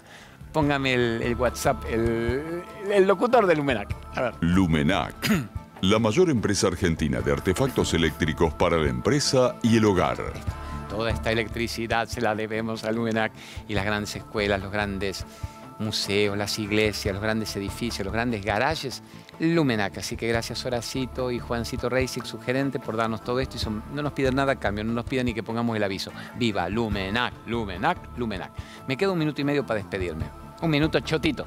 póngame 0.51 0.93
el, 0.93 1.35
WhatsApp, 1.35 1.83
el, 1.89 3.07
locutor 3.07 3.45
de 3.45 3.55
Lumenac. 3.55 3.95
A 4.15 4.21
ver. 4.21 4.33
Lumenac. 4.41 5.15
la 5.81 5.99
mayor 5.99 6.29
empresa 6.29 6.67
argentina 6.67 7.21
de 7.21 7.31
artefactos 7.31 7.93
eléctricos 7.93 8.53
para 8.53 8.77
la 8.77 8.89
empresa 8.89 9.55
y 9.63 9.77
el 9.77 9.85
hogar. 9.85 10.17
Toda 10.89 11.11
esta 11.11 11.31
electricidad 11.31 12.07
se 12.07 12.19
la 12.19 12.33
debemos 12.35 12.83
a 12.83 12.91
Lumenac 12.91 13.31
y 13.67 13.75
las 13.75 13.85
grandes 13.85 14.15
escuelas, 14.15 14.59
los 14.59 14.71
grandes 14.71 15.25
museos, 15.79 16.37
las 16.37 16.59
iglesias, 16.59 17.13
los 17.13 17.23
grandes 17.23 17.55
edificios, 17.55 18.05
los 18.05 18.13
grandes 18.13 18.43
garajes, 18.43 19.01
Lumenac. 19.39 19.97
Así 19.97 20.15
que 20.15 20.27
gracias 20.27 20.65
Horacito 20.65 21.31
y 21.31 21.39
Juancito 21.39 21.89
Reisig, 21.89 22.25
su 22.25 22.39
gerente, 22.39 22.79
por 22.79 22.97
darnos 22.97 23.23
todo 23.23 23.39
esto. 23.39 23.57
Y 23.57 23.95
no 23.95 24.03
nos 24.03 24.13
piden 24.13 24.35
nada 24.35 24.53
a 24.53 24.55
cambio, 24.59 24.83
no 24.83 24.93
nos 24.93 25.05
piden 25.05 25.25
ni 25.25 25.33
que 25.33 25.43
pongamos 25.43 25.75
el 25.75 25.83
aviso. 25.83 26.11
Viva 26.35 26.69
Lumenac, 26.69 27.33
Lumenac, 27.47 28.17
Lumenac. 28.17 28.51
Me 28.87 28.97
queda 28.97 29.11
un 29.11 29.19
minuto 29.19 29.41
y 29.41 29.43
medio 29.43 29.65
para 29.65 29.79
despedirme. 29.79 30.25
Un 30.61 30.69
minuto 30.69 30.99
chotito. 30.99 31.45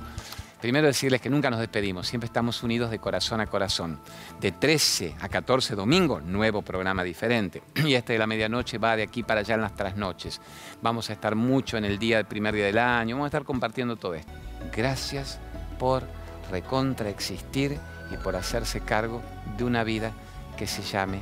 Primero 0.63 0.87
decirles 0.87 1.21
que 1.21 1.29
nunca 1.29 1.51
nos 1.51 1.59
despedimos, 1.59 2.07
siempre 2.07 2.27
estamos 2.27 2.63
unidos 2.63 2.93
de 2.93 3.01
corazón 3.01 3.41
a 3.41 3.49
corazón. 3.49 3.99
De 4.41 4.53
13 4.53 5.17
a 5.21 5.29
14 5.29 5.75
domingos, 5.75 6.23
nuevo 6.23 6.63
programa 6.63 7.03
diferente. 7.03 7.65
Y 7.85 7.95
este 7.95 8.13
de 8.13 8.21
la 8.21 8.29
medianoche 8.29 8.79
va 8.79 8.95
de 8.95 9.03
aquí 9.03 9.25
para 9.25 9.41
allá 9.41 9.57
en 9.57 9.61
las 9.61 9.75
trasnoches. 9.75 10.41
Vamos 10.81 11.11
a 11.11 11.15
estar 11.15 11.35
mucho 11.35 11.79
en 11.79 11.85
el 11.85 11.99
día 11.99 12.19
del 12.19 12.27
primer 12.27 12.55
día 12.55 12.67
del 12.67 12.79
año, 12.79 13.17
vamos 13.17 13.25
a 13.25 13.31
estar 13.31 13.43
compartiendo 13.43 13.97
todo 13.97 14.15
esto. 14.15 14.33
Gracias 14.73 15.41
por 15.81 16.05
recontraexistir 16.53 17.77
y 18.13 18.17
por 18.19 18.37
hacerse 18.37 18.83
cargo 18.83 19.21
de 19.59 19.65
una 19.65 19.83
vida 19.83 20.13
que 20.57 20.69
se 20.69 20.83
llame 20.83 21.19